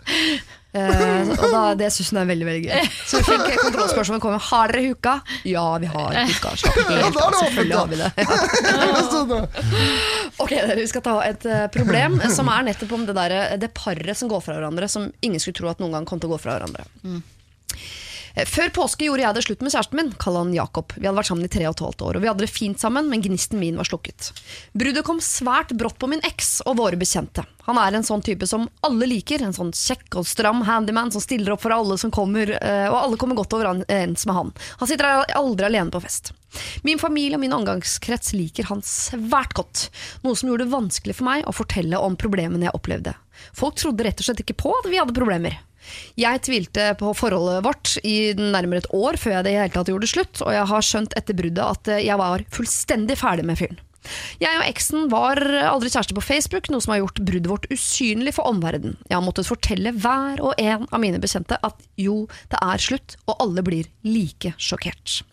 [0.76, 2.88] Eh, og da, det syns hun er veldig veldig gøy.
[3.08, 5.14] Så vi fikk kontrollspørsmål kommer Har dere huka?
[5.48, 6.52] Ja, vi har huka.
[6.66, 7.36] Ja, helt av.
[7.40, 8.10] Selvfølgelig har vi det.
[9.26, 9.38] Ja.
[10.42, 13.72] Ok, dere, Vi skal ta et eh, problem som er nettopp om det, der, det
[13.76, 16.36] paret som går fra hverandre, som ingen skulle tro at noen gang kom til å
[16.36, 16.84] gå fra hverandre.
[18.36, 20.92] Eh, Før påske gjorde jeg det slutt med kjæresten min, kall han Jakob.
[20.96, 22.80] Vi hadde vært sammen i tre og et halvt år, og vi hadde det fint
[22.82, 24.30] sammen, men gnisten min var slukket.
[24.76, 27.46] Bruddet kom svært brått på min eks og våre bekjente.
[27.66, 31.24] Han er en sånn type som alle liker, en sånn kjekk og stram handyman som
[31.24, 34.52] stiller opp for alle som kommer, eh, og alle kommer godt overens med han.
[34.82, 36.34] Han sitter aldri alene på fest.
[36.86, 39.88] Min familie og min omgangskrets liker han svært godt,
[40.22, 43.16] noe som gjorde det vanskelig for meg å fortelle om problemene jeg opplevde.
[43.56, 45.58] Folk trodde rett og slett ikke på at vi hadde problemer.
[46.18, 49.90] Jeg tvilte på forholdet vårt i nærmere et år før jeg det i hele tatt
[49.92, 53.60] gjorde slutt, og jeg har skjønt etter bruddet at eh, jeg var fullstendig ferdig med
[53.60, 53.82] fyren.
[54.38, 58.36] Jeg og eksen var aldri kjærester på Facebook, noe som har gjort bruddet vårt usynlig
[58.36, 58.98] for omverdenen.
[59.08, 63.18] Jeg har måttet fortelle hver og en av mine bekjente at jo, det er slutt,
[63.26, 65.24] og alle blir like sjokkert.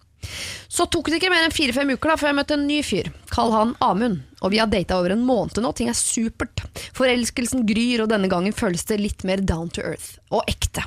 [0.74, 3.12] Så tok det ikke mer enn fire-fem uker da, før jeg møtte en ny fyr.
[3.34, 4.24] Kall han Amund.
[4.42, 6.66] Og vi har data over en måned nå, ting er supert.
[6.98, 10.18] Forelskelsen gryr, og denne gangen føles det litt mer down to earth.
[10.34, 10.84] Og ekte.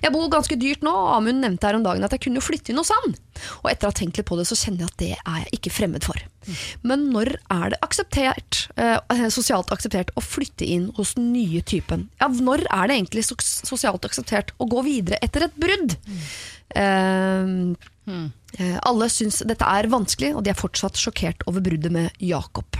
[0.00, 2.72] Jeg bor ganske dyrt nå, og Amund nevnte her om dagen at jeg kunne flytte
[2.72, 3.12] inn hos han.
[3.60, 5.58] Og etter å ha tenkt litt på det, så kjenner jeg at det er jeg
[5.58, 6.22] ikke fremmed for.
[6.88, 12.08] Men når er det akseptert, eh, sosialt akseptert å flytte inn hos den nye typen?
[12.22, 15.98] Ja, når er det egentlig sosialt akseptert å gå videre etter et brudd?
[16.72, 17.76] Eh,
[18.08, 18.28] Eh,
[18.88, 22.78] Alle syns dette er vanskelig, og de er fortsatt sjokkert over bruddet med Jakob.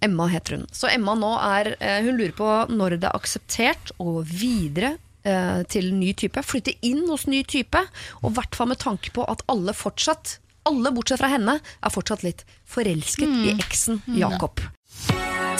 [0.00, 0.66] Emma heter hun.
[0.72, 4.94] Så Emma nå er eh, Hun lurer på når det er akseptert å gå videre
[5.24, 6.42] eh, til ny type.
[6.44, 7.84] Flytte inn hos ny type,
[8.22, 11.92] og i hvert fall med tanke på at alle fortsatt alle bortsett fra henne er
[11.92, 12.40] fortsatt litt
[12.72, 14.62] forelsket i eksen Jakob.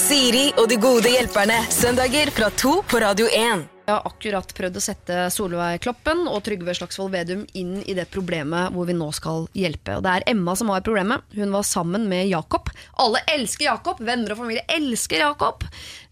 [0.01, 1.61] Siri og de gode hjelperne.
[1.69, 3.69] Søndager fra to på Radio 1.
[3.85, 8.07] Jeg har akkurat prøvd å sette Solveig Kloppen og Trygve Slagsvold Vedum inn i det
[8.09, 9.99] problemet hvor vi nå skal hjelpe.
[9.99, 11.27] Og Det er Emma som har problemet.
[11.37, 12.71] Hun var sammen med Jakob.
[13.05, 14.01] Alle elsker Jakob!
[14.01, 15.67] Venner og familie elsker Jakob!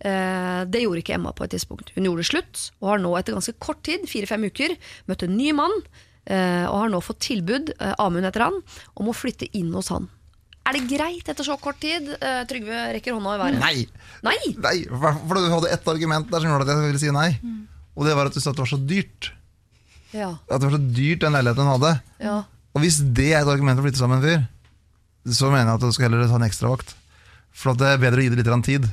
[0.05, 1.95] Eh, det gjorde ikke Emma på et tidspunkt.
[1.97, 4.77] Hun gjorde det slutt, og har nå etter ganske kort tid, fire-fem uker,
[5.09, 5.73] møtt en ny mann.
[6.29, 8.61] eh, Og har nå fått tilbud, eh, Amund heter han,
[9.01, 10.13] om å flytte inn hos han.
[10.63, 12.07] Er det greit etter så kort tid?
[12.23, 13.61] Uh, Trygve rekker hånda i været.
[13.63, 13.77] Nei!
[14.23, 14.39] Nei!
[14.63, 14.77] nei!
[14.89, 17.29] For du hadde ett argument der som gjorde at jeg ville si nei.
[17.99, 19.33] Og det var at du sa at det var så dyrt.
[20.13, 21.95] Ja, At det var så dyrt den leiligheten hun hadde.
[22.23, 22.41] ja.
[22.73, 25.67] Og hvis det er et argument for å flytte sammen med en fyr, så mener
[25.69, 26.95] jeg at du skal heller ta en ekstravakt.
[27.53, 28.87] For det er bedre å gi det litt tid.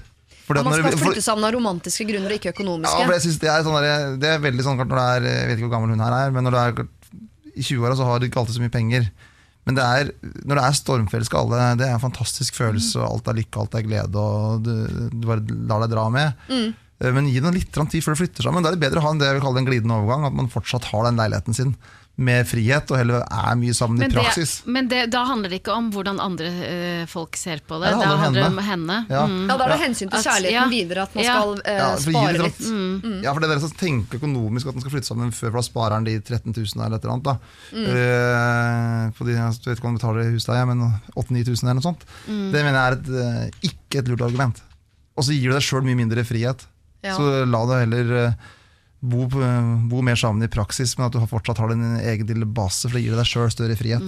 [0.49, 2.99] Fordi Man skal flytte sammen av romantiske grunner og ikke økonomiske.
[2.99, 5.59] Ja, det er, sånn der, det er veldig sånn klart når det er Jeg vet
[5.59, 6.81] ikke hvor gammel hun her er, men når du er
[7.53, 9.07] i 20-åra, så har du ikke alltid så mye penger.
[9.67, 10.11] Men det er,
[10.47, 13.75] når det er stormforelska alle, det er en fantastisk følelse, og alt er lykke, alt
[13.77, 14.71] er glede, og du,
[15.13, 16.45] du bare lar deg dra med.
[16.49, 16.69] Mm.
[16.99, 18.65] Eh, Men gi det litt tid før du flytter sammen.
[18.65, 20.37] Da er det bedre å ha en, det jeg vil kalle en glidende overgang, at
[20.39, 21.75] man fortsatt har den leiligheten sin
[22.19, 24.57] med frihet, og heller er mye sammen i praksis.
[24.65, 27.93] det, men det, da handler det ikke om hvordan andre eh, folk ser på Ja,
[27.93, 27.93] det.
[27.95, 28.97] det da handler om handler det om henne.
[29.09, 29.21] Ja.
[29.29, 29.37] Mm.
[29.47, 30.65] Ja, da er det hensyn til At- kjærligheten ja.
[30.73, 31.37] videre, at man Ja.
[31.39, 32.59] skal Ja, spare litt litt.
[32.69, 33.23] Mm.
[33.23, 35.61] Ja, for det er dere som tenker økonomisk at man skal flytte sammen før, for
[35.61, 37.23] da sparer han de 13 000 eller et eller annet.
[37.23, 37.37] Da.
[37.99, 40.83] Eh, på de, jeg vet ikke om han betaler husleie, men
[41.15, 42.05] 8000-9000 eller noe sånt.
[42.27, 44.61] Det mener jeg er et, ikke et lurt argument.
[45.19, 46.65] Og så gir du deg sjøl mye mindre frihet.
[47.03, 47.15] Ja.
[47.15, 48.33] Så la det heller eh,
[49.01, 52.87] bo, bo mer sammen i praksis, men at du fortsatt har din egen lille base,
[52.89, 54.03] for det gir deg sjøl større frihet.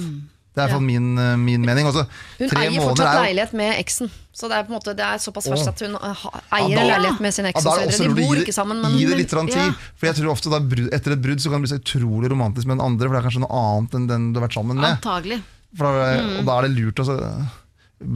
[0.52, 1.88] Det er hvert min, eh, min mening.
[1.88, 2.04] Også,
[2.38, 4.10] Hun eier fortsatt er leilighet med eksen.
[4.36, 6.88] Så det er på en måte Det er såpass verst at hun eier Ja, da-
[6.90, 7.64] leilighet med sin Ja, eks.
[7.64, 9.56] Ja, De bor ikke sammen, men Gi det litt tid.
[9.56, 9.72] Ja.
[9.96, 12.66] For jeg tror ofte da Etter et brudd så kan det bli så utrolig romantisk
[12.68, 14.76] med den andre, for det er kanskje noe annet enn den du har vært sammen
[14.76, 15.00] med.
[15.00, 15.42] Antagelig.
[15.74, 16.40] For Mm.
[16.40, 17.48] Og da er det lurt å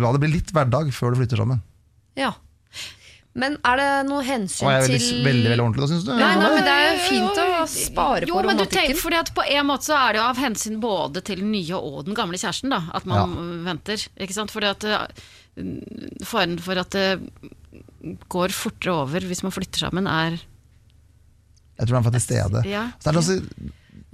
[0.02, 1.62] la det bli litt hverdag før du flytter sammen.
[2.18, 2.34] Ja.
[3.36, 6.06] Men er det noe hensyn Og jeg er til veldig, veldig, veldig ordentlig da, syns
[6.08, 6.12] du?
[6.16, 7.64] Nei, nei, men det er Jo, fint å jo.
[7.74, 8.78] spare jo, på men du romantikken.
[8.78, 11.52] tenker, fordi at På en måte så er det jo av hensyn både til den
[11.52, 13.36] nye og den gamle kjæresten da, at man
[13.68, 14.06] venter.
[14.16, 14.54] ikke sant?
[14.56, 15.26] Fordi at eh,
[16.24, 17.08] Faren for at det
[18.32, 22.64] går fortere over hvis man flytter sammen, er Jeg tror han er til stede.
[22.72, 22.86] Ja.
[23.04, 23.38] Så er det også,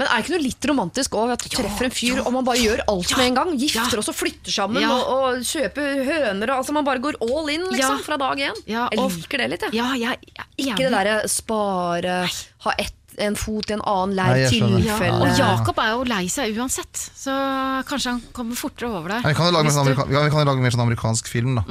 [0.02, 2.46] Men er det ikke noe litt romantisk òg at du treffer en fyr og man
[2.48, 3.50] bare gjør alt med en gang?
[3.62, 4.00] Gifter Ja.
[4.02, 4.90] oss og flytter sammen Ja.
[4.96, 8.06] og, og kjøper høner og altså Man bare går all in liksom Ja.
[8.08, 8.58] fra dag én.
[8.66, 9.76] Ja, jeg liker det litt, jeg.
[9.78, 10.48] Ja, jeg, jeg.
[10.66, 12.16] Ikke det derre spare,
[12.66, 15.22] ha ett, en fot i en annen leir tilfelle.
[15.22, 17.36] Og Jakob er jo lei seg uansett, så
[17.86, 19.22] kanskje han kommer fortere over det.
[19.22, 21.56] Ja, vi, kan jo lage mer sånn amerika, vi kan- lage mer sånn amerikansk film.
[21.60, 21.64] da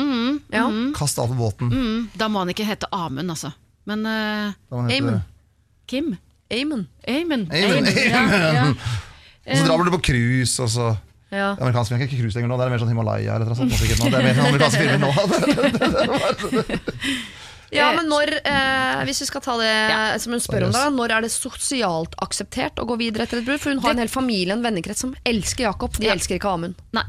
[0.55, 0.69] Ja.
[0.95, 1.73] Kast alt på båten.
[1.73, 3.53] Mm, da må han ikke hete Amund, altså.
[3.87, 4.55] Men uh, Aim.
[4.71, 6.19] må han hete-
[6.53, 6.87] Amen.
[7.09, 7.47] Amen.
[7.51, 7.87] Amen.
[7.87, 8.65] Amen, Ja, ja.
[9.51, 10.97] Og så drar du på cruise, og så
[11.31, 11.53] Ja.
[11.61, 13.71] Amerikansk film er ikke cruise lenger nå, det er mer sånn Himalaya eller noe sånt.
[13.71, 13.77] nå.
[14.11, 15.11] Det er mer sånn amerikanske filmer nå.
[17.71, 19.75] Ja, men når, eh, hvis vi skal ta det
[20.25, 23.47] som hun spør om, da, når er det sosialt akseptert å gå videre etter et
[23.47, 23.61] brudd?
[23.63, 25.95] For hun har en hel familie, en vennekrets, som elsker Jakob.
[25.95, 26.17] De Ja.
[26.17, 26.75] elsker ikke Amund.
[26.93, 27.05] Nei.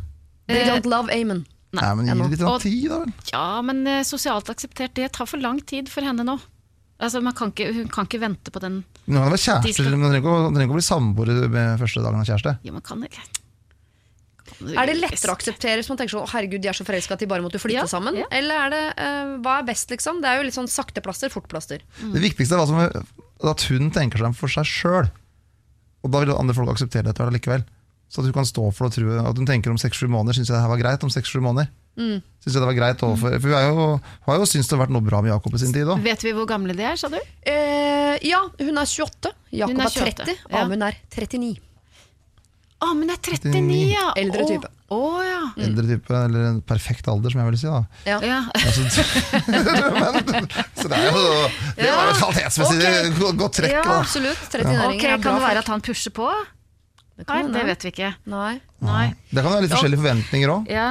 [0.48, 1.48] They Eh, don't love Amund.
[1.74, 3.14] Nei, men gi det litt grann Og- tid, da vel.
[3.34, 6.40] Ja, men eh, sosialt akseptert, det tar for lang tid for henne nå.
[7.02, 9.68] Altså, man kan ikke, Hun kan ikke vente på den Men kan det være kjæreste,
[9.68, 12.28] kjærester, skal- men trenger ikke å- trenger ikke å bli samboere med første dagen av
[12.30, 12.54] kjæreste.
[12.64, 13.24] Ja, men kan ikke
[14.62, 17.20] Er det lettere å akseptere hvis man tenker sånn, herregud, de er så forelska at
[17.24, 18.16] de bare måtte flytte Ja, sammen?
[18.20, 18.26] ja.
[18.32, 20.22] Eller er det, uh, hva er best, liksom?
[20.22, 21.80] Det er jo litt sånn sakte plaster, fort plaster.
[22.02, 22.78] Det viktigste er som
[23.52, 25.10] at hun tenker seg for seg sjøl.
[26.04, 27.64] Og da vil andre folk akseptere dette likevel.
[28.12, 30.36] Så at hun kan stå for det og tro at hun tenker om seks-sju måneder.
[30.36, 31.70] Syns jeg det her var greit om seks-sju måneder?
[32.00, 32.22] Mm.
[32.42, 33.88] Synes jeg det var greit overfor For Vi jo,
[34.26, 36.00] har jo syntes det har vært noe bra med Jakob i sin tid òg.
[36.06, 37.20] Vet vi hvor gamle de er, sa du?
[37.44, 39.34] Eh, ja, hun er 28.
[39.52, 40.32] Jakob er, er er 30.
[40.32, 40.64] 28, ja.
[40.64, 41.60] Amund er 39.
[42.82, 44.06] Å, men det er 39, ja!
[44.18, 44.70] Eldre type.
[44.92, 45.42] Å ja.
[45.62, 47.70] Eldre type, eller en perfekt alder, som jeg vil si.
[47.70, 48.18] da Ja.
[48.26, 48.40] ja.
[48.58, 48.82] altså,
[50.32, 51.22] men, Så det er jo
[51.78, 53.38] Det var jo et kvalitetsmessig okay.
[53.44, 53.76] godt trekk.
[53.78, 53.86] Ja.
[54.00, 54.42] Absolutt.
[54.48, 56.32] Ok, 39-åringer okay, Kan det være at han pusher på?
[57.22, 58.12] Det Nei, det vet vi ikke.
[58.34, 58.56] Nei.
[58.82, 59.06] Nei.
[59.30, 60.74] Det kan være litt forskjellige forventninger òg.
[60.74, 60.90] Ja.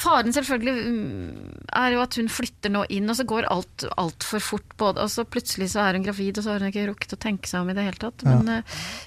[0.00, 4.40] Faren selvfølgelig mm, er jo at hun flytter nå inn, og så går alt altfor
[4.44, 4.76] fort.
[4.80, 7.20] Både, og så plutselig så er hun gravid, og så har hun ikke rukket å
[7.20, 8.24] tenke seg om i det hele tatt.
[8.24, 8.62] Men, ja.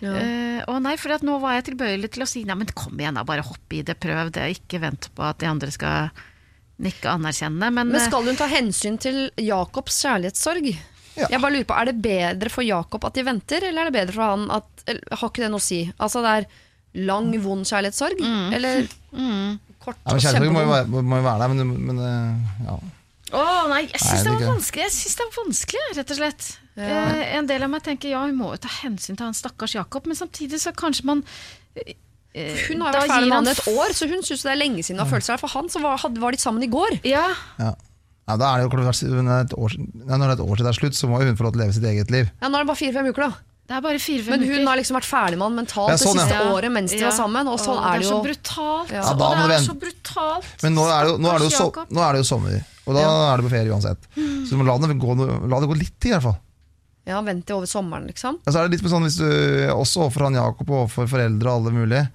[0.05, 0.13] Ja.
[0.13, 3.17] Øh, og nei, for nå var jeg tilbøyelig til å si nei, men kom igjen,
[3.17, 4.51] da, bare hopp i det, prøv det.
[4.59, 6.13] Ikke vent på at de andre skal
[6.83, 7.71] nikke anerkjennende.
[7.73, 10.69] Men, Men eh, skal hun ta hensyn til Jakobs kjærlighetssorg?
[11.13, 11.27] Ja.
[11.29, 13.97] Jeg bare lurer på, Er det bedre for Jakob at de venter, eller er det
[13.99, 15.83] bedre for han at eller, Har ikke det noe å si?
[16.01, 16.47] Altså det er
[17.05, 18.21] lang, vond kjærlighetssorg?
[18.53, 18.87] Eller
[19.83, 22.77] kort Ja, men må jo være, må jo være der, men, men eh, ja.
[23.33, 24.51] Å nei, jeg syns Nei, det det var ikke.
[24.53, 26.49] vanskelig, jeg synes det var vanskelig rett og slett.
[26.73, 29.73] Eh, en del av meg tenker ja, hun må jo ta hensyn til han stakkars
[29.77, 31.23] Jakob, men samtidig så kanskje man
[31.77, 31.95] eh,
[32.67, 34.81] Hun har jo vært ferdig med han et år, så hun syns det er lenge
[34.85, 36.99] siden hun har følt seg For han så var, hadde, var de sammen i går.
[37.05, 37.27] Ja,
[37.61, 37.73] Ja.
[38.23, 40.31] Ja, da er det jo klart, når det er et år, siden- når det er
[40.37, 41.73] et år til det er slutt, så må jo hun få lov til å leve
[41.75, 42.29] sitt eget liv.
[42.39, 43.52] Ja, Nå er det bare fire-fem uker, da.
[43.63, 46.17] Det er bare fire-fem Men hun har liksom vært ferdig med han mentalt Ja, sånn,
[46.19, 46.51] det siste ja.
[46.51, 47.07] året mens de Ja.
[47.09, 47.47] var sammen.
[47.47, 48.23] Og sånn er det så jo.
[48.25, 48.91] brutalt.
[48.91, 49.03] Ja.
[49.03, 50.49] Ja, og det er så brutalt.
[50.65, 52.57] Men nå er det jo, nå er det jo, so nå er det jo sommer,
[52.83, 54.09] og da er det på ferie uansett.
[54.17, 55.15] Så du må la det gå,
[55.47, 56.37] la det gå litt til, i hvert fall.
[57.07, 58.37] Ja, Vent til over sommeren, liksom.
[58.45, 59.27] Ja, så er det litt sånn hvis du,
[59.75, 62.05] Også overfor han Jakob og overfor foreldre og alle mulige.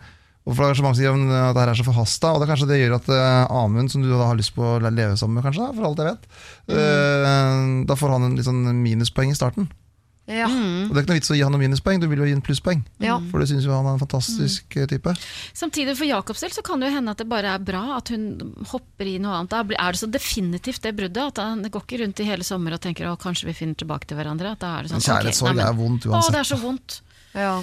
[0.48, 2.46] Og for det er så mange sier at det her er så forhasta, og det
[2.46, 5.12] er kanskje det gjør at uh, Amund, som du da har lyst på å leve
[5.20, 6.30] sammen med, kanskje, da, for alt jeg vet,
[6.72, 9.68] eh, da får han en litt sånn minuspoeng i starten.
[10.28, 10.46] Ja.
[10.48, 12.34] Og Det er ikke noe vits å gi han noen minuspoeng, du vil jo gi
[12.36, 12.82] en plusspoeng.
[13.00, 13.16] Ja.
[13.30, 14.88] For det syns jo han er en fantastisk mm.
[14.92, 15.14] type.
[15.56, 18.12] Samtidig for Jacobs del så kan det jo hende at det bare er bra at
[18.12, 18.28] hun
[18.68, 19.54] hopper i noe annet.
[19.54, 22.76] Da er det så definitivt det bruddet at han går ikke rundt i hele sommer
[22.76, 24.52] og tenker å kanskje vi finner tilbake til hverandre.
[24.52, 27.00] At da er det sånn, Men kjærlighetssorg okay, er vondt Å, det er så vondt.
[27.32, 27.54] Ja.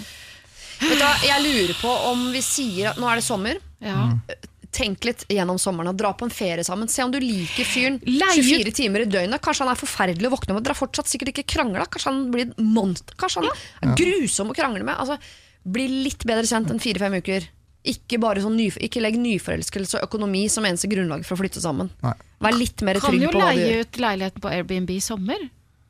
[0.82, 3.62] Vet du, jeg lurer på om vi sier at nå er det sommer.
[3.84, 4.10] Ja.
[4.10, 4.50] Mm.
[4.76, 6.90] Tenk litt gjennom sommeren og dra på en ferie sammen.
[6.92, 9.40] Se om du liker fyren 24 timer i døgnet.
[9.46, 10.66] Kanskje han er forferdelig å våkne med.
[10.66, 11.86] Dere har fortsatt sikkert ikke krangla.
[11.88, 13.16] Kanskje han blir et monster.
[13.22, 14.98] Kanskje han er grusom å krangle med.
[15.00, 15.16] Altså,
[15.64, 17.48] bli litt bedre kjent enn fire-fem uker.
[17.86, 21.62] Ikke, bare sånn ny, ikke legg nyforelskelse og økonomi som eneste grunnlag for å flytte
[21.62, 21.92] sammen.
[22.02, 22.16] Nei.
[22.42, 23.62] Vær litt mer trygg på hva du gjør.
[23.62, 25.44] Kan jo leie ut leiligheten på Airbnb i sommer.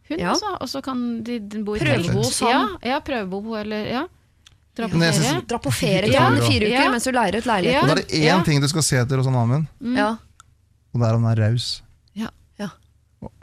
[0.09, 0.33] Hun Ja.
[0.35, 2.75] også, og så kan de, de bo i Prøvebo sammen.
[2.83, 4.03] Ja, ja, prøvebo eller ja.
[4.75, 5.13] Dra på ferie.
[5.13, 6.19] synes- Dra på ferie til Ja.
[6.29, 6.89] han i fire uker Ja.
[6.91, 7.51] mens du leier ut Ja.
[7.53, 7.87] leiligheten.
[7.87, 8.41] Da er det én Ja.
[8.43, 10.09] ting du skal se etter hos han Amund, Ja.
[10.93, 11.81] og det er om han er raus.
[12.15, 12.27] Ja,
[12.59, 12.67] Ja.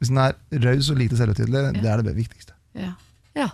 [0.00, 2.52] Hvis han er raus og lite selvhøytidelig, det er det viktigste.
[2.74, 2.92] ja.
[3.34, 3.48] Ja.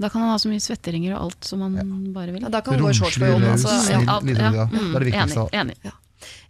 [0.00, 2.42] Da kan han ha så mye svetteringer og alt som han bare vil.
[2.42, 3.42] Ja, da kan han gå i shorts på Romslig, jobb.
[3.50, 4.00] raus, Altså, ja.
[4.00, 4.20] ja.
[4.20, 5.50] mm, Det er det viktigste.
[5.52, 5.74] Enig.
[5.82, 5.92] enig.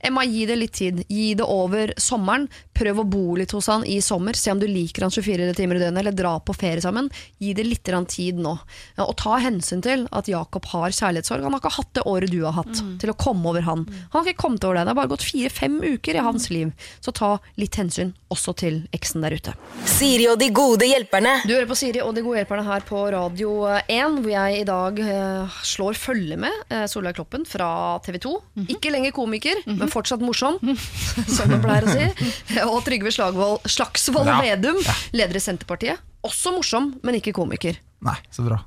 [0.04, 1.04] Emma, gi det litt tid.
[1.08, 2.48] Gi det over sommeren.
[2.78, 4.36] Prøv å bo litt hos han i sommer.
[4.38, 7.10] Se om du liker han 24 timer i døgnet, eller dra på ferie sammen.
[7.42, 8.54] Gi det litt tid nå.
[8.98, 11.42] Ja, og ta hensyn til at Jakob har kjærlighetssorg.
[11.42, 13.86] Han har ikke hatt det året du har hatt til å komme over han.
[14.12, 14.86] Han har ikke kommet over deg.
[14.86, 16.72] Det har bare gått fire-fem uker i hans liv.
[17.00, 19.54] Så ta litt hensyn også til eksen der ute.
[19.88, 21.38] Siri og de gode hjelperne.
[21.48, 24.66] Du hører på Siri og de gode hjelperne her på Radio 1, hvor jeg i
[24.68, 27.70] dag uh, slår følge med uh, Solveig Kloppen fra
[28.04, 28.34] TV 2.
[28.76, 30.60] Ikke lenger komiker, men fortsatt morsom,
[31.36, 32.28] som hun pleier å si.
[32.70, 34.38] Og Trygve Slagvold, Slagsvold Ja.
[34.44, 34.78] Vedum,
[35.16, 36.00] leder i Senterpartiet.
[36.26, 37.78] Også morsom, men ikke komiker.
[38.04, 38.60] Nei, så bra.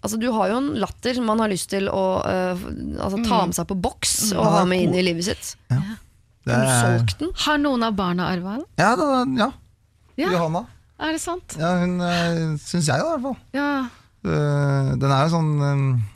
[0.00, 2.62] Altså, du har jo en latter man har lyst til å uh,
[3.04, 5.50] altså, ta med seg på boks og Ja, ha med inn i livet sitt.
[5.68, 5.76] Det
[6.54, 7.32] Har du er, solgt den?
[7.44, 8.66] Har noen av barna arva den?
[8.80, 9.08] ja, det,
[9.42, 9.50] ja.
[10.18, 10.30] Ja.
[10.32, 10.64] Johanna.
[10.98, 11.54] Er det sant?
[11.60, 13.36] Ja, hun uh, syns jeg, da, i hvert fall.
[13.54, 13.68] Ja.
[14.26, 15.50] Øh, den er jo sånn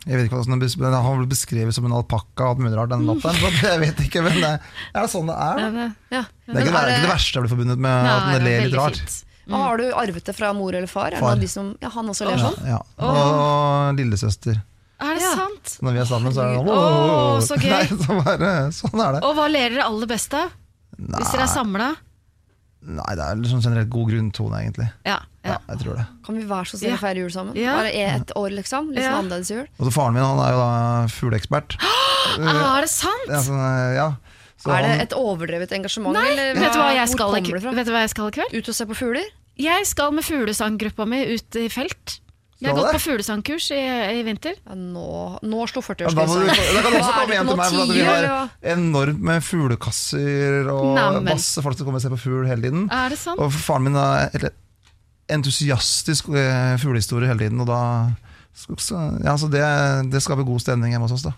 [0.08, 2.74] Jeg vet ikke hva den den har vel beskrevet som en alpakka og alt mulig
[2.74, 3.38] rart, den latteren.
[3.38, 4.56] så Jeg vet ikke, men det
[4.98, 5.60] er sånn det er.
[5.62, 5.86] Ja, det?
[6.10, 6.22] Ja.
[6.26, 8.66] Det er ikke, det, er ikke det verste jeg blir forbundet med at den ler
[8.66, 8.98] litt rart.
[8.98, 9.20] fint.
[9.50, 11.10] Og Har du arvet det fra mor eller far?
[11.10, 11.40] Er det Far.
[11.40, 12.58] de som, ja, han også ler sånn?
[12.68, 12.78] Ja.
[13.02, 14.60] Og lillesøster.
[15.02, 15.32] Er det Ja.
[15.34, 15.78] sant?
[15.82, 17.40] Når vi er sammen, så er det sånn oh.
[17.42, 17.70] så gøy.
[17.74, 19.22] Nei, så bare, sånn er det.
[19.26, 20.52] Og hva ler dere aller best av?
[20.96, 21.88] Hvis dere er samla?
[22.82, 24.88] Nei, det er liksom generelt god grunntone, egentlig.
[25.06, 25.20] Ja.
[25.42, 25.58] Ja, ja.
[25.72, 26.04] jeg tror det.
[26.26, 27.56] Kan vi være så snille å feire jul sammen?
[27.58, 27.76] Ja.
[27.78, 28.90] Bare ett år, liksom?
[28.90, 29.18] Litt sånn Ja.
[29.20, 29.64] annerledes jul?
[29.78, 31.78] Og så faren min han er jo da fugleekspert.
[32.32, 33.28] Ah, er det sant?
[33.28, 33.56] Ja, så,
[33.92, 34.04] ja.
[34.62, 36.14] Så er det et overdrevet engasjement?
[36.14, 38.54] Nei, eller vet du hva jeg skal, vet du hva jeg skal i kveld?
[38.54, 39.26] Ut og se på fugler?
[39.60, 42.20] Jeg skal med fuglesanggruppa mi ut i felt.
[42.62, 43.80] Jeg har gått på fuglesangkurs i,
[44.18, 44.54] i vinter.
[44.62, 45.04] Ja, nå,
[45.42, 46.82] nå slo Ja, da, 40-årskrisa.
[46.82, 48.26] kan du også komme hjem til meg, for at vi har
[48.76, 51.26] enormt med fuglekasser og Neimen.
[51.32, 52.84] masse folk som kommer og ser på fugl hele tiden.
[52.94, 53.42] Er det sant?
[53.42, 54.50] Og faren min er
[55.32, 57.80] entusiastisk eh, fuglehistorie hele tiden, og da
[58.52, 59.62] så, ja, så det,
[60.12, 61.26] det skaper god stemning hjemme hos oss.
[61.28, 61.32] da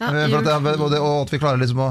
[0.00, 1.90] Ja, Eh, For at og, det, og at vi klarer liksom å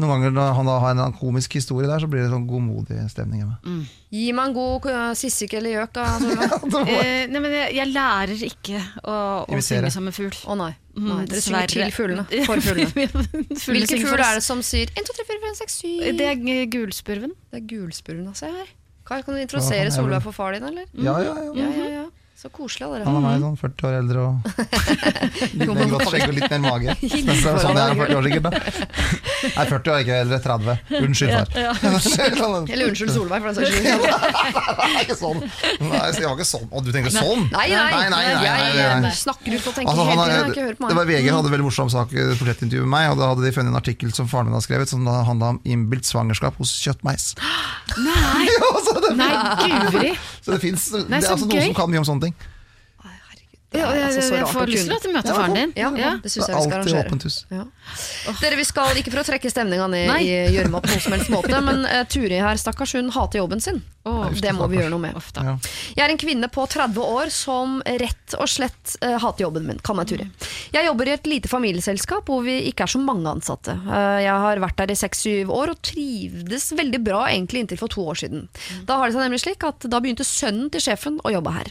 [0.00, 2.96] Noen ganger når han da har en komisk historie der, så blir det sånn godmodig
[3.12, 3.82] stemning hjemme.
[4.12, 6.06] Gi meg en god uh, sissik eller gjøk, da.
[6.32, 10.32] ja, Eh, nei, men jeg, jeg lærer ikke å, å synge som en fugl.
[10.48, 10.70] Å nei.
[10.96, 11.18] Mm, nei.
[11.28, 12.24] Dere synger til fuglene.
[12.48, 13.06] For fuglene.
[13.76, 16.72] Hvilken fugl er det som sier 1, 2, 3, 4, 5, 6, 7 Det er
[16.72, 17.36] gulspurven.
[17.52, 18.48] Det er gulspurven, altså.
[18.52, 18.72] Her.
[19.08, 20.88] Kai, kan du introdusere Solveig for far din, eller?
[20.96, 21.52] Ja, ja, ja.
[21.58, 22.04] Ja, ja, ja.
[22.42, 23.04] Så koselig av dere.
[23.06, 24.32] Han er meg sånn 40 år eldre og
[25.60, 26.94] litt mer godt skjegg og litt mer mage.
[27.12, 28.56] Så det er sånn jeg er 40 år sikkert.
[29.58, 30.80] Nei, 40 år er ikke eldre, 30.
[30.98, 31.46] Unnskyld, far.
[32.66, 34.08] Eller unnskyld Solveig, for den saks skyld.
[34.82, 35.38] Nei, ikke sånn.
[35.86, 36.66] Nei, jeg var ikke sånn.
[36.72, 37.46] Og du tenker sånn?
[37.54, 38.58] Nei, nei, nei, nei,
[39.06, 40.50] nei, snakker ut og tenker Altså, hele tiden.
[40.50, 41.10] Ikke hørt på det var.
[41.12, 43.70] VG hadde en veldig morsom sak, et portrettintervju med meg, og da hadde de funnet
[43.70, 47.32] en artikkel som faren min har skrevet, som handla om innbilt svangerskap hos kjøttmeis.
[48.02, 49.30] Nei, Ja, så det, nei
[49.92, 50.14] guri!
[50.42, 52.34] Så det fins altså noen som kan mye om sånne ting.
[53.72, 55.12] Ja, jeg, altså, så jeg, får lyst til kunne.
[55.12, 55.72] å møte faren din.
[55.76, 56.10] Ja, Ja.
[56.16, 57.06] det Det syns er jeg vi skal arrangere.
[57.08, 57.36] åpent hus.
[57.50, 57.64] Ja.
[58.40, 61.30] Dere, Vi skal ikke for å trekke stemninga ned i gjørma på noen som helst
[61.32, 63.82] måte, men uh, Turi her, stakkars, hun hater jobben sin.
[64.04, 65.14] Åh, det må vi gjøre noe med.
[65.16, 65.44] Ofte.
[65.46, 65.56] Ja.
[65.96, 69.78] Jeg er en kvinne på 30 år som rett og slett uh, hater jobben min.
[69.78, 70.26] Kan meg Turi.
[70.74, 73.76] Jeg jobber i et lite familieselskap hvor vi ikke er så mange ansatte.
[73.86, 77.88] Uh, jeg har vært der i 6-7 år og trivdes veldig bra egentlig inntil for
[77.88, 78.48] to år siden.
[78.88, 81.70] Da har det seg nemlig slik at da begynte sønnen til sjefen å jobbe her.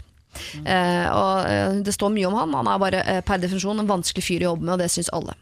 [0.64, 2.58] Eh, og eh, Det står mye om han.
[2.62, 5.12] Han er bare eh, per definisjon en vanskelig fyr å jobbe med, og det syns
[5.16, 5.38] alle.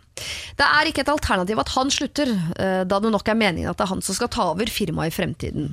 [0.60, 3.86] Det er ikke et alternativ at han slutter, da det nok er meningen at det
[3.86, 5.70] er han som skal ta over firmaet i fremtiden.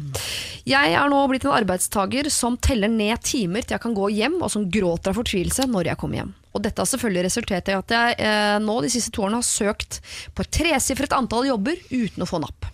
[0.71, 4.39] Jeg er nå blitt en arbeidstaker som teller ned timer til jeg kan gå hjem,
[4.39, 6.31] og som gråter av fortvilelse når jeg kommer hjem.
[6.55, 9.49] Og dette har selvfølgelig resultert i at jeg eh, nå de siste to årene har
[9.49, 10.01] søkt
[10.33, 12.71] på et tresifret antall jobber uten å få napp.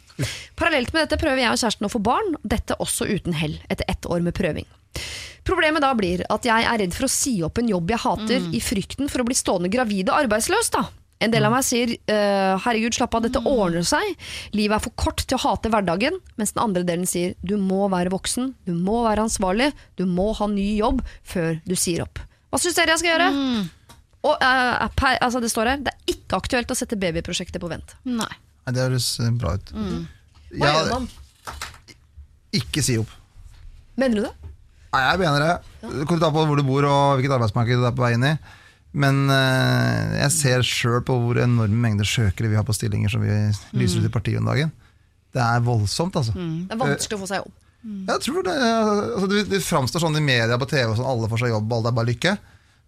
[0.60, 3.88] Parallelt med dette prøver jeg og kjæresten å få barn, dette også uten hell, etter
[3.90, 4.68] ett år med prøving.
[5.42, 8.44] Problemet da blir at jeg er redd for å si opp en jobb jeg hater,
[8.54, 10.70] i frykten for å bli stående gravid og arbeidsløs.
[10.70, 10.84] da.
[11.22, 14.02] En del av meg sier uh, herregud, slapp av, dette ordner seg.
[14.58, 16.16] Livet er for kort til å hate hverdagen.
[16.38, 19.68] Mens den andre delen sier du må være voksen, du må være ansvarlig,
[19.98, 22.18] du må ha ny jobb før du sier opp.
[22.50, 23.28] Hva syns dere jeg skal gjøre?
[24.22, 27.70] Og uh, per, altså Det står her, det er ikke aktuelt å sette babyprosjektet på
[27.70, 27.94] vent.
[28.06, 28.26] Nei.
[28.66, 29.72] Nei, det høres eh, bra ut.
[29.74, 31.08] Hva Ja, gjør man?
[32.54, 33.10] ikke si opp.
[33.98, 34.41] Mener du det?
[34.92, 35.52] Nei, jeg mener det.
[35.82, 38.26] Det kommer an på hvor du bor og hvilket arbeidsmarked du er på vei inn
[38.28, 38.34] i.
[39.02, 43.22] Men eh, jeg ser sjøl på hvor enorme mengder søkere vi har på stillinger som
[43.24, 43.32] vi
[43.80, 44.72] lyser ut i partiet om dagen.
[45.32, 46.34] Det er voldsomt, altså.
[46.36, 47.54] Det er vanskelig å få seg jobb.
[48.12, 51.40] Jeg tror det, altså, det, det framstår sånn i media på TV, sånn, alle får
[51.46, 52.34] seg jobb, alle er bare lykke.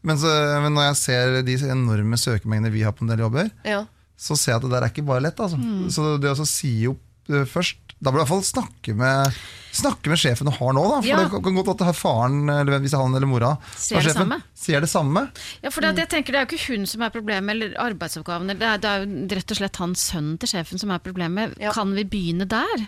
[0.05, 0.29] Men, så,
[0.61, 3.81] men når jeg ser de enorme søkermengdene vi har på en del jobber, Ja.
[4.21, 5.41] så ser jeg at det der er ikke bare lett.
[5.41, 5.57] Altså.
[5.91, 9.39] Så det å si opp eh, først, Da bør du i hvert fall snakke med,
[9.75, 10.83] snakke med sjefen du har nå.
[10.93, 10.99] Da.
[11.01, 11.21] For Ja.
[11.25, 14.05] det kan godt at det er faren, eller hvis er han eller mora, Ser er
[14.05, 14.43] det sjefen, samme.
[14.55, 15.23] Ser det samme.
[15.65, 18.59] Ja, for det, jeg tenker Det er jo ikke hun som er problemet, eller arbeidsoppgavene.
[18.61, 21.57] Det er, det er jo rett og slett han sønnen til sjefen som er problemet.
[21.59, 21.73] Ja.
[21.73, 22.87] Kan vi begynne der?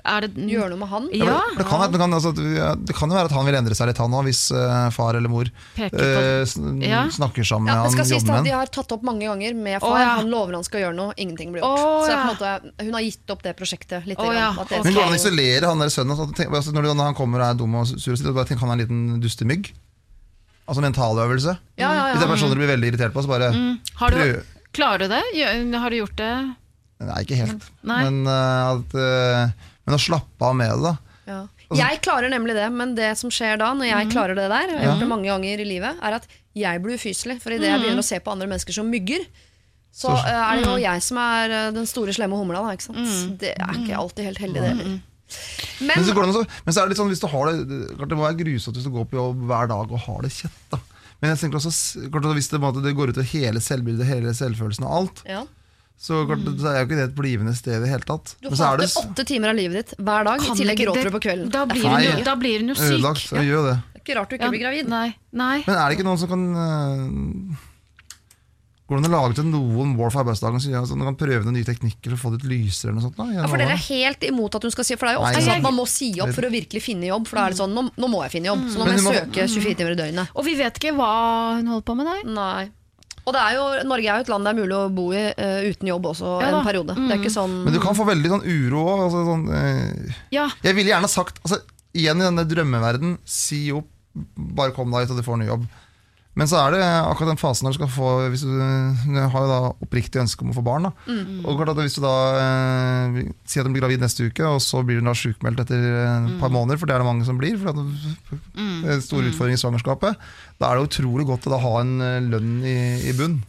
[0.00, 1.08] Er det Gjøre noe med han.
[1.12, 1.40] Ja.
[1.58, 3.98] Det, kan, det, kan, altså, det kan jo være at han vil endre seg litt,
[4.00, 5.90] han òg, hvis uh, far eller mor eh,
[6.48, 7.02] sn- Ja.
[7.12, 9.58] snakker sammen Ja, med det skal han, sies med De har tatt opp mange ganger
[9.58, 9.98] med far.
[10.00, 10.14] ja.
[10.22, 11.76] Han lover han skal gjøre noe, ingenting blir gjort.
[11.76, 12.22] Å, så det ja.
[12.22, 14.16] på en måte, hun har gitt opp det prosjektet litt.
[14.20, 14.50] Å, grann, ja.
[14.56, 16.14] at det Men går det an å skal- isolere han der sønnen?
[16.16, 18.72] Altså, tenk, altså, når, han kommer og er dum og sur, og bare tenk han
[18.72, 19.72] er en liten dustemygg.
[20.70, 21.56] Altså mentaløvelse.
[21.80, 23.50] Ja, ja, Hvis det er personer du blir veldig irritert på, så bare
[23.98, 24.42] Har du,
[24.72, 25.22] klarer du det?
[25.74, 26.32] Har du gjort det?
[27.00, 27.64] Nei, ikke helt.
[27.88, 28.02] Nei.
[28.04, 30.94] Men, uh, at, eh, men å slappe av med det.
[31.30, 31.40] Ja.
[31.78, 34.78] Jeg klarer nemlig det, men det som skjer da, når jeg klarer det der, jeg
[34.80, 36.26] har gjort det mange ganger i livet, er at
[36.58, 37.36] jeg blir ufyselig.
[37.42, 39.22] For idet jeg begynner å se på andre mennesker som mygger,
[39.94, 42.62] så Så- eh, er det jo jeg som er uh, den store slemme humla.
[42.62, 43.38] Da, ikke sant?
[43.38, 44.84] Det er ikke alltid helt heldig, det heller.
[45.80, 47.46] Men, Men så, går det, an men så er det litt sånn hvis du har
[47.52, 49.98] det det- klart Det må være grusomt hvis du går på jobb hver dag og
[50.06, 50.58] har det kjett.
[50.72, 50.78] da
[51.22, 54.82] Men jeg tenker også klart Hvis det, det går ut over hele selvbildet, hele selvfølelsen
[54.88, 55.44] og alt, ja.
[56.00, 58.30] Så klart, så er jo ikke det et blivende sted i det hele tatt.
[58.40, 61.12] Du er hater det åtte timer av livet ditt hver dag, i tillegg gråter du
[61.12, 61.50] på kvelden.
[61.52, 63.20] Da er blir, hun, jo- da blir hun jo ødelagt.
[63.20, 63.34] syk.
[63.34, 63.74] Så gjør det.
[64.00, 64.88] ikke rart du ikke blir gravid.
[64.88, 65.08] Nei.
[65.36, 65.58] Nei.
[65.66, 67.66] Men er det ikke noen som kan uh,
[68.90, 71.44] Går det an å lage til noen mål for arbeidsdagen så sånn, så kan prøve
[71.46, 72.90] noen nye teknikker for å få det litt lysere?
[72.90, 75.06] eller noe sånt, da, Ja, for dere er helt imot at hun skal si For
[75.06, 77.06] det er jo ofte Nei, sånn at man må si opp for å virkelig finne
[77.12, 77.28] jobb.
[77.30, 79.04] For da er det sånn, nå, nå må jeg finne jobb, så nå må jeg
[79.04, 80.32] søke 24 timer i døgnet.
[80.34, 81.12] Og vi vet ikke hva
[81.60, 82.10] hun holder på med.
[82.34, 82.64] Nei.
[83.26, 85.24] Og det er jo, Norge er jo et land det er mulig å bo i
[85.28, 86.96] uh, uten jobb også Ja en periode.
[86.96, 89.04] Det er ikke sånn Men du kan få veldig sånn uro òg.
[89.06, 90.48] Altså, sånn, uh, Ja.
[90.64, 91.60] Jeg ville gjerne sagt altså,
[91.96, 93.88] Igjen i denne drømmeverden Si opp,
[94.36, 95.66] bare kom deg ut og du får ny jobb
[96.38, 99.34] Men så er det akkurat den fasen når du skal få Hvis du, du har
[99.44, 100.92] jo da oppriktig ønske om å få barn da.
[101.42, 103.18] Og klart at hvis du da eh,
[103.50, 106.28] Sier at du blir gravid neste uke Og så blir du da sykmeldt etter eh,
[106.30, 109.58] et par måneder For det er det mange som blir For det er store utfordringer
[109.58, 110.30] i svangerskapet
[110.62, 112.78] Da er det utrolig godt å da ha en eh, lønn i,
[113.10, 113.40] i bunn.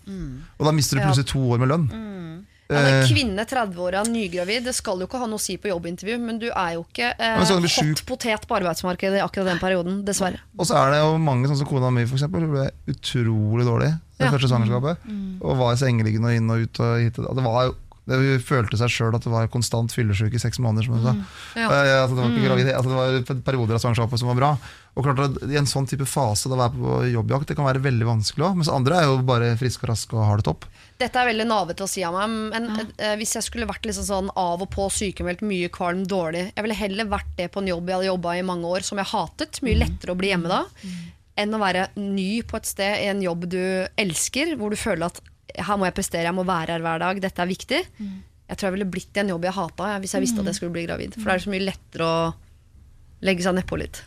[0.57, 1.87] Og da mister du plutselig to år med lønn
[2.71, 5.43] ja, men Eh, Kvinne 30 år er nygravid, det skal jo ikke ha noe å
[5.43, 8.05] si på jobbintervju, men du er jo ikke eh, hot sjuk.
[8.07, 10.39] potet på arbeidsmarkedet i akkurat den perioden, dessverre.
[10.57, 13.91] Og så er det jo mange, sånn som kona mi eksempel, hun ble utrolig dårlig
[14.17, 14.31] det Ja.
[14.31, 14.97] første svangerskapet.
[15.41, 16.79] Og var i sengeliggende og inn og ut.
[16.79, 17.19] Og hit.
[17.19, 17.75] og Det var jo
[18.11, 20.85] det, hun følte seg sjøl at det var konstant fyllesyk i seks måneder.
[20.87, 21.15] Som hun sa.
[21.55, 21.67] Ja.
[21.71, 24.51] Eh, altså, det var ikke gravid, altså, det var perioder av svangerskapet som var bra.
[24.91, 27.83] Og klart at I en sånn type fase da være på jobbjakt det kan være
[27.83, 28.57] veldig vanskelig òg.
[28.59, 30.67] Mens andre er jo bare friske og raske og har det topp.
[31.01, 34.05] Dette er veldig navete å si av meg, men eh, hvis jeg skulle vært liksom
[34.05, 37.71] sånn av og på sykemeldt, mye kvalm, dårlig Jeg ville heller vært det på en
[37.71, 39.63] jobb jeg hadde jobba i mange år, som jeg hatet.
[39.65, 40.65] Mye lettere å bli hjemme da.
[41.39, 43.61] Enn å være ny på et sted i en jobb du
[44.01, 45.21] elsker, hvor du føler at
[45.57, 47.81] her må jeg prestere, jeg må være her hver dag, dette er viktig.
[48.51, 50.55] Jeg tror jeg ville blitt i en jobb jeg hata, hvis jeg visste at jeg
[50.59, 51.13] skulle bli gravid.
[51.15, 52.33] For da er det så mye lettere å
[53.23, 54.01] legge seg nedpå litt.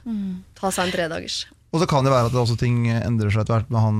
[0.58, 1.46] Ta seg en tredagers.
[1.74, 3.96] Og så kan det være at det også ting endrer seg etter hvert med han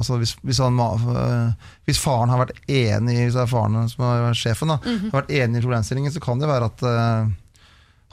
[0.00, 1.50] altså hvis, hvis, han, øh,
[1.84, 5.10] hvis faren har vært enig Hvis det er faren som er sjefen, da, Mhm.
[5.12, 7.28] har vært enig i problemstillingen, så kan det være at uh,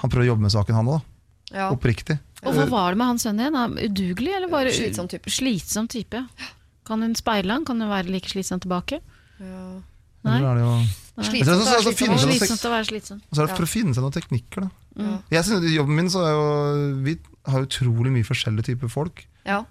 [0.04, 1.02] han prøver å jobbe med saken, han òg.
[1.54, 1.70] Ja.
[1.72, 2.18] Oppriktig.
[2.44, 3.56] Og hva var det med han sønnen?
[3.56, 5.32] Er Udugelig, eller bare Slitsom type.
[5.32, 6.20] Slitsom type.
[6.86, 7.66] Kan hun speile han?
[7.66, 9.00] Kan hun være like slitsom tilbake?
[9.40, 9.82] Ja.
[10.26, 10.38] Nei.
[10.40, 10.76] Eller er det jo
[11.26, 13.22] Slitsomt så- så- så finnes Slitsomt å være slitsom.
[13.30, 14.70] Og så er det for å finne seg noen teknikker, da.
[14.98, 15.18] Ja.
[15.32, 17.18] Jeg synes, I jobben min så er jo Vi
[17.48, 19.26] har utrolig mye forskjellige typer folk.
[19.46, 19.64] ja.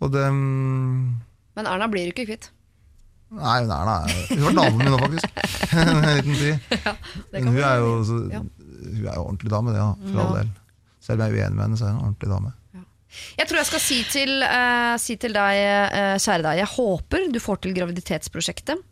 [0.00, 1.14] Og det mm,
[1.56, 2.48] Men Erna blir du ikke kvitt.
[3.30, 4.26] Nei, hun er nei.
[4.30, 5.28] Hun var naboen min nå, faktisk.
[5.72, 6.60] en liten tid.
[6.84, 6.94] Ja,
[7.32, 8.38] Men hun er jo, så, Ja.
[8.40, 10.42] hun er jo ordentlig dame, det, da, for all Ja.
[10.42, 10.50] del.
[11.00, 12.52] Selv om jeg er uenig med henne, så er hun en ordentlig dame.
[13.38, 15.60] Jeg tror jeg skal si til, uh, si til deg,
[15.90, 18.82] uh, kjære deg, jeg håper du får til graviditetsprosjektet.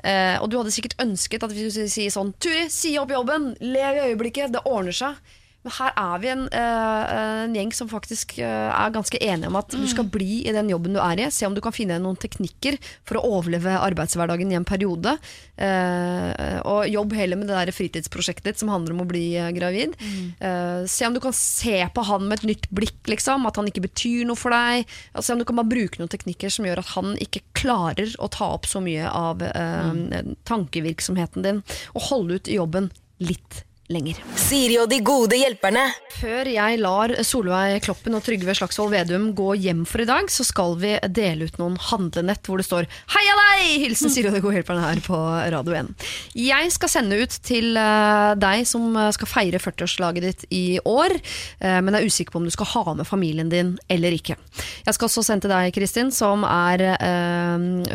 [0.00, 3.52] Uh, og du hadde sikkert ønsket at vi skulle si sånn Turi, si opp jobben!
[3.64, 4.54] Lev i øyeblikket!
[4.56, 5.20] Det ordner seg.
[5.66, 7.12] Men her er vi en, eh,
[7.42, 10.70] en gjeng som faktisk eh, er ganske enige om at du skal bli i den
[10.70, 11.26] jobben du er i.
[11.34, 15.16] Se om du kan finne noen teknikker for å overleve arbeidshverdagen i en periode.
[15.58, 19.24] Eh, og jobb heller med det der fritidsprosjektet ditt som handler om å bli
[19.56, 19.98] gravid.
[20.38, 23.66] Eh, se om du kan se på han med et nytt blikk, liksom, at han
[23.66, 24.86] ikke betyr noe for deg.
[25.18, 28.30] Se om du kan bare bruke noen teknikker som gjør at han ikke klarer å
[28.30, 30.36] ta opp så mye av mm.
[30.46, 31.64] tankevirksomheten din,
[31.96, 34.18] og holde ut i jobben litt lenger.
[34.38, 35.84] Siri og de gode hjelperne.
[36.16, 40.46] Før jeg lar Solveig Kloppen og Trygve Slagsvold Vedum gå hjem for i dag, så
[40.46, 44.40] skal vi dele ut noen handlenett hvor det står 'Heia deg!' Hilsen Siri og de
[44.44, 45.18] gode hjelperne her på
[45.52, 45.92] Radio 1.
[46.40, 51.12] Jeg skal sende ut til eh, deg som eh, skal feire 40-årslaget ditt i år,
[51.60, 54.38] eh, men er usikker på om du skal ha med familien din eller ikke.
[54.86, 56.80] Jeg skal også sende til deg, Kristin, som er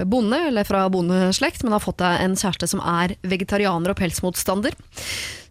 [0.05, 4.76] bonde, eller fra bondeslekt, men har fått deg en kjæreste som er vegetarianer og pelsmotstander.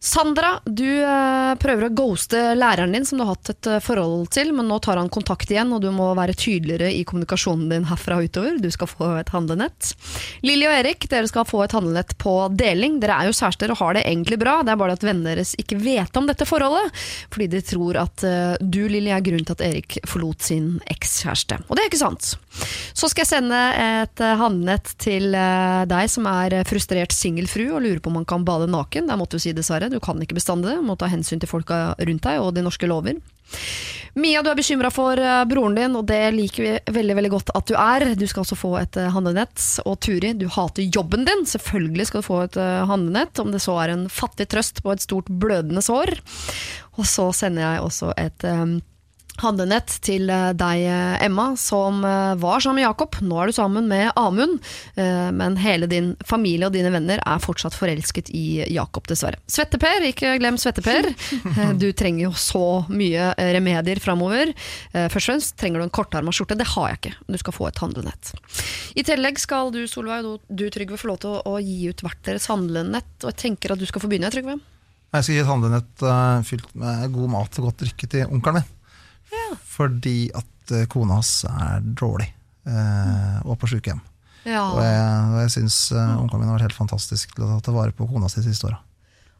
[0.02, 4.30] Sandra, du eh, prøver å ghoste læreren din som du har hatt et eh, forhold
[4.32, 7.84] til, men nå tar han kontakt igjen, og du må være tydeligere i kommunikasjonen din
[7.84, 8.56] herfra og utover.
[8.64, 9.90] Du skal få et handlenett.
[10.40, 12.96] Lilly og Erik, dere skal få et handlenett på deling.
[13.02, 15.52] Dere er jo kjærester og har det egentlig bra, det er bare at vennene deres
[15.60, 16.96] ikke vet om dette forholdet,
[17.28, 21.60] fordi de tror at eh, du, Lilly, er grunnen til at Erik forlot sin ekskjæreste.
[21.68, 22.38] Og det er ikke sant.
[22.50, 27.84] Så skal jeg sende et eh, handlenett til eh, deg som er frustrert singelfru og
[27.84, 29.08] lurer på om man kan bade naken.
[29.10, 31.90] Der måtte du si dessverre, du kan ikke bestande det, må ta hensyn til folka
[31.98, 33.20] rundt deg og de norske lover.
[34.18, 37.52] Mia, du er bekymra for eh, broren din, og det liker vi veldig veldig godt
[37.54, 38.06] at du er.
[38.18, 39.62] Du skal også få et eh, handlenett.
[39.86, 41.46] Og Turi, du hater jobben din.
[41.46, 44.94] Selvfølgelig skal du få et eh, handlenett, om det så er en fattig trøst på
[44.94, 46.16] et stort blødende sår.
[46.98, 48.80] Og så sender jeg også et eh,
[49.42, 53.18] handlenett til eh, deg, eh, Emma, som eh, var sammen med Jakob.
[53.24, 54.58] Nå er du sammen med Amund,
[54.96, 59.38] men hele din familie og dine venner er fortsatt forelsket i Jakob, dessverre.
[59.50, 61.08] Svette-Per, ikke glem Svette-Per.
[61.80, 64.52] Du trenger jo så mye remedier framover.
[64.92, 66.58] Først og fremst trenger du en kortarma skjorte.
[66.58, 67.14] Det har jeg ikke.
[67.30, 68.32] Du skal få et handlenett.
[68.98, 72.20] I tillegg skal du, Solveig, og du, Trygve, få lov til å, gi ut hvert
[72.26, 73.14] deres handlenett.
[73.22, 74.58] Og jeg tenker at du skal få begynne, Trygve.
[75.10, 76.04] Jeg skal gi et handlenett
[76.50, 78.76] fylt med god mat og godt drikke til onkelen min.
[79.76, 82.28] Fordi at eh, kona hans er dårlig
[82.68, 84.02] eh, og på sykehjem.
[84.48, 84.66] Ja.
[84.72, 87.74] Og jeg, og jeg syns uh, onkelen min har vært helt fantastisk til å ta
[87.74, 88.78] vare på kona si de siste åra.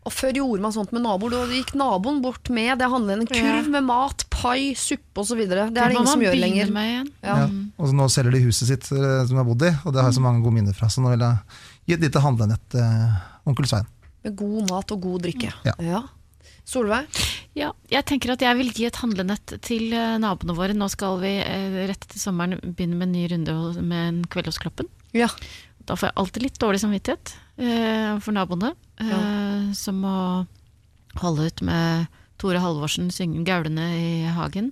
[0.09, 1.35] Og før gjorde man sånt med naboer.
[1.35, 5.43] Da gikk naboen bort med det handler en kurv med mat, pai, suppe osv.
[5.45, 6.71] Det er det ingen som gjør lenger.
[6.73, 7.35] Ja.
[7.43, 7.49] Ja.
[7.77, 10.01] Og så nå selger de huset sitt eh, som de har bodd i, og det
[10.01, 10.89] har jeg så mange gode minner fra.
[10.89, 13.93] Så nå vil jeg gi et lite handlenett til eh, onkel Svein.
[14.25, 15.53] Med god mat og god drikke.
[15.69, 16.01] Ja.
[16.71, 17.21] Solveig?
[17.59, 20.77] Ja, jeg tenker at jeg vil gi et handlenett til eh, naboene våre.
[20.77, 24.53] Nå skal vi eh, rett etter sommeren begynne med en ny runde med en kveld
[24.53, 24.87] hos Kloppen.
[25.17, 25.29] Ja.
[25.89, 30.15] Da får jeg alltid litt dårlig samvittighet eh, for naboene, eh, som må
[31.19, 32.07] holde ut med
[32.41, 34.71] Tore Halvorsen synge gaulende i hagen.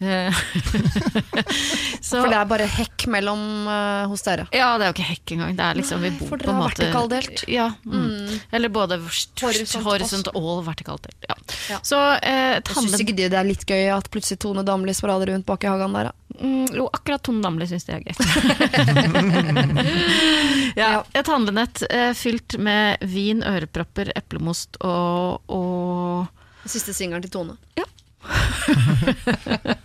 [0.00, 0.34] Eh,
[2.00, 4.46] så, For det er bare hekk mellom uh, hos dere.
[4.56, 5.58] ja, det er jo ikke hekk engang.
[5.58, 7.44] Det er liksom, vi bor for på dere har måte vertikaldelt.
[7.52, 8.38] Ja, mm.
[8.56, 11.28] Eller både horisont, og vertikaldelt.
[11.28, 11.36] Ja.
[11.68, 11.82] Ja.
[11.84, 15.46] Så eh, Jeg syns ikke det er litt gøy at plutselig Tone Damli sprader rundt
[15.48, 16.10] bak i hagen der.
[16.10, 16.16] da.
[16.40, 18.14] Mm, jo, akkurat Tone Damli syns det er gøy.
[20.80, 27.60] ja, et handlenett eh, fylt med vin, ørepropper, eplemost og, og siste singelen til Tone.
[27.76, 27.84] Ja.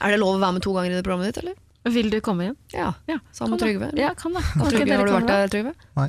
[0.00, 1.56] er det lov å være med to ganger i det programmet ditt, eller?
[1.86, 2.56] Vil du komme igjen?
[2.74, 2.88] Ja.
[3.06, 3.60] Ja, Sammen med.
[3.62, 3.90] Trygve?
[3.98, 4.40] Ja, kan da.
[4.42, 5.72] Kan Trygve, har du vært der, Trygve?
[6.00, 6.08] Nei.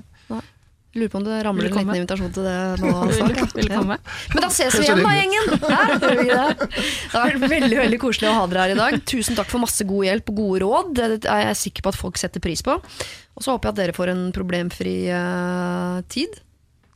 [0.98, 2.90] Lurer på om det ramler en liten invitasjon til det nå.
[3.12, 3.46] Vil du- ja.
[3.54, 3.98] vil du komme?
[4.34, 5.46] Men da ses vi igjen da, gjengen!
[5.52, 5.60] Det?
[6.32, 6.38] det
[7.14, 8.92] har vært veldig veldig koselig å ha dere her i dag.
[9.12, 10.90] Tusen takk for masse god hjelp og gode råd.
[10.98, 12.74] Det er jeg sikker på at folk setter pris på.
[13.38, 16.34] Og så håper jeg at dere får en problemfri uh, tid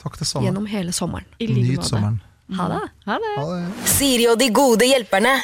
[0.02, 0.48] Takk det samme.
[0.48, 1.28] gjennom hele sommeren.
[1.38, 1.90] I like Nyt måte.
[1.92, 2.18] sommeren.
[2.58, 2.82] Ha det!
[3.08, 3.34] Ha det.
[3.38, 3.90] Ha det.
[3.90, 5.38] Siri og de gode hjelperne.